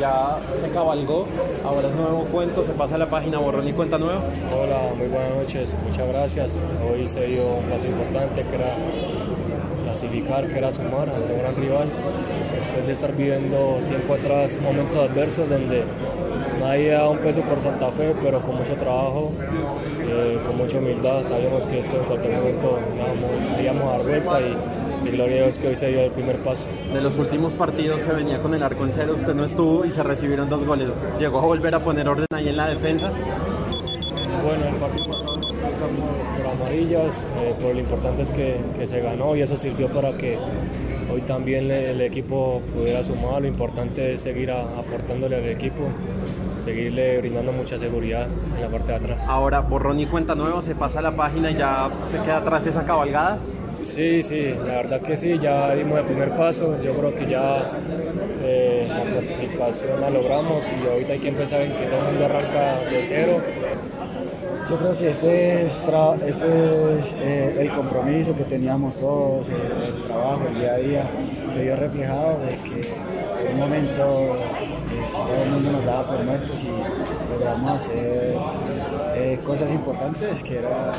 Ya 0.00 0.38
se 0.60 0.70
cabalgó, 0.70 1.26
ahora 1.64 1.88
es 1.88 1.94
nuevo 1.94 2.24
cuento, 2.32 2.64
se 2.64 2.72
pasa 2.72 2.94
a 2.94 2.98
la 2.98 3.10
página 3.10 3.38
borrón 3.38 3.68
y 3.68 3.72
cuenta 3.72 3.98
nueva. 3.98 4.24
Hola, 4.52 4.92
muy 4.96 5.06
buenas 5.06 5.36
noches, 5.36 5.74
muchas 5.86 6.08
gracias. 6.08 6.56
Hoy 6.90 7.06
se 7.06 7.26
dio 7.26 7.56
un 7.56 7.64
paso 7.66 7.86
importante 7.86 8.42
que 8.42 8.54
era 8.54 8.74
clasificar, 9.84 10.48
que 10.48 10.58
era 10.58 10.72
sumar 10.72 11.10
ante 11.10 11.32
un 11.32 11.38
gran 11.38 11.56
rival. 11.56 11.88
Después 12.54 12.86
de 12.86 12.92
estar 12.92 13.14
viviendo 13.14 13.78
tiempo 13.88 14.14
atrás 14.14 14.58
momentos 14.62 15.10
adversos 15.10 15.48
donde 15.48 15.84
nadie 16.64 16.90
da 16.90 17.09
un 17.09 17.18
peso 17.18 17.42
por 17.42 17.61
Santa 17.61 17.90
Fe, 17.92 18.14
pero 18.22 18.40
con 18.40 18.57
mucho 18.57 18.74
trabajo, 18.74 19.33
eh, 20.00 20.38
con 20.46 20.57
mucha 20.57 20.79
humildad, 20.79 21.22
sabíamos 21.22 21.66
que 21.66 21.81
esto 21.81 21.96
en 21.98 22.05
cualquier 22.05 22.38
momento 22.38 22.79
íbamos, 23.61 23.83
a 23.85 23.90
dar 23.98 24.03
vuelta 24.03 24.40
y, 24.40 25.09
y 25.09 25.11
gloria 25.11 25.37
a 25.37 25.44
Dios 25.44 25.59
que 25.59 25.68
hoy 25.68 25.77
se 25.77 25.88
dio 25.88 26.00
el 26.00 26.11
primer 26.11 26.38
paso. 26.38 26.64
De 26.92 27.00
los 27.03 27.18
últimos 27.18 27.55
partidos 27.55 28.00
se 28.03 28.12
venía 28.12 28.40
con 28.40 28.55
el 28.55 28.62
arco 28.62 28.85
en 28.85 28.92
cero, 28.92 29.14
usted 29.14 29.35
no 29.35 29.44
estuvo 29.44 29.85
y 29.85 29.90
se 29.90 30.03
recibieron 30.03 30.48
dos 30.48 30.64
goles. 30.64 30.90
Llegó 31.18 31.38
a 31.38 31.42
volver 31.42 31.74
a 31.74 31.85
poner 31.85 32.09
orden 32.09 32.27
ahí 32.33 32.48
en 32.48 32.57
la 32.57 32.68
defensa. 32.68 33.11
Bueno, 34.42 34.64
el 34.66 34.74
partido 34.77 35.07
pasado 35.07 35.35
por, 35.35 36.42
por 36.42 36.53
amarillas, 36.53 37.24
eh, 37.40 37.55
pero 37.59 37.74
lo 37.74 37.81
importante 37.81 38.22
es 38.22 38.31
que, 38.31 38.61
que 38.77 38.87
se 38.87 39.00
ganó 39.00 39.37
y 39.37 39.42
eso 39.42 39.57
sirvió 39.57 39.88
para 39.88 40.16
que 40.16 40.38
hoy 41.14 41.20
también 41.22 41.70
el 41.70 42.00
equipo 42.00 42.61
pudiera 42.74 43.03
sumar. 43.03 43.40
Lo 43.42 43.48
importante 43.48 44.12
es 44.14 44.20
seguir 44.20 44.50
a- 44.50 44.62
aportándole 44.79 45.37
al 45.37 45.48
equipo, 45.48 45.85
seguirle 46.61 47.18
brindando 47.18 47.53
mucha 47.53 47.79
seguridad 47.79 48.27
en 48.57 48.61
la 48.62 48.68
parte 48.68 48.92
de 48.92 48.98
atrás. 48.98 49.24
Ahora 49.29 49.61
borrón 49.61 50.00
y 50.00 50.07
cuenta 50.07 50.35
nueva, 50.35 50.62
se 50.62 50.74
pasa 50.74 51.00
la 51.00 51.12
página 51.14 51.50
y 51.50 51.55
ya 51.57 51.88
se 52.09 52.18
queda 52.18 52.38
atrás 52.38 52.66
esa 52.66 52.85
cabalgada. 52.85 53.38
Sí, 53.83 54.22
sí, 54.22 54.55
la 54.66 54.77
verdad 54.77 55.03
que 55.03 55.14
sí, 55.16 55.38
ya 55.38 55.74
dimos 55.74 55.98
el 55.98 56.05
primer 56.07 56.31
paso. 56.31 56.81
Yo 56.83 56.94
creo 56.94 57.14
que 57.14 57.27
ya 57.27 57.70
eh, 58.42 58.87
la 58.88 59.03
clasificación 59.12 60.00
la 60.00 60.09
logramos 60.11 60.64
y 60.72 60.88
ahorita 60.88 61.12
hay 61.12 61.18
que 61.18 61.29
empezar 61.29 61.61
en 61.61 61.70
que 61.72 61.85
todo 61.87 61.98
el 62.00 62.05
mundo 62.07 62.24
arranca 62.24 62.79
de 62.90 63.03
cero. 63.03 63.40
Yo 64.70 64.79
creo 64.79 64.96
que 64.96 65.11
este 65.11 65.66
es, 65.66 65.79
este 66.27 66.98
es 67.00 67.12
eh, 67.18 67.57
el 67.61 67.72
compromiso 67.72 68.35
que 68.35 68.44
teníamos 68.44 68.96
todos, 68.96 69.48
el, 69.50 69.83
el 69.94 70.03
trabajo, 70.05 70.42
el 70.48 70.55
día 70.59 70.72
a 70.72 70.77
día, 70.79 71.05
se 71.53 71.62
vio 71.62 71.77
reflejado 71.77 72.38
de 72.40 72.48
que 72.57 72.81
en 73.46 73.55
un 73.55 73.61
momento 73.61 74.03
eh, 74.35 75.05
todo 75.12 75.42
el 75.44 75.50
mundo 75.50 75.72
nos 75.72 75.85
daba 75.85 76.07
por 76.07 76.24
muertos 76.24 76.64
y 76.64 76.68
logramos 77.33 77.70
hacer 77.72 78.37
eh, 79.14 79.38
cosas 79.44 79.70
importantes 79.70 80.42
que 80.42 80.59
era 80.59 80.92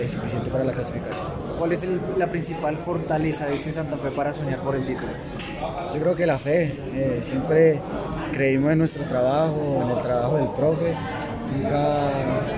eh, 0.00 0.06
suficiente 0.06 0.48
para 0.48 0.62
la 0.62 0.72
clasificación. 0.72 1.26
¿Cuál 1.58 1.72
es 1.72 1.82
el- 1.82 2.00
la 2.16 2.28
principal 2.28 2.78
fortaleza 2.78 3.46
de 3.46 3.54
este 3.56 3.72
Santa 3.72 3.96
Fe 3.96 4.12
para 4.12 4.32
soñar 4.32 4.60
por 4.60 4.76
el 4.76 4.86
título? 4.86 5.08
Yo 5.94 6.00
creo 6.00 6.14
que 6.14 6.26
la 6.26 6.38
fe, 6.38 6.76
eh, 6.94 7.18
siempre 7.22 7.80
creímos 8.32 8.70
en 8.72 8.78
nuestro 8.78 9.02
trabajo, 9.04 9.80
en 9.82 9.90
el 9.96 10.02
trabajo 10.02 10.36
del 10.36 10.48
profe, 10.50 10.94
nunca, 11.56 11.80
eh, 11.88 12.57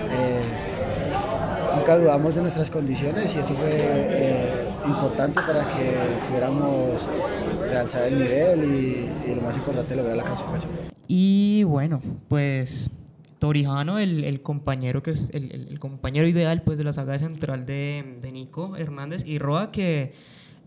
nunca 1.76 1.96
dudamos 1.96 2.34
de 2.34 2.42
nuestras 2.42 2.70
condiciones 2.70 3.34
y 3.34 3.38
eso 3.38 3.54
fue 3.54 3.70
eh, 3.72 4.68
importante 4.86 5.40
para 5.40 5.66
que 5.68 5.94
pudiéramos 6.28 7.08
realzar 7.68 8.04
el 8.08 8.18
nivel 8.18 8.64
y, 8.64 9.30
y 9.30 9.34
lo 9.34 9.42
más 9.42 9.56
importante, 9.56 9.94
lograr 9.96 10.16
la 10.16 10.24
clasificación. 10.24 10.72
Y 11.08 11.62
bueno, 11.64 12.00
pues 12.28 12.90
Torijano, 13.38 13.98
el, 13.98 14.24
el 14.24 14.42
compañero 14.42 15.02
que 15.02 15.12
es 15.12 15.30
el, 15.30 15.50
el- 15.52 15.68
el 15.68 15.78
compañero 15.78 16.26
ideal 16.26 16.62
pues 16.62 16.78
de 16.78 16.84
la 16.84 16.92
saga 16.92 17.18
central 17.18 17.66
de, 17.66 18.18
de 18.20 18.32
Nico 18.32 18.76
Hernández 18.76 19.24
y 19.26 19.38
Roa 19.38 19.70
que 19.70 20.12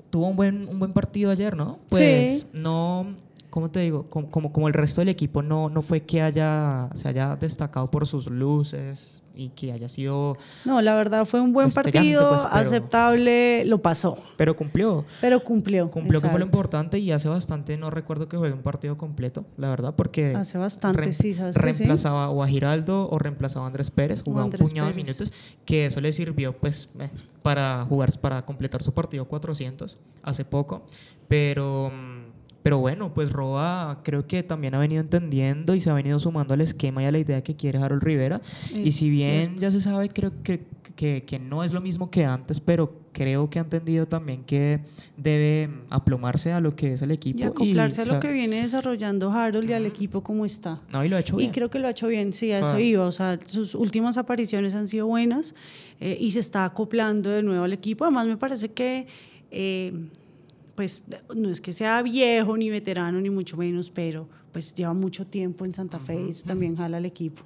tuvo 0.09 0.27
un 0.27 0.35
buen, 0.35 0.67
un 0.67 0.79
buen 0.79 0.93
partido 0.93 1.31
ayer, 1.31 1.55
¿no? 1.55 1.79
Pues 1.89 2.41
Sí. 2.41 2.47
no, 2.53 3.15
¿cómo 3.49 3.71
te 3.71 3.79
digo? 3.79 4.03
Como, 4.09 4.29
como, 4.29 4.51
como 4.53 4.67
el 4.67 4.73
resto 4.73 5.01
del 5.01 5.09
equipo 5.09 5.41
no, 5.41 5.69
no 5.69 5.81
fue 5.81 6.01
que 6.01 6.21
haya, 6.21 6.89
se 6.93 7.09
haya 7.09 7.35
destacado 7.35 7.89
por 7.89 8.05
sus 8.07 8.27
luces 8.27 9.22
y 9.35 9.49
que 9.49 9.71
haya 9.71 9.89
sido... 9.89 10.37
No, 10.65 10.81
la 10.81 10.93
verdad 10.95 11.25
fue 11.25 11.41
un 11.41 11.53
buen 11.53 11.67
Destellante, 11.67 11.97
partido, 11.97 12.29
pues, 12.29 12.41
pero- 12.43 12.55
aceptable, 12.55 13.65
lo 13.65 13.81
pasó, 13.81 14.17
Pero 14.37 14.55
cumplió. 14.55 15.05
pero 15.21 15.43
cumplió. 15.43 15.89
Cumplió 15.89 16.21
que 16.21 16.29
fue 16.29 16.39
lo 16.39 16.45
importante 16.45 16.99
y 16.99 17.11
hace 17.11 17.29
bastante 17.29 17.77
no 17.77 17.89
recuerdo 17.89 18.29
que 18.29 18.37
juegue 18.37 18.53
un 18.53 18.61
partido 18.61 18.95
completo, 18.97 19.45
la 19.57 19.69
verdad, 19.69 19.95
porque 19.95 20.35
Hace 20.35 20.57
bastante, 20.57 21.13
sí, 21.13 21.33
¿sabes 21.33 21.55
sí? 21.55 21.61
reemplazaba 21.61 22.29
o 22.29 22.43
a 22.43 22.47
Giraldo 22.47 23.09
o 23.09 23.17
reemplazaba 23.17 23.65
a 23.65 23.67
Andrés 23.67 23.89
Pérez, 23.91 24.21
jugaba 24.23 24.43
Andrés 24.43 24.61
un 24.61 24.67
puñado 24.69 24.89
de 24.89 24.95
minutos, 24.95 25.31
que 25.65 25.87
eso 25.87 25.99
le 26.01 26.13
sirvió 26.13 26.53
pues 26.57 26.89
eh, 26.99 27.09
para 27.41 27.85
jugar, 27.85 28.11
para 28.19 28.45
completar 28.45 28.83
su 28.83 28.93
partido 28.93 29.25
400 29.25 29.97
hace 30.21 30.45
poco, 30.45 30.83
pero... 31.27 31.91
Pero 32.63 32.79
bueno, 32.79 33.13
pues 33.13 33.31
Roa 33.31 33.99
creo 34.03 34.25
que 34.25 34.41
también 34.41 34.73
ha 34.73 34.79
venido 34.79 35.01
entendiendo 35.01 35.75
y 35.75 35.81
se 35.81 35.89
ha 35.89 35.93
venido 35.93 36.19
sumando 36.19 36.53
al 36.53 36.61
esquema 36.61 37.03
y 37.03 37.05
a 37.05 37.11
la 37.11 37.19
idea 37.19 37.43
que 37.43 37.55
quiere 37.55 37.77
Harold 37.79 38.01
Rivera. 38.03 38.41
y 38.73 38.91
si 38.91 39.09
bien 39.09 39.47
cierto. 39.47 39.61
ya 39.61 39.71
se 39.71 39.81
sabe, 39.81 40.09
creo 40.09 40.31
que, 40.43 40.63
que, 40.95 41.23
que 41.25 41.39
no 41.39 41.63
es 41.63 41.73
lo 41.73 41.81
mismo 41.81 42.09
que 42.09 42.23
antes, 42.25 42.59
pero 42.61 43.03
creo 43.11 43.49
que 43.49 43.59
ha 43.59 43.61
entendido 43.61 44.07
también 44.07 44.43
que 44.43 44.79
debe 45.17 45.69
aplomarse 45.89 46.51
a 46.51 46.59
lo 46.61 46.75
que 46.75 46.93
es 46.93 47.01
el 47.01 47.11
equipo. 47.11 47.39
Y 47.39 47.43
acoplarse 47.43 48.01
a 48.01 48.03
o 48.05 48.07
lo 48.07 48.13
sea, 48.13 48.19
que 48.21 48.31
viene 48.31 48.61
desarrollando 48.61 49.31
Harold 49.31 49.69
y 49.69 49.73
al 49.73 49.85
equipo 49.85 50.23
como 50.23 50.45
está. 50.45 50.81
No, 50.91 51.03
y 51.05 51.09
lo 51.09 51.17
ha 51.17 51.19
hecho 51.19 51.35
Y 51.35 51.39
bien. 51.39 51.51
creo 51.51 51.69
que 51.69 51.79
lo 51.79 51.87
ha 51.87 51.91
hecho 51.91 52.07
bien, 52.07 52.33
sí, 52.33 52.51
a 52.51 52.59
eso 52.59 52.79
iba. 52.79 53.05
O 53.05 53.11
sea, 53.11 53.37
sus 53.45 53.75
últimas 53.75 54.17
apariciones 54.17 54.73
han 54.73 54.87
sido 54.87 55.05
buenas 55.07 55.53
eh, 55.99 56.17
y 56.19 56.31
se 56.31 56.39
está 56.39 56.65
acoplando 56.65 57.29
de 57.29 57.43
nuevo 57.43 57.63
al 57.65 57.73
equipo. 57.73 58.05
Además, 58.05 58.25
me 58.27 58.37
parece 58.37 58.69
que, 58.71 59.05
eh, 59.51 59.93
pues, 60.75 61.03
no 61.35 61.49
es 61.49 61.61
que 61.61 61.73
sea 61.73 62.01
viejo 62.01 62.57
ni 62.57 62.69
veterano, 62.69 63.19
ni 63.21 63.29
mucho 63.29 63.57
menos, 63.57 63.89
pero 63.91 64.27
pues 64.51 64.73
lleva 64.75 64.93
mucho 64.93 65.25
tiempo 65.27 65.65
en 65.65 65.73
Santa 65.73 65.99
Fe 65.99 66.25
y 66.27 66.29
eso 66.29 66.45
también 66.45 66.75
jala 66.75 66.97
al 66.97 67.05
equipo. 67.05 67.41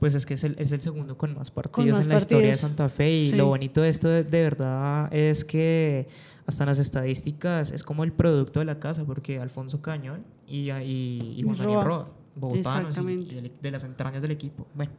Pues 0.00 0.14
es 0.14 0.26
que 0.26 0.34
es 0.34 0.44
el, 0.44 0.56
es 0.58 0.72
el 0.72 0.80
segundo 0.80 1.16
con 1.16 1.34
más 1.34 1.50
partidos 1.50 1.96
más 1.98 2.04
en 2.06 2.10
la 2.12 2.18
historia 2.18 2.48
de. 2.48 2.54
Santa 2.56 2.88
Fe 2.88 3.20
y 3.20 3.26
Sí. 3.30 3.36
lo 3.36 3.46
bonito 3.46 3.80
de 3.82 3.88
esto 3.88 4.08
de, 4.08 4.24
de 4.24 4.42
verdad 4.42 5.14
es 5.14 5.44
que 5.44 6.08
hasta 6.44 6.64
en 6.64 6.68
las 6.70 6.78
estadísticas 6.80 7.70
es 7.70 7.84
como 7.84 8.02
el 8.04 8.12
producto 8.12 8.58
de 8.58 8.66
la 8.66 8.80
casa 8.80 9.04
porque 9.04 9.38
Alfonso 9.38 9.80
Cañón 9.80 10.24
y, 10.48 10.70
y, 10.72 11.34
y 11.38 11.42
Juan 11.42 11.54
Y 11.54 11.58
Daniel 11.58 11.78
Roa. 11.78 11.84
Roa. 11.84 12.10
bogotanos 12.34 12.98
y- 12.98 13.00
y 13.12 13.24
del- 13.26 13.52
de 13.62 13.70
las 13.70 13.84
entrañas 13.84 14.22
del 14.22 14.32
equipo. 14.32 14.66
Bueno, 14.74 14.90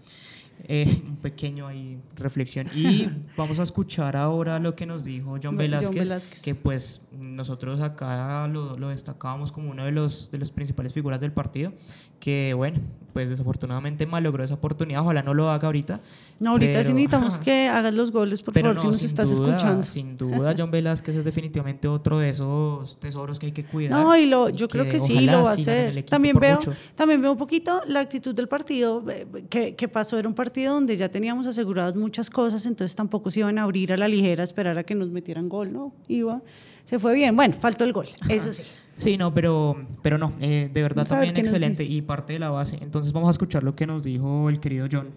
eh, 0.67 1.01
un 1.07 1.17
pequeño 1.17 1.67
ahí 1.67 1.97
reflexión. 2.15 2.67
Y 2.75 3.09
vamos 3.37 3.59
a 3.59 3.63
escuchar 3.63 4.15
ahora 4.15 4.59
lo 4.59 4.75
que 4.75 4.85
nos 4.85 5.03
dijo 5.03 5.31
John 5.31 5.41
John 5.43 5.57
Velázquez, 5.57 6.03
Velázquez. 6.09 6.41
que 6.41 6.55
pues 6.55 7.01
nosotros 7.19 7.81
acá 7.81 8.47
lo, 8.47 8.77
lo 8.77 8.89
destacábamos 8.89 9.51
como 9.51 9.71
uno 9.71 9.85
de 9.85 9.91
los, 9.91 10.31
de 10.31 10.37
los 10.37 10.51
principales 10.51 10.93
figuras 10.93 11.19
del 11.19 11.31
partido, 11.31 11.73
que 12.19 12.53
bueno, 12.55 12.79
pues 13.11 13.29
desafortunadamente 13.29 14.05
malogró 14.05 14.43
esa 14.43 14.53
oportunidad, 14.53 15.01
ojalá 15.01 15.21
no 15.21 15.33
lo 15.33 15.49
haga 15.49 15.67
ahorita. 15.67 15.99
No, 16.39 16.51
ahorita 16.51 16.83
sí 16.83 16.91
pero- 16.91 16.95
necesitamos 16.95 17.37
que 17.43 17.67
hagas 17.67 17.93
los 17.93 18.11
goles, 18.11 18.41
por 18.41 18.53
favor, 18.53 18.75
no, 18.75 18.79
si 18.79 18.87
nos 18.87 19.03
estás 19.03 19.29
duda, 19.29 19.49
escuchando. 19.49 19.83
Sin 19.83 20.17
duda, 20.17 20.55
John 20.57 20.71
Velázquez 20.71 21.15
es 21.17 21.25
definitivamente 21.25 21.87
otro 21.87 22.19
de 22.19 22.29
esos 22.29 22.99
tesoros 22.99 23.39
que 23.39 23.47
hay 23.47 23.51
que 23.51 23.65
cuidar. 23.65 23.99
No, 23.99 24.15
y 24.15 24.25
lo, 24.25 24.49
yo 24.49 24.67
creo 24.67 24.85
que 24.85 24.99
sí 24.99 25.21
lo 25.21 25.43
va 25.43 25.51
a 25.51 25.53
hacer. 25.53 26.03
También 26.05 26.37
veo, 26.39 26.55
mucho. 26.55 26.73
también 26.95 27.21
veo 27.21 27.31
un 27.33 27.37
poquito 27.37 27.81
la 27.87 27.99
actitud 27.99 28.33
del 28.33 28.47
partido 28.47 29.03
eh, 29.09 29.27
que, 29.49 29.75
que 29.75 29.87
pasó. 29.87 30.17
Era 30.17 30.27
un 30.27 30.33
partido 30.33 30.42
donde 30.51 30.97
ya 30.97 31.09
teníamos 31.09 31.47
aseguradas 31.47 31.95
muchas 31.95 32.29
cosas, 32.29 32.65
entonces 32.65 32.95
tampoco 32.95 33.31
se 33.31 33.39
iban 33.39 33.57
a 33.59 33.63
abrir 33.63 33.93
a 33.93 33.97
la 33.97 34.07
ligera, 34.07 34.41
a 34.41 34.45
esperar 34.45 34.77
a 34.77 34.83
que 34.83 34.95
nos 34.95 35.09
metieran 35.09 35.47
gol, 35.49 35.71
¿no? 35.71 35.93
Iba, 36.07 36.41
se 36.83 36.99
fue 36.99 37.13
bien. 37.15 37.35
Bueno, 37.35 37.53
faltó 37.53 37.83
el 37.83 37.93
gol, 37.93 38.07
eso 38.29 38.51
sí. 38.53 38.63
Sí, 38.95 39.17
no, 39.17 39.33
pero, 39.33 39.75
pero 40.03 40.19
no, 40.19 40.33
eh, 40.39 40.69
de 40.71 40.81
verdad 40.83 40.97
Vamos 41.09 41.09
también 41.09 41.35
excelente 41.35 41.83
y 41.83 42.03
parte 42.03 42.33
de 42.33 42.39
la 42.39 42.51
base. 42.51 42.77
Entonces 42.79 43.11
vamos 43.11 43.27
a 43.27 43.31
escuchar 43.31 43.63
lo 43.63 43.75
que 43.75 43.87
nos 43.87 44.03
dijo 44.03 44.49
el 44.49 44.59
querido 44.59 44.87
John 44.91 45.07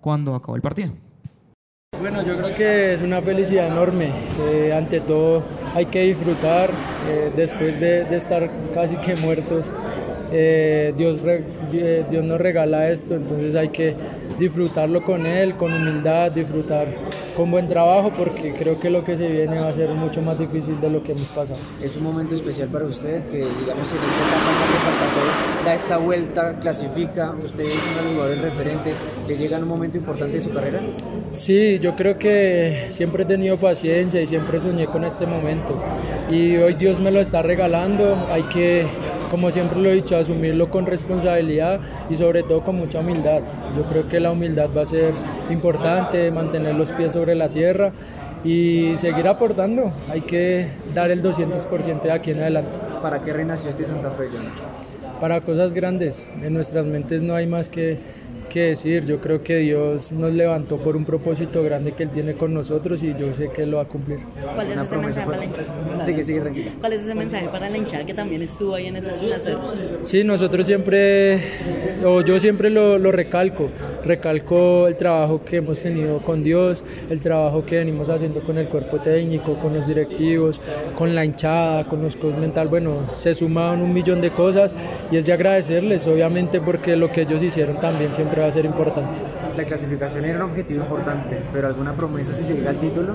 cuando 0.00 0.34
acabó 0.34 0.56
el 0.56 0.62
partido. 0.62 0.92
Bueno, 2.00 2.24
yo 2.24 2.34
creo 2.38 2.56
que 2.56 2.94
es 2.94 3.02
una 3.02 3.20
felicidad 3.20 3.66
enorme. 3.66 4.08
Eh, 4.50 4.72
ante 4.72 5.00
todo 5.00 5.42
hay 5.74 5.84
que 5.86 6.00
disfrutar 6.04 6.70
eh, 7.10 7.30
después 7.36 7.78
de, 7.78 8.04
de 8.04 8.16
estar 8.16 8.50
casi 8.72 8.96
que 8.96 9.14
muertos. 9.16 9.70
eh, 10.32 10.94
Dios, 10.96 11.20
re- 11.20 11.44
eh, 11.74 12.06
Dios 12.10 12.24
nos 12.24 12.40
regala 12.40 12.88
esto, 12.88 13.16
entonces 13.16 13.54
hay 13.54 13.68
que 13.68 13.94
disfrutarlo 14.40 15.02
con 15.02 15.26
Él, 15.26 15.54
con 15.54 15.72
humildad, 15.72 16.32
disfrutar 16.32 16.88
con 17.36 17.50
buen 17.50 17.68
trabajo, 17.68 18.10
porque 18.16 18.54
creo 18.54 18.80
que 18.80 18.90
lo 18.90 19.04
que 19.04 19.16
se 19.16 19.28
viene 19.28 19.60
va 19.60 19.68
a 19.68 19.72
ser 19.72 19.90
mucho 19.90 20.22
más 20.22 20.38
difícil 20.38 20.80
de 20.80 20.90
lo 20.90 21.02
que 21.02 21.12
hemos 21.12 21.28
pasado. 21.28 21.60
Es 21.82 21.96
un 21.96 22.02
momento 22.02 22.34
especial 22.34 22.68
para 22.68 22.86
usted 22.86 23.22
que, 23.28 23.36
digamos, 23.36 23.92
en 23.92 23.98
esta 23.98 24.22
etapa 24.28 24.50
que 24.66 24.78
Santa 24.84 25.64
da 25.64 25.74
esta 25.74 25.98
vuelta, 25.98 26.58
clasifica, 26.60 27.34
usted 27.44 27.64
es 27.64 27.78
uno 27.92 27.96
de 27.96 28.02
los 28.02 28.12
jugadores 28.14 28.42
referentes, 28.42 28.96
le 29.28 29.36
llega 29.36 29.56
en 29.58 29.62
un 29.62 29.68
momento 29.68 29.98
importante 29.98 30.38
de 30.38 30.44
su 30.44 30.50
carrera. 30.50 30.80
Sí, 31.34 31.78
yo 31.78 31.94
creo 31.94 32.18
que 32.18 32.86
siempre 32.88 33.22
he 33.22 33.26
tenido 33.26 33.56
paciencia 33.58 34.20
y 34.20 34.26
siempre 34.26 34.58
soñé 34.58 34.86
con 34.86 35.04
este 35.04 35.26
momento. 35.26 35.80
Y 36.30 36.56
hoy 36.56 36.74
Dios 36.74 36.98
me 36.98 37.10
lo 37.10 37.20
está 37.20 37.42
regalando. 37.42 38.16
Hay 38.30 38.42
que, 38.44 38.86
como 39.30 39.50
siempre 39.50 39.80
lo 39.80 39.88
he 39.88 39.94
dicho, 39.94 40.16
asumirlo 40.16 40.70
con 40.70 40.86
responsabilidad 40.86 41.80
y 42.08 42.16
sobre 42.16 42.42
todo 42.42 42.62
con 42.62 42.76
mucha 42.76 43.00
humildad. 43.00 43.42
Yo 43.76 43.84
creo 43.84 44.08
que 44.08 44.20
la 44.20 44.30
humildad 44.32 44.68
va 44.76 44.82
a 44.82 44.86
ser 44.86 45.12
importante, 45.50 46.30
mantener 46.30 46.74
los 46.74 46.92
pies 46.92 47.12
sobre 47.12 47.34
la 47.34 47.48
tierra 47.48 47.92
y 48.44 48.96
seguir 48.96 49.28
aportando. 49.28 49.92
Hay 50.08 50.22
que 50.22 50.68
dar 50.94 51.10
el 51.10 51.22
200% 51.22 52.02
de 52.02 52.12
aquí 52.12 52.32
en 52.32 52.40
adelante. 52.40 52.76
¿Para 53.00 53.20
qué 53.22 53.32
renació 53.32 53.70
este 53.70 53.84
Santa 53.84 54.10
Fe, 54.10 54.24
John? 54.32 54.80
para 55.20 55.42
cosas 55.42 55.74
grandes. 55.74 56.28
En 56.42 56.54
nuestras 56.54 56.86
mentes 56.86 57.22
no 57.22 57.34
hay 57.34 57.46
más 57.46 57.68
que, 57.68 57.98
que 58.50 58.60
decir. 58.62 59.06
Yo 59.06 59.20
creo 59.20 59.42
que 59.42 59.56
Dios 59.56 60.12
nos 60.12 60.32
levantó 60.32 60.76
por 60.76 60.96
un 60.96 61.06
propósito 61.06 61.62
grande 61.62 61.92
que 61.92 62.02
Él 62.02 62.10
tiene 62.10 62.34
con 62.34 62.52
nosotros 62.52 63.02
y 63.02 63.14
yo 63.14 63.32
sé 63.32 63.48
que 63.48 63.62
Él 63.62 63.70
lo 63.70 63.78
va 63.78 63.84
a 63.84 63.86
cumplir. 63.86 64.18
¿Cuál 64.54 64.66
es 64.66 64.74
Una 64.74 64.82
ese 64.82 64.98
mensaje 64.98 65.26
para 65.26 65.38
la 65.38 65.44
hinchada? 65.46 66.04
Sigue, 66.04 66.24
sigue, 66.24 66.40
tranquila. 66.40 66.72
¿Cuál 66.80 66.92
es 66.92 67.00
ese 67.00 67.14
mensaje 67.14 67.48
para 67.48 67.70
la 67.70 67.78
hinchada 67.78 68.04
que 68.04 68.14
también 68.14 68.42
estuvo 68.42 68.74
ahí 68.74 68.86
en 68.88 68.96
ese 68.96 69.08
placer? 69.08 69.56
Sí, 70.02 70.24
nosotros 70.24 70.66
siempre, 70.66 71.40
o 72.04 72.20
yo 72.20 72.38
siempre 72.38 72.68
lo, 72.68 72.98
lo 72.98 73.12
recalco, 73.12 73.70
recalco 74.04 74.88
el 74.88 74.96
trabajo 74.96 75.42
que 75.44 75.56
hemos 75.56 75.80
tenido 75.80 76.18
con 76.18 76.42
Dios, 76.42 76.84
el 77.08 77.20
trabajo 77.20 77.64
que 77.64 77.78
venimos 77.78 78.10
haciendo 78.10 78.40
con 78.40 78.58
el 78.58 78.68
cuerpo 78.68 78.98
técnico, 78.98 79.54
con 79.54 79.72
los 79.74 79.86
directivos, 79.86 80.60
con 80.98 81.14
la 81.14 81.24
hinchada, 81.24 81.84
con 81.84 82.02
los 82.02 82.16
coach 82.16 82.34
mental, 82.34 82.68
bueno, 82.68 83.08
se 83.10 83.32
sumaban 83.32 83.80
un 83.80 83.94
millón 83.94 84.20
de 84.20 84.30
cosas 84.30 84.74
y 85.10 85.16
es 85.16 85.24
de 85.24 85.32
agradecerles, 85.32 86.06
obviamente 86.06 86.60
porque 86.60 86.96
lo 86.96 87.10
que 87.12 87.22
ellos 87.22 87.42
hicieron 87.42 87.78
también 87.78 88.12
siempre 88.12 88.39
va 88.40 88.46
a 88.48 88.50
ser 88.50 88.64
importante. 88.64 89.18
La 89.56 89.64
clasificación 89.64 90.24
era 90.24 90.36
un 90.44 90.50
objetivo 90.50 90.82
importante, 90.82 91.38
pero 91.52 91.68
¿alguna 91.68 91.94
promesa 91.94 92.32
si 92.32 92.44
se 92.44 92.54
llega 92.54 92.70
al 92.70 92.76
título? 92.76 93.14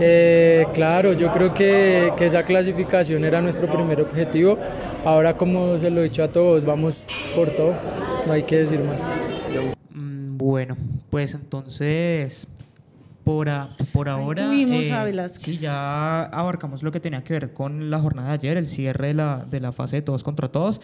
Eh, 0.00 0.66
claro, 0.72 1.12
yo 1.12 1.32
creo 1.32 1.52
que, 1.52 2.12
que 2.16 2.26
esa 2.26 2.42
clasificación 2.44 3.24
era 3.24 3.40
nuestro 3.42 3.66
primer 3.72 4.00
objetivo. 4.00 4.58
Ahora, 5.04 5.36
como 5.36 5.78
se 5.78 5.90
lo 5.90 6.00
he 6.00 6.04
dicho 6.04 6.22
a 6.24 6.28
todos, 6.28 6.64
vamos 6.64 7.06
por 7.36 7.50
todo, 7.50 7.74
no 8.26 8.32
hay 8.32 8.42
que 8.44 8.58
decir 8.58 8.80
más. 8.80 8.96
Mm, 9.92 10.36
Bueno, 10.38 10.76
pues 11.10 11.34
entonces, 11.34 12.46
por, 13.24 13.48
a- 13.50 13.68
por 13.92 14.08
ahora... 14.08 14.46
tuvimos 14.46 14.90
a 14.90 15.04
Velázquez. 15.04 15.42
Sí, 15.56 15.58
ya 15.58 16.24
abarcamos 16.24 16.82
lo 16.82 16.90
que 16.90 17.00
tenía 17.00 17.22
que 17.22 17.34
ver 17.34 17.52
con 17.52 17.90
la 17.90 17.98
jornada 18.00 18.28
de 18.28 18.34
ayer, 18.34 18.56
el 18.56 18.66
cierre 18.68 19.08
de 19.08 19.14
la, 19.14 19.44
de 19.50 19.60
la 19.60 19.72
fase 19.72 19.96
de 19.96 20.02
todos 20.02 20.22
contra 20.22 20.48
todos. 20.48 20.80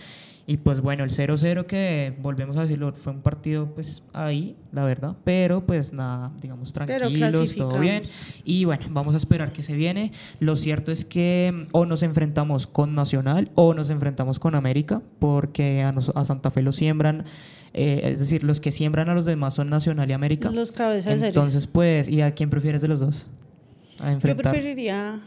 Y 0.49 0.59
pues 0.59 0.81
bueno, 0.81 1.03
el 1.03 1.11
0-0 1.11 1.67
que 1.67 2.15
volvemos 2.23 2.57
a 2.57 2.63
decirlo, 2.63 2.93
fue 2.93 3.13
un 3.13 3.21
partido 3.21 3.67
pues 3.75 4.05
ahí, 4.13 4.55
la 4.71 4.85
verdad, 4.85 5.17
pero 5.25 5.67
pues 5.67 5.93
nada, 5.93 6.31
digamos 6.41 6.73
tranquilos, 6.73 7.33
todo 7.57 7.81
bien. 7.81 8.03
Y 8.45 8.65
bueno, 8.65 8.87
vamos 8.91 9.15
a 9.15 9.17
esperar 9.19 9.53
que 9.53 9.65
se 9.65 9.75
viene. 9.75 10.13
Lo 10.39 10.55
cierto 10.55 10.93
es 10.93 11.05
que 11.05 11.67
o 11.73 11.85
nos 11.85 12.05
enfrentamos 12.05 12.69
con 12.69 12.95
Nacional 12.95 13.51
o 13.57 13.75
nos 13.75 13.91
enfrentamos 13.91 14.39
con 14.39 14.55
América, 14.55 15.03
porque 15.19 15.83
a, 15.83 15.91
nos- 15.91 16.11
a 16.15 16.25
Santa 16.25 16.53
Fe 16.53 16.63
lo 16.63 16.73
siembran, 16.73 17.25
eh, 17.75 18.03
es 18.05 18.21
decir, 18.21 18.45
los 18.45 18.61
que 18.61 18.71
siembran 18.71 19.09
a 19.09 19.15
los 19.15 19.25
demás 19.25 19.55
son 19.55 19.69
Nacional 19.69 20.09
y 20.09 20.13
América. 20.13 20.53
Los 20.53 20.71
cabezas 20.71 21.19
series. 21.19 21.25
Entonces, 21.37 21.67
pues, 21.67 22.09
¿y 22.09 22.23
a 22.23 22.31
quién 22.35 22.51
prefieres 22.51 22.81
de 22.83 22.87
los 22.89 23.01
dos? 23.01 23.27
A 23.99 24.13
Yo 24.13 24.37
preferiría 24.37 25.19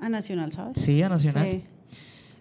a 0.00 0.08
Nacional, 0.08 0.50
¿sabes? 0.50 0.78
Sí, 0.80 1.02
a 1.02 1.10
Nacional. 1.10 1.44
Sí. 1.44 1.62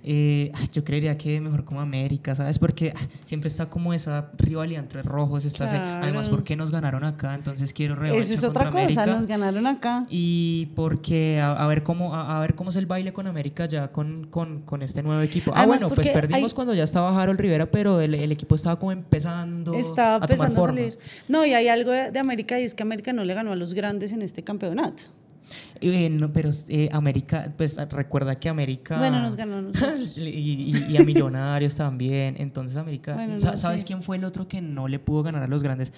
Eh, 0.03 0.51
yo 0.73 0.83
creería 0.83 1.17
que 1.17 1.39
mejor 1.41 1.63
como 1.63 1.79
América, 1.81 2.33
¿sabes? 2.35 2.57
Porque 2.59 2.93
ah, 2.95 2.99
siempre 3.25 3.47
está 3.47 3.67
como 3.67 3.93
esa 3.93 4.31
rivalidad 4.37 4.81
entre 4.83 5.03
rojos. 5.03 5.45
Está 5.45 5.67
Claro. 5.69 6.03
además, 6.03 6.27
porque 6.29 6.55
nos 6.55 6.71
ganaron 6.71 7.03
acá, 7.03 7.35
entonces 7.35 7.71
quiero 7.73 7.95
revancha 7.95 8.23
Esa 8.25 8.33
es 8.33 8.43
otra 8.43 8.69
cosa, 8.71 8.79
América. 8.83 9.05
nos 9.05 9.27
ganaron 9.27 9.67
acá. 9.67 10.05
Y 10.09 10.67
porque 10.75 11.39
a, 11.39 11.51
a 11.53 11.67
ver 11.67 11.83
cómo 11.83 12.15
a, 12.15 12.37
a 12.37 12.41
ver 12.41 12.55
cómo 12.55 12.71
es 12.71 12.75
el 12.77 12.85
baile 12.87 13.13
con 13.13 13.27
América 13.27 13.65
ya 13.67 13.91
con, 13.91 14.27
con, 14.27 14.61
con 14.61 14.81
este 14.81 15.03
nuevo 15.03 15.21
equipo. 15.21 15.51
Ah, 15.53 15.59
Además, 15.59 15.81
bueno, 15.83 15.95
pues 15.95 16.07
perdimos 16.09 16.51
hay- 16.51 16.55
cuando 16.55 16.73
ya 16.73 16.83
estaba 16.83 17.21
Harold 17.21 17.39
Rivera, 17.39 17.69
pero 17.69 18.01
el, 18.01 18.15
el 18.15 18.31
equipo 18.31 18.55
estaba 18.55 18.77
como 18.79 18.91
empezando 18.91 19.73
Estaba 19.75 20.15
a 20.15 20.19
tomar 20.27 20.31
empezando 20.31 20.59
a 20.59 20.61
forma. 20.61 20.77
salir. 20.79 20.97
No, 21.27 21.45
y 21.45 21.53
hay 21.53 21.67
algo 21.67 21.91
de, 21.91 22.11
de 22.11 22.19
América 22.19 22.59
y 22.59 22.63
es 22.63 22.73
que 22.73 22.83
América 22.83 23.13
no 23.13 23.23
le 23.23 23.33
ganó 23.33 23.51
a 23.51 23.55
los 23.55 23.73
grandes 23.73 24.11
en 24.13 24.21
este 24.23 24.43
campeonato. 24.43 25.03
Eh, 25.81 26.09
no, 26.09 26.31
pero 26.31 26.51
eh, 26.67 26.89
América, 26.91 27.53
pues 27.57 27.77
recuerda 27.89 28.35
que 28.39 28.49
América. 28.49 28.97
Bueno, 28.97 29.19
nos 29.21 29.35
ganó 29.35 29.61
nosotros. 29.61 30.17
y, 30.17 30.21
y- 30.21 30.85
y 30.91 30.97
a 30.97 31.03
Millonarios 31.03 31.75
también. 31.75 32.35
Entonces, 32.37 32.77
América. 32.77 33.15
Bueno, 33.15 33.39
Sa- 33.39 33.51
no, 33.51 33.57
¿Sabes 33.57 33.81
sí. 33.81 33.87
quién 33.87 34.03
fue 34.03 34.17
el 34.17 34.23
otro 34.23 34.47
que 34.47 34.61
no 34.61 34.87
le 34.87 34.99
pudo 34.99 35.23
ganar 35.23 35.43
a 35.43 35.47
los 35.47 35.63
grandes? 35.63 35.91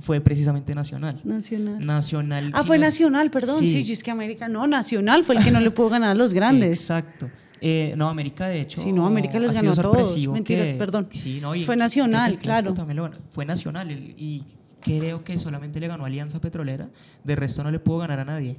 Fue 0.00 0.20
precisamente 0.20 0.74
Nacional. 0.74 1.20
Nacional. 1.24 1.84
Nacional. 1.84 2.50
Ah, 2.52 2.62
si 2.62 2.66
fue 2.66 2.78
no 2.78 2.84
es- 2.86 2.92
Nacional, 2.94 3.30
perdón. 3.30 3.60
Sí. 3.60 3.82
Sí. 3.84 3.92
es 3.92 4.02
que 4.02 4.10
América 4.10 4.48
no, 4.48 4.66
Nacional 4.66 5.22
fue 5.24 5.36
el 5.36 5.44
que 5.44 5.50
no 5.50 5.60
le 5.60 5.70
pudo 5.70 5.88
ganar 5.90 6.10
a 6.10 6.14
los 6.14 6.34
grandes. 6.34 6.80
Exacto. 6.80 7.30
Eh, 7.60 7.94
no, 7.96 8.08
América, 8.08 8.46
de 8.48 8.60
hecho. 8.60 8.80
Sí, 8.80 8.92
no, 8.92 9.06
América 9.06 9.38
les 9.38 9.52
ganó 9.52 9.70
a 9.72 9.74
todos. 9.76 10.26
Mentiras, 10.28 10.70
que- 10.70 10.76
perdón. 10.76 11.08
Sí, 11.12 11.38
no, 11.40 11.54
y 11.54 11.64
Fue 11.64 11.76
Nacional, 11.76 12.36
claro. 12.38 12.74
también 12.74 12.96
lo. 12.98 13.10
Fue 13.30 13.44
Nacional 13.46 13.90
y 13.90 14.42
creo 14.82 15.24
que 15.24 15.38
solamente 15.38 15.80
le 15.80 15.88
ganó 15.88 16.04
a 16.04 16.08
Alianza 16.08 16.40
Petrolera. 16.40 16.90
De 17.22 17.36
resto 17.36 17.62
no 17.62 17.70
le 17.70 17.78
pudo 17.78 17.98
ganar 17.98 18.20
a 18.20 18.24
nadie. 18.24 18.58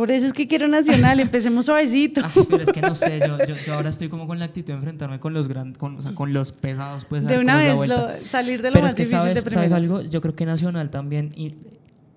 Por 0.00 0.10
eso 0.10 0.26
es 0.26 0.32
que 0.32 0.48
quiero 0.48 0.66
Nacional, 0.66 1.20
empecemos 1.20 1.66
suavecito. 1.66 2.22
Ay, 2.24 2.46
pero 2.48 2.62
es 2.62 2.72
que 2.72 2.80
no 2.80 2.94
sé, 2.94 3.20
yo, 3.20 3.36
yo, 3.46 3.54
yo 3.66 3.74
ahora 3.74 3.90
estoy 3.90 4.08
como 4.08 4.26
con 4.26 4.38
la 4.38 4.46
actitud 4.46 4.68
de 4.68 4.78
enfrentarme 4.78 5.20
con 5.20 5.34
los 5.34 5.46
gran, 5.46 5.74
con, 5.74 5.96
o 5.96 6.02
sea, 6.02 6.14
con 6.14 6.32
los 6.32 6.52
pesados, 6.52 7.04
pues. 7.04 7.24
de 7.24 7.38
una 7.38 7.56
vez 7.56 7.76
lo- 7.86 8.08
salir 8.22 8.62
de 8.62 8.70
lo 8.70 8.74
Pero 8.74 8.84
más 8.84 8.92
es 8.92 8.96
que 8.96 9.02
difícil 9.02 9.18
sabes, 9.18 9.34
de 9.44 9.50
¿sabes 9.50 9.70
primeras. 9.70 9.72
algo? 9.72 10.00
Yo 10.10 10.20
creo 10.22 10.34
que 10.34 10.46
Nacional 10.46 10.88
también 10.90 11.30
y 11.36 11.54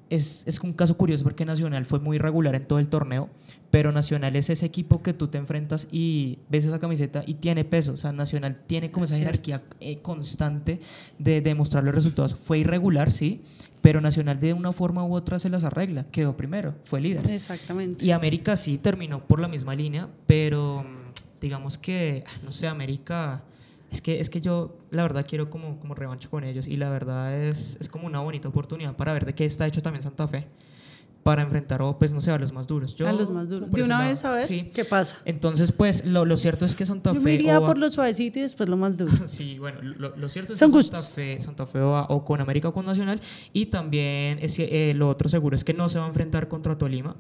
es, 0.10 0.44
es 0.46 0.60
un 0.62 0.74
caso 0.74 0.96
curioso 0.96 1.24
porque 1.24 1.44
Nacional 1.46 1.86
fue 1.86 2.00
muy 2.00 2.18
regular 2.20 2.56
en 2.56 2.66
todo 2.66 2.80
el 2.80 2.88
torneo, 2.88 3.30
pero 3.72 3.92
Nacional 3.92 4.36
es 4.36 4.50
ese 4.50 4.66
equipo 4.66 5.02
que 5.02 5.14
tú 5.14 5.28
te 5.28 5.38
enfrentas 5.38 5.88
y 5.92 6.40
ves 6.50 6.66
esa 6.66 6.80
camiseta 6.80 7.24
y 7.26 7.34
tiene 7.36 7.66
peso. 7.66 7.94
O 7.94 7.98
sea, 7.98 8.12
Nacional 8.14 8.58
tiene 8.68 8.92
como 8.92 9.06
esa 9.06 9.18
jerarquía 9.18 9.62
eh, 9.80 9.98
constante 10.02 10.80
de 11.20 11.42
demostrar 11.42 11.84
los 11.84 11.96
resultados. 11.96 12.36
Fue 12.36 12.60
irregular, 12.60 13.12
sí, 13.12 13.42
pero 13.84 14.00
Nacional 14.00 14.40
de 14.40 14.54
una 14.54 14.72
forma 14.72 15.04
u 15.04 15.14
otra 15.14 15.38
se 15.40 15.50
las 15.50 15.66
arregla. 15.66 16.06
Quedó 16.06 16.38
primero, 16.38 16.74
fue 16.86 17.02
líder. 17.02 17.30
Exactamente. 17.30 18.06
Y 18.06 18.12
América 18.12 18.56
sí 18.56 18.78
terminó 18.78 19.20
por 19.20 19.42
la 19.42 19.50
misma 19.50 19.76
línea, 19.76 20.08
pero 20.26 20.84
mm, 20.84 21.42
digamos 21.42 21.78
que, 21.78 22.24
ah, 22.26 22.32
no 22.46 22.54
sé, 22.54 22.70
América, 22.70 23.44
es 23.92 24.00
que, 24.02 24.22
es 24.22 24.30
que 24.30 24.40
yo 24.40 24.78
la 24.90 25.04
verdad 25.04 25.26
quiero 25.28 25.50
como, 25.50 25.82
como 25.82 25.96
revancha 25.96 26.30
con 26.30 26.46
ellos 26.46 26.66
y 26.66 26.78
la 26.78 26.90
verdad 26.90 27.38
es, 27.38 27.78
es 27.82 27.90
como 27.90 28.08
una 28.08 28.22
bonita 28.22 28.48
oportunidad 28.48 28.96
para 28.96 29.12
ver 29.12 29.26
de 29.26 29.36
qué 29.36 29.44
está 29.44 29.68
hecho 29.68 29.82
también 29.82 30.02
Santa 30.02 30.30
Fe. 30.30 30.48
Para 31.24 31.42
enfrentar, 31.42 31.82
o 31.82 31.98
pues 31.98 32.14
no 32.14 32.22
sé, 32.22 32.32
a 32.32 32.38
los 32.38 32.52
más 32.52 32.68
duros. 32.68 32.96
Yo, 32.96 33.08
a 33.08 33.14
los 33.14 33.30
más 33.30 33.50
duros. 33.50 33.72
De 33.72 33.82
una 33.82 34.00
lado, 34.00 34.10
vez 34.10 34.26
a 34.26 34.32
ver 34.34 34.46
sí. 34.46 34.70
qué 34.74 34.84
pasa. 34.84 35.18
Entonces, 35.26 35.72
pues 35.72 36.06
lo, 36.06 36.26
lo 36.26 36.36
cierto 36.38 36.66
es 36.66 36.76
que 36.76 36.86
Santa 36.86 37.12
Yo 37.14 37.20
Fe... 37.20 37.24
me 37.26 37.34
iría 37.34 37.60
por 37.62 37.78
lo 37.78 37.90
suavecito 37.90 38.40
y 38.40 38.42
después 38.42 38.68
lo 38.70 38.78
más 38.78 38.98
duro. 38.98 39.12
Sí, 39.28 39.58
bueno, 39.58 39.82
lo, 39.82 40.16
lo 40.16 40.30
cierto 40.30 40.54
es 40.54 40.60
Son 40.60 40.72
que 40.72 40.84
Santa 40.84 40.98
gustos. 40.98 41.16
Fe, 41.16 41.40
Santa 41.40 41.66
Fe 41.66 41.80
va 41.80 42.04
o 42.10 42.24
con 42.24 42.42
América 42.42 42.68
o 42.68 42.74
con 42.74 42.86
Nacional 42.86 43.22
y 43.54 43.68
también 43.68 44.38
es 44.42 44.58
eh, 44.60 44.94
lo 44.96 45.10
otro 45.10 45.30
seguro 45.30 45.56
es 45.56 45.64
que 45.64 45.74
no 45.74 45.90
se 45.90 45.98
va 45.98 46.06
a 46.06 46.08
enfrentar 46.10 46.48
contra 46.48 46.78
Tolima 46.78 47.16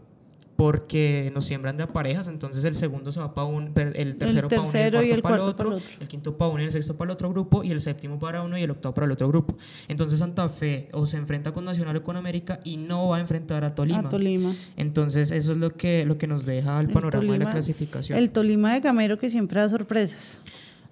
porque 0.64 1.30
nos 1.36 1.44
siembran 1.44 1.76
de 1.76 1.88
parejas, 1.88 2.30
entonces 2.30 2.64
el 2.64 2.74
segundo 2.74 3.12
se 3.12 3.20
va 3.20 3.34
para 3.34 3.48
un, 3.48 3.74
el 3.76 4.16
tercero, 4.16 4.48
para 4.48 4.62
uno 4.62 4.72
tercero 4.72 5.04
y 5.04 5.08
y 5.08 5.10
el 5.10 5.16
el 5.16 5.22
cuarto, 5.22 5.22
para 5.22 5.36
el 5.36 5.42
cuarto 5.42 5.52
otro, 5.52 5.70
para 5.72 5.96
el 5.96 6.02
el 6.04 6.08
quinto 6.08 6.38
para 6.38 6.52
uno 6.52 6.62
y 6.62 6.66
el 6.68 6.72
sexto 6.72 6.96
para 6.96 7.12
el 7.12 7.14
otro 7.16 7.30
grupo 7.32 7.66
y 7.66 7.72
el 7.72 7.82
séptimo 7.82 8.18
para 8.18 8.44
uno 8.44 8.58
y 8.58 8.64
el 8.64 8.72
octavo 8.72 8.96
para 8.96 9.04
el 9.04 9.12
otro 9.12 9.28
grupo. 9.28 9.58
Entonces 9.90 10.20
Santa 10.20 10.48
Fe 10.48 10.88
o 10.94 11.06
se 11.06 11.18
enfrenta 11.18 11.52
con 11.52 11.66
Nacional 11.66 11.98
o 11.98 12.04
con 12.04 12.16
América 12.16 12.62
y 12.64 12.78
no 12.78 13.10
va 13.10 13.18
a 13.18 13.20
enfrentar 13.20 13.66
a 13.66 13.76
Tolima. 13.76 14.00
A 14.00 14.10
Tolima. 14.10 14.54
Entonces 14.78 15.32
eso 15.32 15.52
es 15.52 15.58
lo 15.58 15.72
que, 15.72 16.06
lo 16.06 16.18
que 16.18 16.28
nos 16.28 16.46
deja 16.46 16.80
el 16.80 16.88
panorama 16.88 17.34
de 17.34 17.40
la 17.40 17.52
clasificación. 17.52 18.18
El 18.18 18.30
Tolima 18.30 18.74
de 18.74 18.80
Gamero 18.80 19.20
que 19.20 19.30
siempre 19.30 19.60
da 19.60 19.68
sorpresas. 19.68 20.40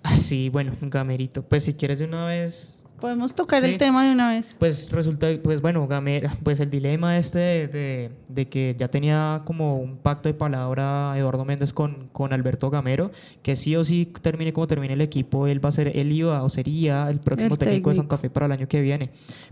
Ah, 0.03 0.17
sí, 0.17 0.49
bueno, 0.49 0.73
Gamerito. 0.81 1.43
Pues 1.43 1.63
si 1.63 1.75
quieres 1.75 1.99
de 1.99 2.05
una 2.05 2.25
vez 2.25 2.80
Podemos 3.01 3.33
tocar 3.35 3.61
Sí. 3.63 3.71
el 3.71 3.77
tema 3.77 4.05
de 4.05 4.11
una 4.13 4.29
vez. 4.29 4.55
Pues 4.59 4.91
resulta, 4.91 5.27
pues 5.43 5.59
bueno, 5.59 5.85
Gamera, 5.87 6.37
pues 6.43 6.59
el 6.59 6.69
dilema 6.69 7.17
este 7.17 7.39
de, 7.39 7.67
de- 7.67 8.11
de 8.29 8.47
que 8.47 8.75
ya 8.77 8.87
tenía 8.89 9.41
como 9.43 9.77
un 9.77 9.97
pacto 9.97 10.29
de 10.29 10.33
palabra 10.33 11.13
Eduardo 11.17 11.43
Méndez 11.43 11.73
con, 11.73 12.07
con 12.13 12.31
Alberto 12.31 12.69
Gamero, 12.69 13.11
que 13.41 13.55
sí 13.55 13.75
o 13.75 13.83
sí 13.83 14.05
termine 14.21 14.53
como 14.53 14.67
termine 14.67 14.93
el 14.93 15.01
equipo, 15.01 15.47
él 15.47 15.63
va 15.63 15.69
a 15.69 15.71
ser, 15.73 15.97
él 15.97 16.11
iba 16.11 16.43
o 16.43 16.49
sería 16.49 17.09
el 17.09 17.19
próximo 17.19 17.55
El 17.55 17.57
técnico 17.57 17.89
de 17.89 17.95
técnico. 17.95 17.95
Santa 17.95 18.17
Fe 18.19 18.29
para 18.29 18.45
el 18.45 18.51
año 18.53 18.67
que 18.67 18.79
viene. 18.81 19.09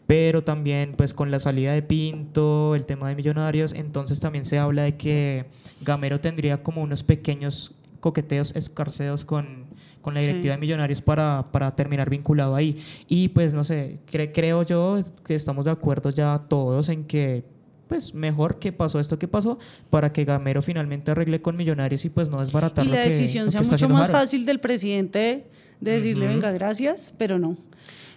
Pero 0.07 0.43
también 0.43 0.93
pues 0.95 1.13
con 1.13 1.31
la 1.31 1.39
salida 1.39 1.73
de 1.73 1.81
Pinto, 1.81 2.75
el 2.75 2.85
tema 2.85 3.09
de 3.09 3.15
Millonarios, 3.15 3.73
entonces 3.73 4.19
también 4.19 4.45
se 4.45 4.59
habla 4.59 4.83
de 4.83 4.95
que 4.95 5.45
Gamero 5.81 6.19
tendría 6.19 6.61
como 6.61 6.83
unos 6.83 7.01
pequeños 7.03 7.73
coqueteos, 7.99 8.55
escarceos 8.55 9.25
con, 9.25 9.65
con 10.01 10.13
la 10.13 10.21
Sí. 10.21 10.27
directiva 10.27 10.55
de 10.55 10.59
Millonarios 10.61 11.01
para, 11.01 11.45
para 11.51 11.75
terminar 11.75 12.09
vinculado 12.09 12.55
ahí. 12.55 12.77
Y 13.07 13.29
pues 13.29 13.53
no 13.53 13.63
sé, 13.63 13.99
cre- 14.11 14.31
creo 14.33 14.63
yo 14.63 14.99
que 15.25 15.35
estamos 15.35 15.65
de 15.65 15.71
acuerdo 15.71 16.09
ya 16.09 16.41
todos 16.47 16.89
en 16.89 17.03
que 17.05 17.43
pues 17.87 18.13
mejor 18.13 18.59
que 18.59 18.71
pasó 18.71 18.99
esto 18.99 19.17
que 19.17 19.27
pasó 19.27 19.57
para 19.89 20.13
que 20.13 20.23
Gamero 20.23 20.61
finalmente 20.61 21.09
arregle 21.09 21.41
con 21.41 21.55
Millonarios 21.55 22.05
y 22.05 22.09
pues 22.11 22.29
no 22.29 22.39
desbaratar 22.39 22.85
Y 22.85 22.89
lo 22.89 22.93
la 22.95 23.03
que- 23.03 23.09
decisión 23.09 23.45
lo 23.45 23.51
sea 23.51 23.61
mucho 23.63 23.89
más 23.89 24.11
fácil 24.11 24.45
del 24.45 24.59
presidente 24.59 25.47
de 25.81 25.91
decirle, 25.91 26.27
venga, 26.27 26.51
gracias, 26.51 27.13
pero 27.17 27.39
no. 27.39 27.57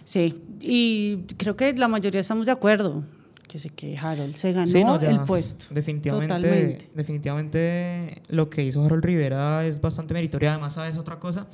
Sí, 0.03 0.35
y 0.61 1.23
creo 1.37 1.55
que 1.55 1.73
la 1.73 1.87
mayoría 1.87 2.19
estamos 2.21 2.45
de 2.45 2.51
acuerdo 2.51 3.03
que 3.47 3.57
se 3.59 3.69
que 3.69 3.97
Harold 3.97 4.35
se 4.35 4.51
ganó 4.53 4.67
Sí, 4.67 4.83
no, 4.83 4.99
ya, 4.99 5.11
el 5.11 5.21
puesto. 5.21 5.65
Definitivamente, 5.69 6.33
Totalmente. 6.33 6.89
definitivamente 6.95 8.21
lo 8.29 8.49
que 8.49 8.63
hizo 8.63 8.83
Harold 8.83 9.03
Rivera 9.03 9.65
es 9.65 9.79
bastante 9.81 10.13
meritorio. 10.13 10.49
Además, 10.49 10.73
¿sabes 10.73 10.97
otra 10.97 11.19
cosa? 11.19 11.47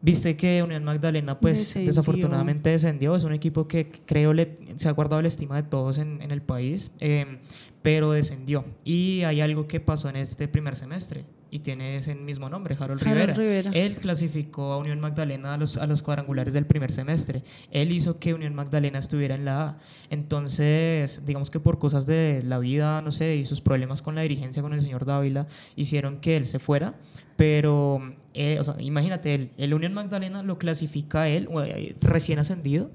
Viste 0.00 0.36
que 0.36 0.62
Unión 0.62 0.84
Magdalena, 0.84 1.38
pues 1.40 1.58
Descendió. 1.58 1.90
desafortunadamente 1.90 2.70
descendió. 2.70 3.16
Es 3.16 3.24
un 3.24 3.32
equipo 3.32 3.66
que 3.66 3.90
creo 4.06 4.32
le, 4.32 4.58
se 4.76 4.88
ha 4.88 4.92
guardado 4.92 5.20
la 5.22 5.28
estima 5.28 5.56
de 5.56 5.64
todos 5.64 5.98
en, 5.98 6.22
en 6.22 6.30
el 6.30 6.40
país, 6.40 6.90
eh, 7.00 7.38
pero 7.82 8.12
descendió. 8.12 8.64
Y 8.84 9.22
hay 9.22 9.40
algo 9.40 9.66
que 9.66 9.80
pasó 9.80 10.08
en 10.08 10.16
este 10.16 10.46
primer 10.46 10.76
semestre 10.76 11.24
y 11.50 11.60
tiene 11.60 11.96
ese 11.96 12.14
mismo 12.14 12.48
nombre, 12.48 12.76
Harold, 12.78 13.00
Harold 13.02 13.14
Rivera. 13.14 13.34
Rivera. 13.34 13.70
Él 13.72 13.96
clasificó 13.96 14.72
a 14.72 14.78
Unión 14.78 15.00
Magdalena 15.00 15.54
a 15.54 15.56
los, 15.56 15.76
a 15.76 15.86
los 15.86 16.02
cuadrangulares 16.02 16.54
del 16.54 16.66
primer 16.66 16.92
semestre. 16.92 17.42
Él 17.70 17.92
hizo 17.92 18.18
que 18.18 18.34
Unión 18.34 18.54
Magdalena 18.54 18.98
estuviera 18.98 19.34
en 19.34 19.44
la 19.44 19.62
A. 19.62 19.78
Entonces, 20.10 21.22
digamos 21.24 21.50
que 21.50 21.60
por 21.60 21.78
cosas 21.78 22.06
de 22.06 22.42
la 22.44 22.58
vida, 22.58 23.02
no 23.02 23.12
sé, 23.12 23.36
y 23.36 23.44
sus 23.44 23.60
problemas 23.60 24.02
con 24.02 24.14
la 24.14 24.22
dirigencia, 24.22 24.62
con 24.62 24.72
el 24.72 24.82
señor 24.82 25.04
Dávila, 25.04 25.46
hicieron 25.76 26.20
que 26.20 26.36
él 26.36 26.46
se 26.46 26.58
fuera. 26.58 26.94
Pero, 27.36 28.14
eh, 28.34 28.58
o 28.60 28.64
sea, 28.64 28.74
imagínate, 28.80 29.34
el, 29.34 29.50
el 29.58 29.72
Unión 29.72 29.94
Magdalena 29.94 30.42
lo 30.42 30.58
clasifica 30.58 31.22
a 31.22 31.28
él, 31.28 31.48
eh, 31.66 31.94
recién 32.00 32.40
ascendido. 32.40 32.90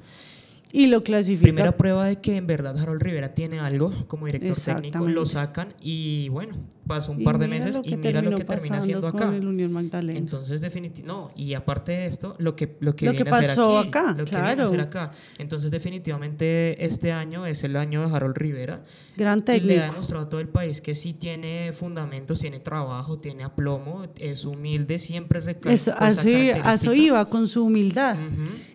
Y 0.76 0.88
lo 0.88 1.04
clasifica. 1.04 1.44
Primera 1.44 1.78
prueba 1.78 2.06
de 2.08 2.20
que 2.20 2.36
en 2.36 2.48
verdad 2.48 2.78
Harold 2.78 3.02
Rivera 3.02 3.34
tiene 3.36 3.60
algo 3.60 3.94
como 4.08 4.26
director 4.26 4.58
técnico, 4.58 5.08
lo 5.08 5.26
sacan 5.26 5.74
y 5.80 6.30
bueno, 6.30 6.58
pasó 6.88 7.12
un 7.12 7.22
Y 7.22 7.24
par 7.24 7.38
de 7.38 7.48
meses 7.48 7.80
y 7.84 7.96
mira 7.96 8.22
lo 8.24 8.36
que 8.36 8.44
termina 8.44 8.80
haciendo 8.80 9.08
acá. 9.08 9.34
el 9.36 9.48
Unión 9.48 9.72
Magdalena. 9.72 10.18
Entonces, 10.18 10.62
definitivamente, 10.62 11.08
no, 11.08 11.32
y 11.36 11.54
aparte 11.54 11.92
de 11.92 12.08
esto, 12.08 12.36
lo 12.40 12.56
que, 12.56 12.76
lo 12.80 12.96
que 12.96 13.06
Lo 13.06 13.12
que 13.12 13.24
viene 13.24 13.30
a 13.30 13.36
hacer 13.38 13.50
pasó 13.50 13.78
aquí, 13.78 13.88
acá, 13.90 14.16
lo 14.18 14.26
que 14.26 14.32
viene 14.32 14.48
a 14.50 14.54
claro. 14.56 14.64
hacer 14.64 14.82
acá. 14.82 15.12
Entonces, 15.38 15.70
definitivamente, 15.72 16.84
este 16.84 17.12
año 17.12 17.46
es 17.46 17.64
el 17.64 17.76
año 17.76 18.08
de 18.08 18.16
Harold 18.16 18.36
Rivera. 18.36 18.84
Gran 19.16 19.40
Y 19.40 19.42
le 19.42 19.46
técnico. 19.46 19.82
ha 19.82 19.86
demostrado 19.86 20.26
a 20.26 20.30
todo 20.30 20.42
el 20.42 20.50
país 20.50 20.82
que 20.82 20.96
sí 20.96 21.14
tiene 21.14 21.72
fundamentos, 21.74 22.40
tiene 22.40 22.60
trabajo, 22.60 23.20
tiene 23.20 23.44
aplomo, 23.44 24.04
es 24.18 24.44
humilde, 24.44 24.98
siempre 24.98 25.40
recalca 25.40 25.72
Eso, 25.72 25.94
así, 25.98 26.50
eso 26.50 26.94
iba, 26.96 27.30
con 27.30 27.48
su 27.48 27.64
humildad. 27.66 28.18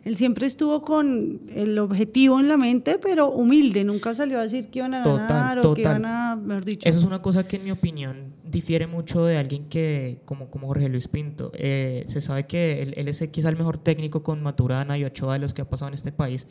Él 0.05 0.16
siempre 0.16 0.46
estuvo 0.46 0.82
con 0.82 1.40
el 1.55 1.78
objetivo 1.91 2.39
en 2.41 2.49
la 2.49 2.57
mente, 2.57 2.99
pero 3.03 3.30
humilde. 3.30 3.84
Nunca 3.84 4.14
salió 4.14 4.39
a 4.39 4.43
decir 4.43 4.68
que 4.68 4.78
iban 4.80 4.95
a 4.95 5.03
Total, 5.03 5.26
ganar 5.28 5.59
o 5.59 5.74
que 5.74 5.82
total. 5.82 6.01
iban 6.01 6.07
a, 6.07 6.36
mejor 6.36 6.64
dicho. 6.64 6.89
Eso 6.89 6.99
es 6.99 7.05
una 7.05 7.20
cosa 7.20 7.47
que 7.47 7.57
en 7.57 7.64
mi 7.64 7.70
opinión 7.70 8.32
difiere 8.45 8.86
mucho 8.86 9.24
de 9.24 9.36
alguien 9.36 9.68
que, 9.68 10.20
como, 10.24 10.51
como 10.51 10.68
Jorge 10.68 10.89
Luis 10.89 11.09
Pinto, 11.09 11.53
eh, 11.55 12.05
se 12.07 12.20
sabe 12.20 12.47
que 12.47 12.82
él, 12.82 12.95
él 12.97 13.09
es 13.09 13.22
quizá 13.30 13.49
el 13.51 13.57
mejor 13.57 13.78
técnico 13.78 14.22
con 14.22 14.43
Maturana 14.43 14.97
y 14.97 15.05
Ochoa 15.05 15.34
de 15.34 15.41
los 15.41 15.53
que 15.53 15.62
ha 15.62 15.68
pasado 15.68 15.89
en 15.89 15.95
este 15.95 16.12
país, 16.12 16.47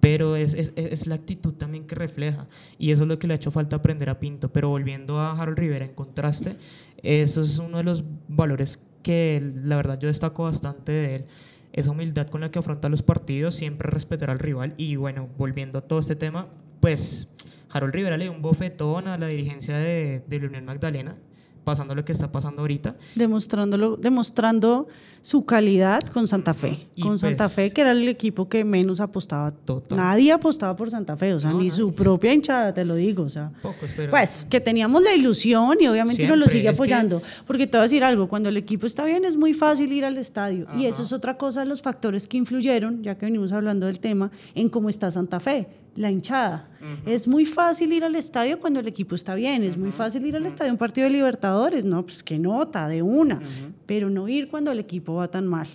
pero 0.00 0.34
es, 0.36 0.54
es, 0.54 0.72
es 0.76 1.06
la 1.06 1.14
actitud 1.14 1.52
también 1.54 1.86
que 1.86 1.94
refleja 1.94 2.48
y 2.78 2.90
eso 2.90 3.02
es 3.02 3.08
lo 3.08 3.18
que 3.18 3.26
le 3.26 3.34
ha 3.34 3.36
hecho 3.36 3.50
falta 3.50 3.76
aprender 3.76 4.08
a 4.10 4.18
Pinto. 4.18 4.52
Pero 4.52 4.68
volviendo 4.70 5.18
a 5.18 5.32
Harold 5.32 5.58
Rivera 5.58 5.84
en 5.84 5.92
contraste, 5.94 6.56
eso 7.02 7.42
es 7.42 7.58
uno 7.58 7.78
de 7.78 7.84
los 7.84 8.02
valores 8.28 8.80
que 9.02 9.52
la 9.64 9.76
verdad 9.76 9.98
yo 9.98 10.08
destaco 10.08 10.44
bastante 10.44 10.92
de 10.92 11.14
él. 11.16 11.24
Esa 11.72 11.90
humildad 11.90 12.28
con 12.28 12.42
la 12.42 12.50
que 12.50 12.58
afronta 12.58 12.88
los 12.88 13.02
partidos, 13.02 13.54
siempre 13.54 13.90
respetar 13.90 14.30
al 14.30 14.38
rival. 14.38 14.74
Y 14.76 14.96
bueno, 14.96 15.28
volviendo 15.38 15.78
a 15.78 15.82
todo 15.82 16.00
este 16.00 16.16
tema, 16.16 16.48
pues 16.80 17.28
Harold 17.70 17.94
Rivera 17.94 18.16
le 18.16 18.24
dio 18.24 18.32
un 18.32 18.42
bofetón 18.42 19.08
a 19.08 19.16
la 19.16 19.26
dirigencia 19.26 19.78
de, 19.78 20.22
de 20.26 20.36
Unión 20.38 20.64
Magdalena, 20.64 21.16
pasando 21.64 21.94
lo 21.94 22.04
que 22.04 22.12
está 22.12 22.30
pasando 22.30 22.60
ahorita. 22.62 22.96
demostrándolo, 23.14 23.96
demostrando 23.96 24.88
su 25.20 25.44
calidad 25.44 26.00
con 26.12 26.26
Santa 26.26 26.52
Fe. 26.54 26.86
Y 26.96 27.02
con 27.02 27.18
Santa 27.18 27.44
pues- 27.44 27.54
Fe, 27.54 27.70
que 27.70 27.80
era 27.82 27.92
el 27.92 28.08
equipo 28.08 28.48
que 28.48 28.64
menos 28.64 29.00
apostaba. 29.00 29.54
Nadie 29.90 30.32
apostaba 30.32 30.74
por 30.76 30.90
Santa 30.90 31.16
Fe, 31.16 31.34
o 31.34 31.40
sea, 31.40 31.52
ni 31.52 31.70
su 31.70 31.94
propia 31.94 32.32
hinchada, 32.34 32.74
te 32.74 32.84
lo 32.84 32.96
digo. 32.96 33.22
O 33.24 33.28
sea, 33.28 33.52
Pocos, 33.62 33.90
pero... 33.96 34.10
pues 34.10 34.46
que 34.50 34.60
teníamos 34.60 35.02
la 35.02 35.14
ilusión 35.14 35.76
y 35.80 35.86
obviamente 35.86 36.24
uno 36.24 36.36
lo 36.36 36.46
sigue 36.46 36.62
que- 36.64 36.68
apoyando. 36.70 37.22
Porque 37.46 37.66
te 37.66 37.76
voy 37.76 37.80
a 37.80 37.84
decir 37.84 38.02
algo, 38.04 38.28
cuando 38.28 38.48
el 38.48 38.56
equipo 38.56 38.86
está 38.86 39.04
bien 39.04 39.24
es 39.24 39.36
muy 39.36 39.52
fácil 39.54 39.92
ir 39.92 40.04
al 40.04 40.18
estadio. 40.18 40.66
Y 40.76 40.86
eso 40.86 41.02
es 41.02 41.12
otra 41.12 41.36
cosa 41.36 41.60
de 41.60 41.66
los 41.66 41.82
factores 41.82 42.26
que 42.26 42.36
influyeron, 42.36 43.02
ya 43.02 43.16
que 43.16 43.26
venimos 43.26 43.52
hablando 43.52 43.86
del 43.86 44.00
tema, 44.00 44.30
en 44.54 44.68
cómo 44.68 44.88
está 44.88 45.10
Santa 45.10 45.38
Fe, 45.40 45.68
la 45.94 46.10
hinchada. 46.10 46.68
Es 47.06 47.28
muy 47.28 47.46
fácil 47.46 47.92
ir 47.92 48.04
al 48.04 48.16
estadio 48.16 48.58
cuando 48.58 48.80
el 48.80 48.88
equipo 48.88 49.14
está 49.14 49.34
bien, 49.34 49.62
es 49.62 49.76
muy 49.76 49.92
fácil 49.92 50.26
ir 50.26 50.36
al 50.36 50.46
estadio 50.46 50.70
a 50.70 50.74
un 50.74 50.78
partido 50.78 51.06
de 51.06 51.12
Libertadores, 51.12 51.84
no, 51.84 52.02
pues 52.04 52.22
que 52.22 52.38
nota, 52.38 52.88
de 52.88 53.02
una, 53.02 53.40
pero 53.86 54.10
no 54.10 54.28
ir 54.28 54.48
cuando 54.48 54.72
el 54.72 54.78
equipo 54.78 55.14
va 55.14 55.28
tan 55.28 55.46
mal. 55.46 55.68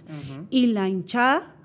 Y 0.49 0.67
la 0.67 0.89
hinchada 0.89 1.55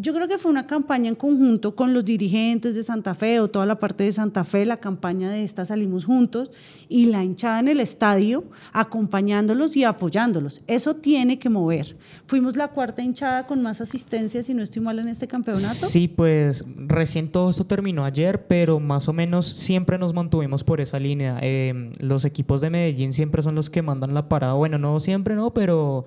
yo 0.00 0.14
creo 0.14 0.28
que 0.28 0.38
fue 0.38 0.50
una 0.50 0.66
campaña 0.66 1.08
en 1.08 1.14
conjunto 1.14 1.74
con 1.74 1.92
los 1.92 2.04
dirigentes 2.04 2.74
de 2.74 2.82
Santa 2.82 3.14
Fe 3.14 3.40
o 3.40 3.48
toda 3.48 3.66
la 3.66 3.78
parte 3.78 4.04
de 4.04 4.12
Santa 4.12 4.44
Fe, 4.44 4.64
la 4.64 4.78
campaña 4.78 5.30
de 5.30 5.42
esta 5.42 5.64
Salimos 5.64 6.04
Juntos 6.04 6.50
y 6.88 7.06
la 7.06 7.24
hinchada 7.24 7.58
en 7.60 7.68
el 7.68 7.80
estadio 7.80 8.44
acompañándolos 8.72 9.76
y 9.76 9.84
apoyándolos. 9.84 10.62
Eso 10.66 10.94
tiene 10.94 11.38
que 11.38 11.48
mover. 11.48 11.96
Fuimos 12.26 12.56
la 12.56 12.68
cuarta 12.68 13.02
hinchada 13.02 13.46
con 13.46 13.60
más 13.62 13.80
asistencia, 13.80 14.42
si 14.42 14.54
no 14.54 14.62
estoy 14.62 14.82
mal, 14.82 14.98
en 14.98 15.08
este 15.08 15.26
campeonato. 15.26 15.86
Sí, 15.86 16.06
pues 16.06 16.64
recién 16.76 17.30
todo 17.30 17.50
esto 17.50 17.66
terminó 17.66 18.04
ayer, 18.04 18.46
pero 18.46 18.78
más 18.78 19.08
o 19.08 19.12
menos 19.12 19.46
siempre 19.46 19.98
nos 19.98 20.14
mantuvimos 20.14 20.62
por 20.62 20.80
esa 20.80 20.98
línea. 20.98 21.38
Eh, 21.42 21.90
los 21.98 22.24
equipos 22.24 22.60
de 22.60 22.70
Medellín 22.70 23.12
siempre 23.12 23.42
son 23.42 23.54
los 23.54 23.68
que 23.68 23.82
mandan 23.82 24.14
la 24.14 24.28
parada. 24.28 24.54
Bueno, 24.54 24.78
no 24.78 25.00
siempre, 25.00 25.34
no, 25.34 25.52
pero 25.52 26.06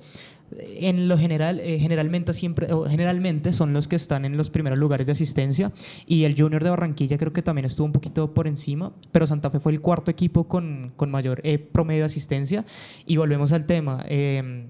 en 0.58 1.08
lo 1.08 1.18
general, 1.18 1.60
eh, 1.60 1.80
generalmente 1.80 2.34
siempre, 2.34 2.68
generalmente 2.90 3.54
son 3.54 3.74
los 3.74 3.88
que 3.88 3.96
están 3.96 4.26
en 4.26 4.38
los 4.38 4.50
primeros 4.50 4.80
lugares 4.80 5.06
de 5.06 5.14
asistencia 5.14 5.72
y 6.06 6.24
el 6.24 6.40
Junior 6.40 6.64
de 6.64 6.70
Barranquilla 6.70 7.18
creo 7.18 7.34
que 7.34 7.42
también 7.42 7.66
estuvo 7.66 7.86
un 7.86 7.94
poquito 7.94 8.34
por 8.34 8.48
encima, 8.48 8.94
pero 9.12 9.28
Santa 9.28 9.50
Fe 9.50 9.60
fue 9.60 9.72
el 9.72 9.82
cuarto 9.82 10.12
equipo 10.12 10.48
con, 10.48 10.94
con 10.96 11.10
mayor 11.12 11.42
eh, 11.44 11.60
promedio 11.60 12.02
de 12.02 12.06
asistencia 12.06 12.66
y 13.06 13.18
volvemos 13.18 13.52
al 13.52 13.66
tema. 13.66 14.04
eh, 14.08 14.68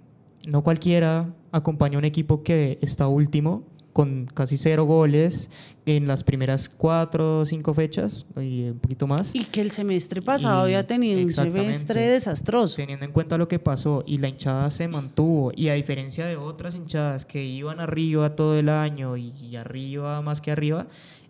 no 0.48 0.64
cualquiera 0.64 1.34
acompaña 1.52 1.98
a 1.98 2.00
un 2.00 2.06
equipo 2.06 2.42
que 2.42 2.80
está 2.82 3.08
último 3.08 3.68
con 3.94 4.26
casi 4.34 4.56
cero 4.58 4.86
goles 4.86 5.50
en 5.86 6.08
las 6.08 6.24
primeras 6.24 6.70
cuatro 6.70 7.40
o 7.40 7.46
cinco 7.46 7.74
fechas 7.74 8.26
y 8.38 8.70
un 8.70 8.80
poquito 8.80 9.08
más. 9.08 9.36
Y 9.36 9.44
que 9.46 9.62
el 9.62 9.72
semestre 9.72 10.22
pasado 10.22 10.62
Y- 10.62 10.74
había 10.74 10.88
tenido 10.88 11.22
un 11.22 11.32
semestre 11.32 12.08
desastroso. 12.08 12.76
Teniendo 12.78 13.06
en 13.06 13.12
cuenta 13.12 13.38
lo 13.38 13.48
que 13.48 13.60
pasó 13.60 14.04
y 14.06 14.18
la 14.18 14.30
hinchada 14.30 14.70
se 14.72 14.88
mantuvo 14.88 15.52
y 15.56 15.70
a 15.70 15.74
diferencia 15.74 16.26
de 16.26 16.38
otras 16.38 16.76
hinchadas 16.76 17.26
que 17.26 17.44
iban 17.44 17.80
arriba 17.80 18.36
todo 18.36 18.58
el 18.58 18.70
año 18.70 19.18
y, 19.18 19.34
y 19.42 19.56
arriba 19.58 20.22
más 20.22 20.40
que 20.42 20.52
arriba 20.52 20.88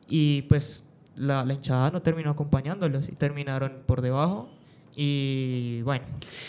y 0.08 0.44
pues 0.44 0.84
la, 1.16 1.44
la 1.46 1.54
hinchada 1.54 1.92
no 1.92 2.02
terminó 2.02 2.30
acompañándolos 2.32 3.10
y 3.10 3.14
terminaron 3.16 3.74
por 3.86 4.02
debajo 4.02 4.50
y 4.96 5.82
bueno. 5.84 6.04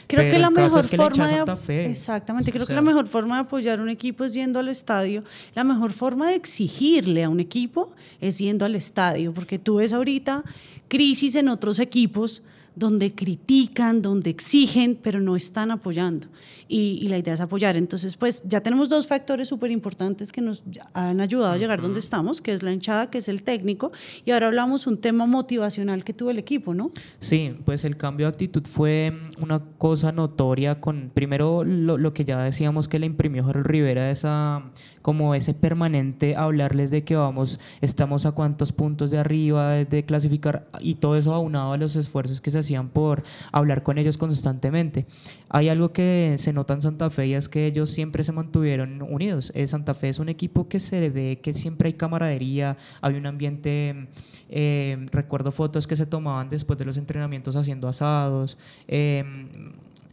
Creo 0.07 0.31
que 0.31 0.39
la 0.39 0.51
mejor 0.51 0.81
es 0.81 0.91
que 0.91 0.97
la 0.97 1.05
forma 1.05 1.29
de 1.29 1.57
Fe, 1.57 1.91
exactamente, 1.91 2.51
creo 2.51 2.65
o 2.65 2.67
que 2.67 2.75
la 2.75 2.83
mejor 2.83 3.07
forma 3.07 3.37
de 3.37 3.43
apoyar 3.43 3.79
a 3.79 3.83
un 3.83 3.89
equipo 3.89 4.25
es 4.25 4.35
yendo 4.35 4.59
al 4.59 4.69
estadio. 4.69 5.25
La 5.55 5.65
mejor 5.65 5.93
forma 5.93 6.29
de 6.29 6.35
exigirle 6.35 7.25
a 7.25 7.29
un 7.29 7.41
equipo 7.41 7.93
es 8.21 8.39
yendo 8.39 8.65
al 8.65 8.75
estadio, 8.75 9.33
porque 9.33 9.59
tú 9.59 9.77
ves 9.77 9.93
ahorita 9.93 10.43
crisis 10.89 11.35
en 11.37 11.49
otros 11.49 11.79
equipos 11.79 12.43
donde 12.75 13.15
critican, 13.15 14.03
donde 14.03 14.31
exigen, 14.31 14.99
pero 15.01 15.21
no 15.21 15.37
están 15.37 15.71
apoyando. 15.71 16.29
Y, 16.75 16.99
y 17.03 17.09
la 17.09 17.19
idea 17.19 17.35
es 17.35 17.41
apoyar. 17.43 17.77
Entonces, 17.77 18.17
pues 18.17 18.43
ya 18.47 18.63
tenemos 18.63 18.89
dos 18.89 19.07
factores 19.07 19.47
súper 19.47 19.71
importantes 19.71 20.33
que 20.33 20.41
nos 20.41 20.65
han 20.95 21.21
ayudado 21.21 21.53
a 21.53 21.59
llegar 21.59 21.83
donde 21.83 21.99
estamos, 21.99 22.41
que 22.41 22.55
es 22.55 22.63
la 22.63 22.73
hinchada, 22.73 23.11
que 23.11 23.19
es 23.19 23.29
el 23.29 23.43
técnico, 23.43 23.93
y 24.25 24.31
ahora 24.31 24.47
hablamos 24.47 24.87
un 24.87 24.97
tema 24.97 25.27
motivacional 25.27 26.03
que 26.03 26.15
tuvo 26.15 26.31
el 26.31 26.39
equipo, 26.39 26.73
¿no? 26.73 26.91
Sí, 27.21 27.55
pues 27.67 27.85
el 27.85 27.99
cambio 27.99 28.25
de 28.25 28.31
actitud 28.31 28.63
fue 28.67 29.13
una 29.39 29.61
cosa 29.77 30.13
notoria 30.13 30.81
con, 30.81 31.11
primero 31.13 31.63
lo, 31.63 31.99
lo 31.99 32.15
que 32.15 32.25
ya 32.25 32.43
decíamos 32.43 32.89
que 32.89 32.99
le 32.99 33.05
imprimió 33.05 33.45
Jorge 33.45 33.65
Rivera, 33.65 34.11
esa, 34.11 34.63
como 35.03 35.35
ese 35.35 35.53
permanente 35.53 36.37
hablarles 36.37 36.91
de 36.91 37.05
que 37.05 37.17
vamos, 37.17 37.61
estamos 37.83 38.25
a 38.25 38.33
cuántos 38.33 38.73
puntos 38.73 39.11
de 39.11 39.19
arriba, 39.19 39.73
de, 39.73 39.85
de 39.85 40.07
clasificar, 40.07 40.69
y 40.81 40.95
todo 40.95 41.19
eso 41.19 41.35
aunado 41.35 41.75
a 41.75 41.77
los 41.77 41.97
esfuerzos 41.97 42.41
que 42.41 42.51
se 42.51 42.61
hacían 42.61 42.89
por 42.89 43.25
hablar 43.53 43.83
con 43.83 43.99
ellos 43.99 44.17
constantemente. 44.17 45.05
Hay 45.51 45.69
algo 45.69 45.93
que 45.93 46.37
se 46.39 46.55
nota 46.55 46.62
en 46.69 46.83
Santa 46.83 47.11
Fe 47.11 47.27
y 47.27 47.35
es 47.35 47.49
que 47.49 47.67
ellos 47.67 47.91
siempre 47.91 48.25
se 48.25 48.33
mantuvieron 48.33 49.03
unidos. 49.03 49.51
Eh, 49.55 49.67
Santa 49.67 49.95
Fe 49.95 50.09
es 50.09 50.19
un 50.19 50.29
equipo 50.29 50.69
que 50.69 50.81
se 50.81 51.11
ve 51.11 51.41
que 51.43 51.53
siempre 51.53 51.89
hay 51.89 51.95
camaradería, 51.95 52.77
hay 53.01 53.15
un 53.15 53.27
ambiente, 53.27 54.09
eh, 54.49 55.07
recuerdo 55.11 55.53
fotos 55.53 55.87
que 55.87 55.97
se 55.97 56.07
tomaban 56.07 56.49
después 56.49 56.79
de 56.79 56.85
los 56.85 56.97
entrenamientos 56.97 57.57
haciendo 57.57 57.89
asados, 57.89 58.57
eh, 58.89 59.25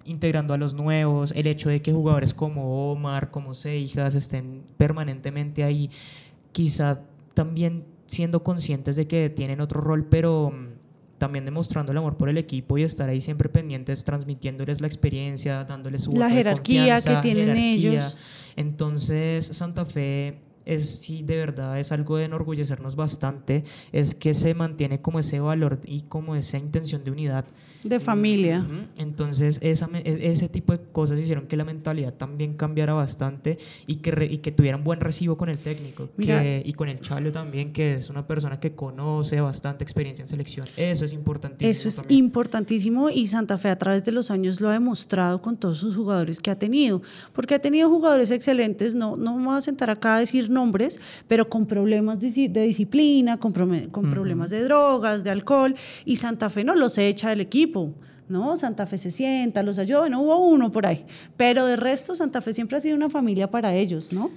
integrando 0.05 0.53
a 0.53 0.57
los 0.57 0.73
nuevos, 0.73 1.31
el 1.35 1.47
hecho 1.47 1.69
de 1.69 1.81
que 1.81 1.93
jugadores 1.93 2.33
como 2.33 2.91
Omar, 2.91 3.29
como 3.29 3.53
Seijas 3.53 4.15
estén 4.15 4.63
permanentemente 4.77 5.63
ahí, 5.63 5.89
quizá 6.51 7.01
también 7.33 7.85
siendo 8.07 8.43
conscientes 8.43 8.95
de 8.95 9.07
que 9.07 9.29
tienen 9.29 9.61
otro 9.61 9.81
rol, 9.81 10.07
pero 10.09 10.51
mm, 10.51 10.68
también 11.19 11.45
demostrando 11.45 11.91
el 11.91 11.97
amor 11.99 12.17
por 12.17 12.29
el 12.29 12.37
equipo 12.39 12.77
y 12.77 12.83
estar 12.83 13.07
ahí 13.09 13.21
siempre 13.21 13.49
pendientes, 13.49 14.03
transmitiéndoles 14.03 14.81
la 14.81 14.87
experiencia, 14.87 15.63
dándoles 15.65 16.03
su 16.05 16.11
La 16.13 16.27
de 16.27 16.33
jerarquía 16.33 17.01
que 17.01 17.15
tienen 17.17 17.55
jerarquía. 17.55 17.91
ellos. 17.91 18.17
Entonces, 18.55 19.45
Santa 19.45 19.85
Fe 19.85 20.39
es 20.75 20.89
sí 20.99 21.23
de 21.23 21.37
verdad 21.37 21.79
es 21.79 21.91
algo 21.91 22.17
de 22.17 22.25
enorgullecernos 22.25 22.95
bastante, 22.95 23.63
es 23.91 24.15
que 24.15 24.33
se 24.33 24.53
mantiene 24.53 25.01
como 25.01 25.19
ese 25.19 25.39
valor 25.39 25.79
y 25.85 26.01
como 26.01 26.35
esa 26.35 26.57
intención 26.57 27.03
de 27.03 27.11
unidad. 27.11 27.45
De 27.83 28.01
familia. 28.01 28.65
Entonces, 28.97 29.57
esa, 29.61 29.89
e- 29.93 30.19
ese 30.31 30.49
tipo 30.49 30.73
de 30.73 30.79
cosas 30.91 31.17
hicieron 31.17 31.47
que 31.47 31.55
la 31.55 31.63
mentalidad 31.63 32.13
también 32.13 32.55
cambiara 32.55 32.91
bastante 32.91 33.57
y 33.87 33.95
que, 33.95 34.11
re- 34.11 34.25
y 34.25 34.39
que 34.39 34.51
tuvieran 34.51 34.83
buen 34.83 34.99
recibo 34.99 35.37
con 35.37 35.47
el 35.47 35.57
técnico 35.57 36.09
que- 36.17 36.61
y 36.65 36.73
con 36.73 36.89
el 36.89 36.99
Chalo 36.99 37.31
también, 37.31 37.69
que 37.69 37.93
es 37.93 38.09
una 38.09 38.27
persona 38.27 38.59
que 38.59 38.73
conoce 38.73 39.39
bastante 39.39 39.85
experiencia 39.85 40.23
en 40.23 40.27
selección. 40.27 40.65
Eso 40.75 41.05
es 41.05 41.13
importantísimo. 41.13 41.71
Eso 41.71 41.87
es 41.87 41.95
también. 41.97 42.25
importantísimo 42.25 43.09
y 43.09 43.27
Santa 43.27 43.57
Fe 43.57 43.69
a 43.69 43.77
través 43.77 44.03
de 44.03 44.11
los 44.11 44.29
años 44.29 44.59
lo 44.59 44.67
ha 44.67 44.73
demostrado 44.73 45.41
con 45.41 45.55
todos 45.55 45.77
sus 45.77 45.95
jugadores 45.95 46.41
que 46.41 46.51
ha 46.51 46.59
tenido, 46.59 47.01
porque 47.31 47.55
ha 47.55 47.59
tenido 47.59 47.89
jugadores 47.89 48.29
excelentes, 48.31 48.93
no, 48.93 49.15
no 49.15 49.37
me 49.37 49.45
voy 49.45 49.57
a 49.57 49.61
sentar 49.61 49.89
acá 49.89 50.17
a 50.17 50.19
decir 50.19 50.49
nombres, 50.59 50.99
pero 51.27 51.43
con 51.53 51.65
problemas 51.65 52.19
de, 52.19 52.49
de 52.49 52.61
disciplina, 52.61 53.37
con, 53.37 53.53
con 53.91 54.09
problemas 54.09 54.49
de 54.49 54.59
drogas, 54.63 55.23
de 55.23 55.29
alcohol, 55.29 55.75
y 56.05 56.15
Santa 56.17 56.49
Fe 56.49 56.63
no 56.63 56.75
los 56.75 56.97
echa 56.97 57.29
del 57.29 57.41
equipo. 57.41 57.93
No, 58.27 58.55
Santa 58.57 58.85
Fe 58.85 58.97
se 58.97 59.09
sienta, 59.09 59.63
los 59.63 59.79
ayuda, 59.79 60.01
bueno, 60.01 60.21
hubo 60.21 60.37
uno 60.37 60.71
por 60.71 60.85
ahí, 60.85 61.03
pero 61.35 61.65
de 61.65 61.75
resto 61.75 62.15
Santa 62.15 62.41
Fe 62.41 62.53
siempre 62.53 62.77
ha 62.77 62.81
sido 62.81 62.95
una 62.95 63.09
familia 63.09 63.49
para 63.49 63.73
ellos, 63.73 64.13
¿no? 64.13 64.29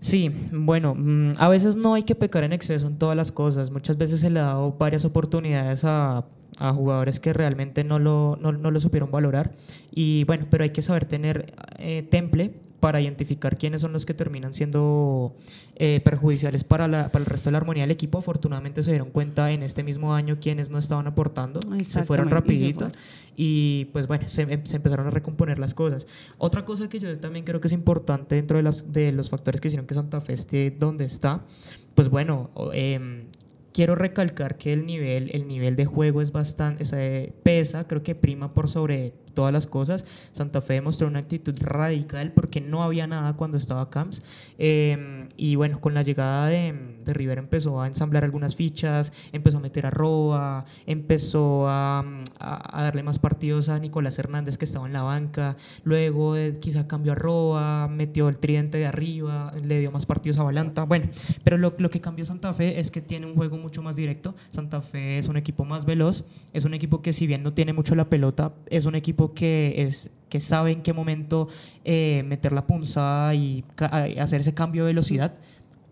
Sí, 0.00 0.30
bueno, 0.50 0.94
mm, 0.94 1.34
a 1.38 1.48
veces 1.48 1.76
no 1.76 1.94
hay 1.94 2.02
que 2.02 2.14
pecar 2.14 2.44
en 2.44 2.52
exceso 2.52 2.88
en 2.88 2.98
todas 2.98 3.16
las 3.16 3.30
cosas. 3.30 3.70
Muchas 3.70 3.96
veces 3.96 4.20
se 4.20 4.30
le 4.30 4.40
ha 4.40 4.46
dado 4.46 4.74
varias 4.76 5.04
oportunidades 5.04 5.84
a, 5.84 6.24
a 6.58 6.72
jugadores 6.72 7.20
que 7.20 7.32
realmente 7.32 7.84
no 7.84 7.98
lo, 7.98 8.36
no, 8.40 8.52
no 8.52 8.70
lo 8.70 8.80
supieron 8.80 9.10
valorar. 9.10 9.52
Y 9.92 10.24
bueno, 10.24 10.46
pero 10.50 10.64
hay 10.64 10.70
que 10.70 10.82
saber 10.82 11.04
tener 11.04 11.54
eh, 11.78 12.06
temple 12.10 12.52
para 12.82 13.00
identificar 13.00 13.56
quiénes 13.56 13.80
son 13.80 13.92
los 13.92 14.04
que 14.04 14.12
terminan 14.12 14.54
siendo 14.54 15.36
eh, 15.76 16.00
perjudiciales 16.04 16.64
para, 16.64 16.88
la- 16.88 17.12
para 17.12 17.22
el 17.22 17.26
resto 17.26 17.48
de 17.48 17.52
la 17.52 17.58
armonía 17.58 17.84
del 17.84 17.92
equipo. 17.92 18.18
Afortunadamente 18.18 18.82
se 18.82 18.90
dieron 18.90 19.10
cuenta 19.10 19.52
en 19.52 19.62
este 19.62 19.84
mismo 19.84 20.12
año 20.14 20.38
quiénes 20.40 20.68
no 20.68 20.78
estaban 20.78 21.06
aportando, 21.06 21.60
se 21.84 22.02
fueron 22.02 22.26
y 22.26 22.30
rapidito 22.32 22.78
fueron. 22.86 22.96
y 23.36 23.84
pues 23.92 24.08
bueno, 24.08 24.28
se, 24.28 24.42
em- 24.42 24.66
se 24.66 24.74
empezaron 24.76 25.06
a 25.06 25.10
recomponer 25.10 25.60
las 25.60 25.74
cosas. 25.74 26.08
Otra 26.38 26.64
cosa 26.64 26.88
que 26.88 26.98
yo 26.98 27.16
también 27.20 27.44
creo 27.44 27.60
que 27.60 27.68
es 27.68 27.72
importante 27.72 28.34
dentro 28.34 28.56
de, 28.56 28.64
las, 28.64 28.92
de 28.92 29.12
los 29.12 29.30
factores 29.30 29.60
que 29.60 29.68
hicieron 29.68 29.86
que 29.86 29.94
Santa 29.94 30.20
Fe 30.20 30.32
esté 30.32 30.72
donde 30.76 31.04
está, 31.04 31.44
pues 31.94 32.08
bueno, 32.08 32.50
em, 32.72 33.26
quiero 33.72 33.94
recalcar 33.94 34.56
que 34.58 34.72
el 34.72 34.86
nivel, 34.86 35.30
el 35.32 35.46
nivel 35.46 35.76
de 35.76 35.84
juego 35.86 36.20
es 36.20 36.32
bastante, 36.32 36.82
eh, 36.94 37.32
pesa, 37.44 37.86
creo 37.86 38.02
que 38.02 38.16
prima 38.16 38.52
por 38.52 38.68
sobre 38.68 39.14
todas 39.34 39.52
las 39.52 39.66
cosas. 39.66 40.04
Santa 40.32 40.60
Fe 40.60 40.74
demostró 40.74 41.08
una 41.08 41.20
actitud 41.20 41.54
radical 41.60 42.32
porque 42.32 42.60
no 42.60 42.82
había 42.82 43.06
nada 43.06 43.34
cuando 43.34 43.56
estaba 43.56 43.90
Camps. 43.90 44.22
Eh, 44.58 45.28
y 45.36 45.56
bueno, 45.56 45.80
con 45.80 45.94
la 45.94 46.02
llegada 46.02 46.46
de, 46.46 46.74
de 47.04 47.14
Rivera 47.14 47.40
empezó 47.40 47.80
a 47.80 47.86
ensamblar 47.86 48.24
algunas 48.24 48.56
fichas, 48.56 49.12
empezó 49.32 49.58
a 49.58 49.60
meter 49.60 49.86
a 49.86 49.90
Roa, 49.90 50.64
empezó 50.86 51.68
a, 51.68 52.04
darle 52.72 53.02
más 53.02 53.18
partidos 53.18 53.68
a 53.68 53.78
Nicolás 53.78 54.18
Hernández 54.18 54.58
que 54.58 54.64
estaba 54.64 54.86
en 54.86 54.92
la 54.92 55.02
banca. 55.02 55.56
Luego 55.84 56.36
eh, 56.36 56.58
quizá 56.60 56.86
cambió 56.86 57.12
a 57.12 57.14
Roa, 57.14 57.88
metió 57.88 58.28
el 58.28 58.38
tridente 58.38 58.78
de 58.78 58.86
arriba, 58.86 59.52
le 59.62 59.80
dio 59.80 59.90
más 59.90 60.06
partidos 60.06 60.38
a 60.38 60.42
Balanta. 60.42 60.84
Bueno, 60.84 61.08
pero 61.44 61.58
lo, 61.58 61.72
que 61.90 62.00
cambió 62.00 62.24
Santa 62.24 62.52
Fe 62.52 62.80
es 62.80 62.90
que 62.90 63.00
tiene 63.00 63.26
un 63.26 63.34
juego 63.34 63.58
mucho 63.58 63.82
más 63.82 63.96
directo. 63.96 64.34
Santa 64.50 64.80
Fe 64.80 65.18
es 65.18 65.28
un 65.28 65.36
equipo 65.36 65.64
más 65.64 65.84
veloz, 65.84 66.24
es 66.52 66.64
un 66.64 66.74
equipo 66.74 67.02
que 67.02 67.12
si 67.12 67.26
bien 67.26 67.42
no 67.42 67.52
tiene 67.52 67.72
mucho 67.72 67.94
la 67.94 68.08
pelota, 68.08 68.52
es 68.66 68.86
un 68.86 68.94
equipo 68.94 69.34
que 69.34 69.74
es 69.82 70.10
que 70.28 70.40
sabe 70.40 70.72
en 70.72 70.80
qué 70.80 70.94
momento 70.94 71.48
eh, 71.84 72.22
meter 72.26 72.52
la 72.52 72.66
punzada 72.66 73.34
y 73.34 73.64
hacer 74.18 74.40
ese 74.40 74.54
cambio 74.54 74.84
de 74.84 74.86
velocidad 74.86 75.34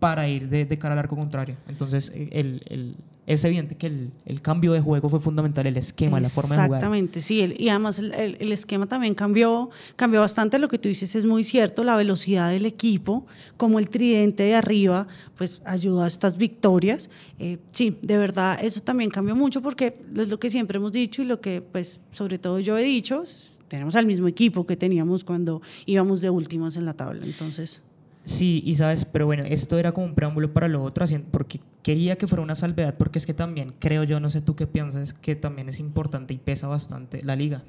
para 0.01 0.27
ir 0.27 0.49
de, 0.49 0.79
cara 0.79 0.93
al 0.93 0.99
arco 0.99 1.15
contrario. 1.15 1.57
Entonces, 1.67 2.11
eh, 2.15 2.95
es 3.27 3.45
evidente 3.45 3.75
que 3.77 3.85
el, 4.25 4.41
cambio 4.41 4.73
de 4.73 4.81
juego 4.81 5.09
fue 5.09 5.19
fundamental, 5.19 5.67
el 5.67 5.77
esquema, 5.77 6.19
la 6.19 6.27
forma 6.27 6.49
de 6.49 6.55
jugar. 6.55 6.79
Exactamente, 6.79 7.21
sí, 7.21 7.53
y 7.55 7.69
además 7.69 7.99
el 7.99 8.51
esquema 8.51 8.87
también 8.87 9.13
cambió, 9.13 9.69
cambió 9.95 10.21
bastante, 10.21 10.57
lo 10.57 10.69
que 10.69 10.79
tú 10.79 10.89
dices 10.89 11.15
es 11.15 11.25
muy 11.25 11.43
cierto, 11.43 11.83
la 11.83 11.95
velocidad 11.95 12.49
del 12.49 12.65
equipo, 12.65 13.27
como 13.57 13.77
el 13.77 13.91
tridente 13.91 14.41
de 14.41 14.55
arriba, 14.55 15.05
pues 15.37 15.61
ayudó 15.65 16.01
a 16.01 16.07
estas 16.07 16.35
victorias. 16.35 17.11
Eh, 17.37 17.59
sí, 17.71 17.95
de 18.01 18.17
verdad, 18.17 18.57
eso 18.59 18.81
también 18.81 19.11
cambió 19.11 19.35
mucho 19.35 19.61
porque 19.61 19.99
es 20.17 20.29
lo 20.29 20.39
que 20.39 20.49
siempre 20.49 20.77
hemos 20.77 20.93
dicho 20.93 21.21
y 21.21 21.25
lo 21.25 21.41
que 21.41 21.61
pues 21.61 21.99
sobre 22.11 22.39
todo 22.39 22.59
yo 22.59 22.75
he 22.75 22.83
dicho, 22.83 23.23
tenemos 23.67 23.95
al 23.95 24.07
mismo 24.07 24.27
equipo 24.27 24.65
que 24.65 24.75
teníamos 24.75 25.23
cuando 25.23 25.61
íbamos 25.85 26.21
de 26.21 26.31
últimos 26.31 26.75
en 26.75 26.85
la 26.85 26.95
tabla, 26.95 27.23
entonces... 27.23 27.83
Sí, 28.23 28.61
y 28.65 28.75
sabes, 28.75 29.05
pero 29.05 29.25
bueno, 29.25 29.43
esto 29.43 29.79
era 29.79 29.91
como 29.93 30.05
un 30.07 30.13
preámbulo 30.15 30.53
para 30.53 30.67
lo 30.67 30.83
otro, 30.83 31.05
porque 31.31 31.59
quería 31.81 32.15
que 32.17 32.27
fuera 32.27 32.43
una 32.43 32.55
salvedad, 32.55 32.95
porque 32.97 33.17
es 33.17 33.25
que 33.25 33.33
también 33.33 33.73
creo 33.79 34.03
yo, 34.03 34.19
no 34.19 34.29
sé 34.29 34.41
tú 34.41 34.55
qué 34.55 34.67
piensas, 34.67 35.13
que 35.13 35.35
también 35.35 35.69
es 35.69 35.79
importante 35.79 36.33
y 36.33 36.37
pesa 36.37 36.67
bastante 36.67 37.23
la 37.23 37.35
liga. 37.35 37.63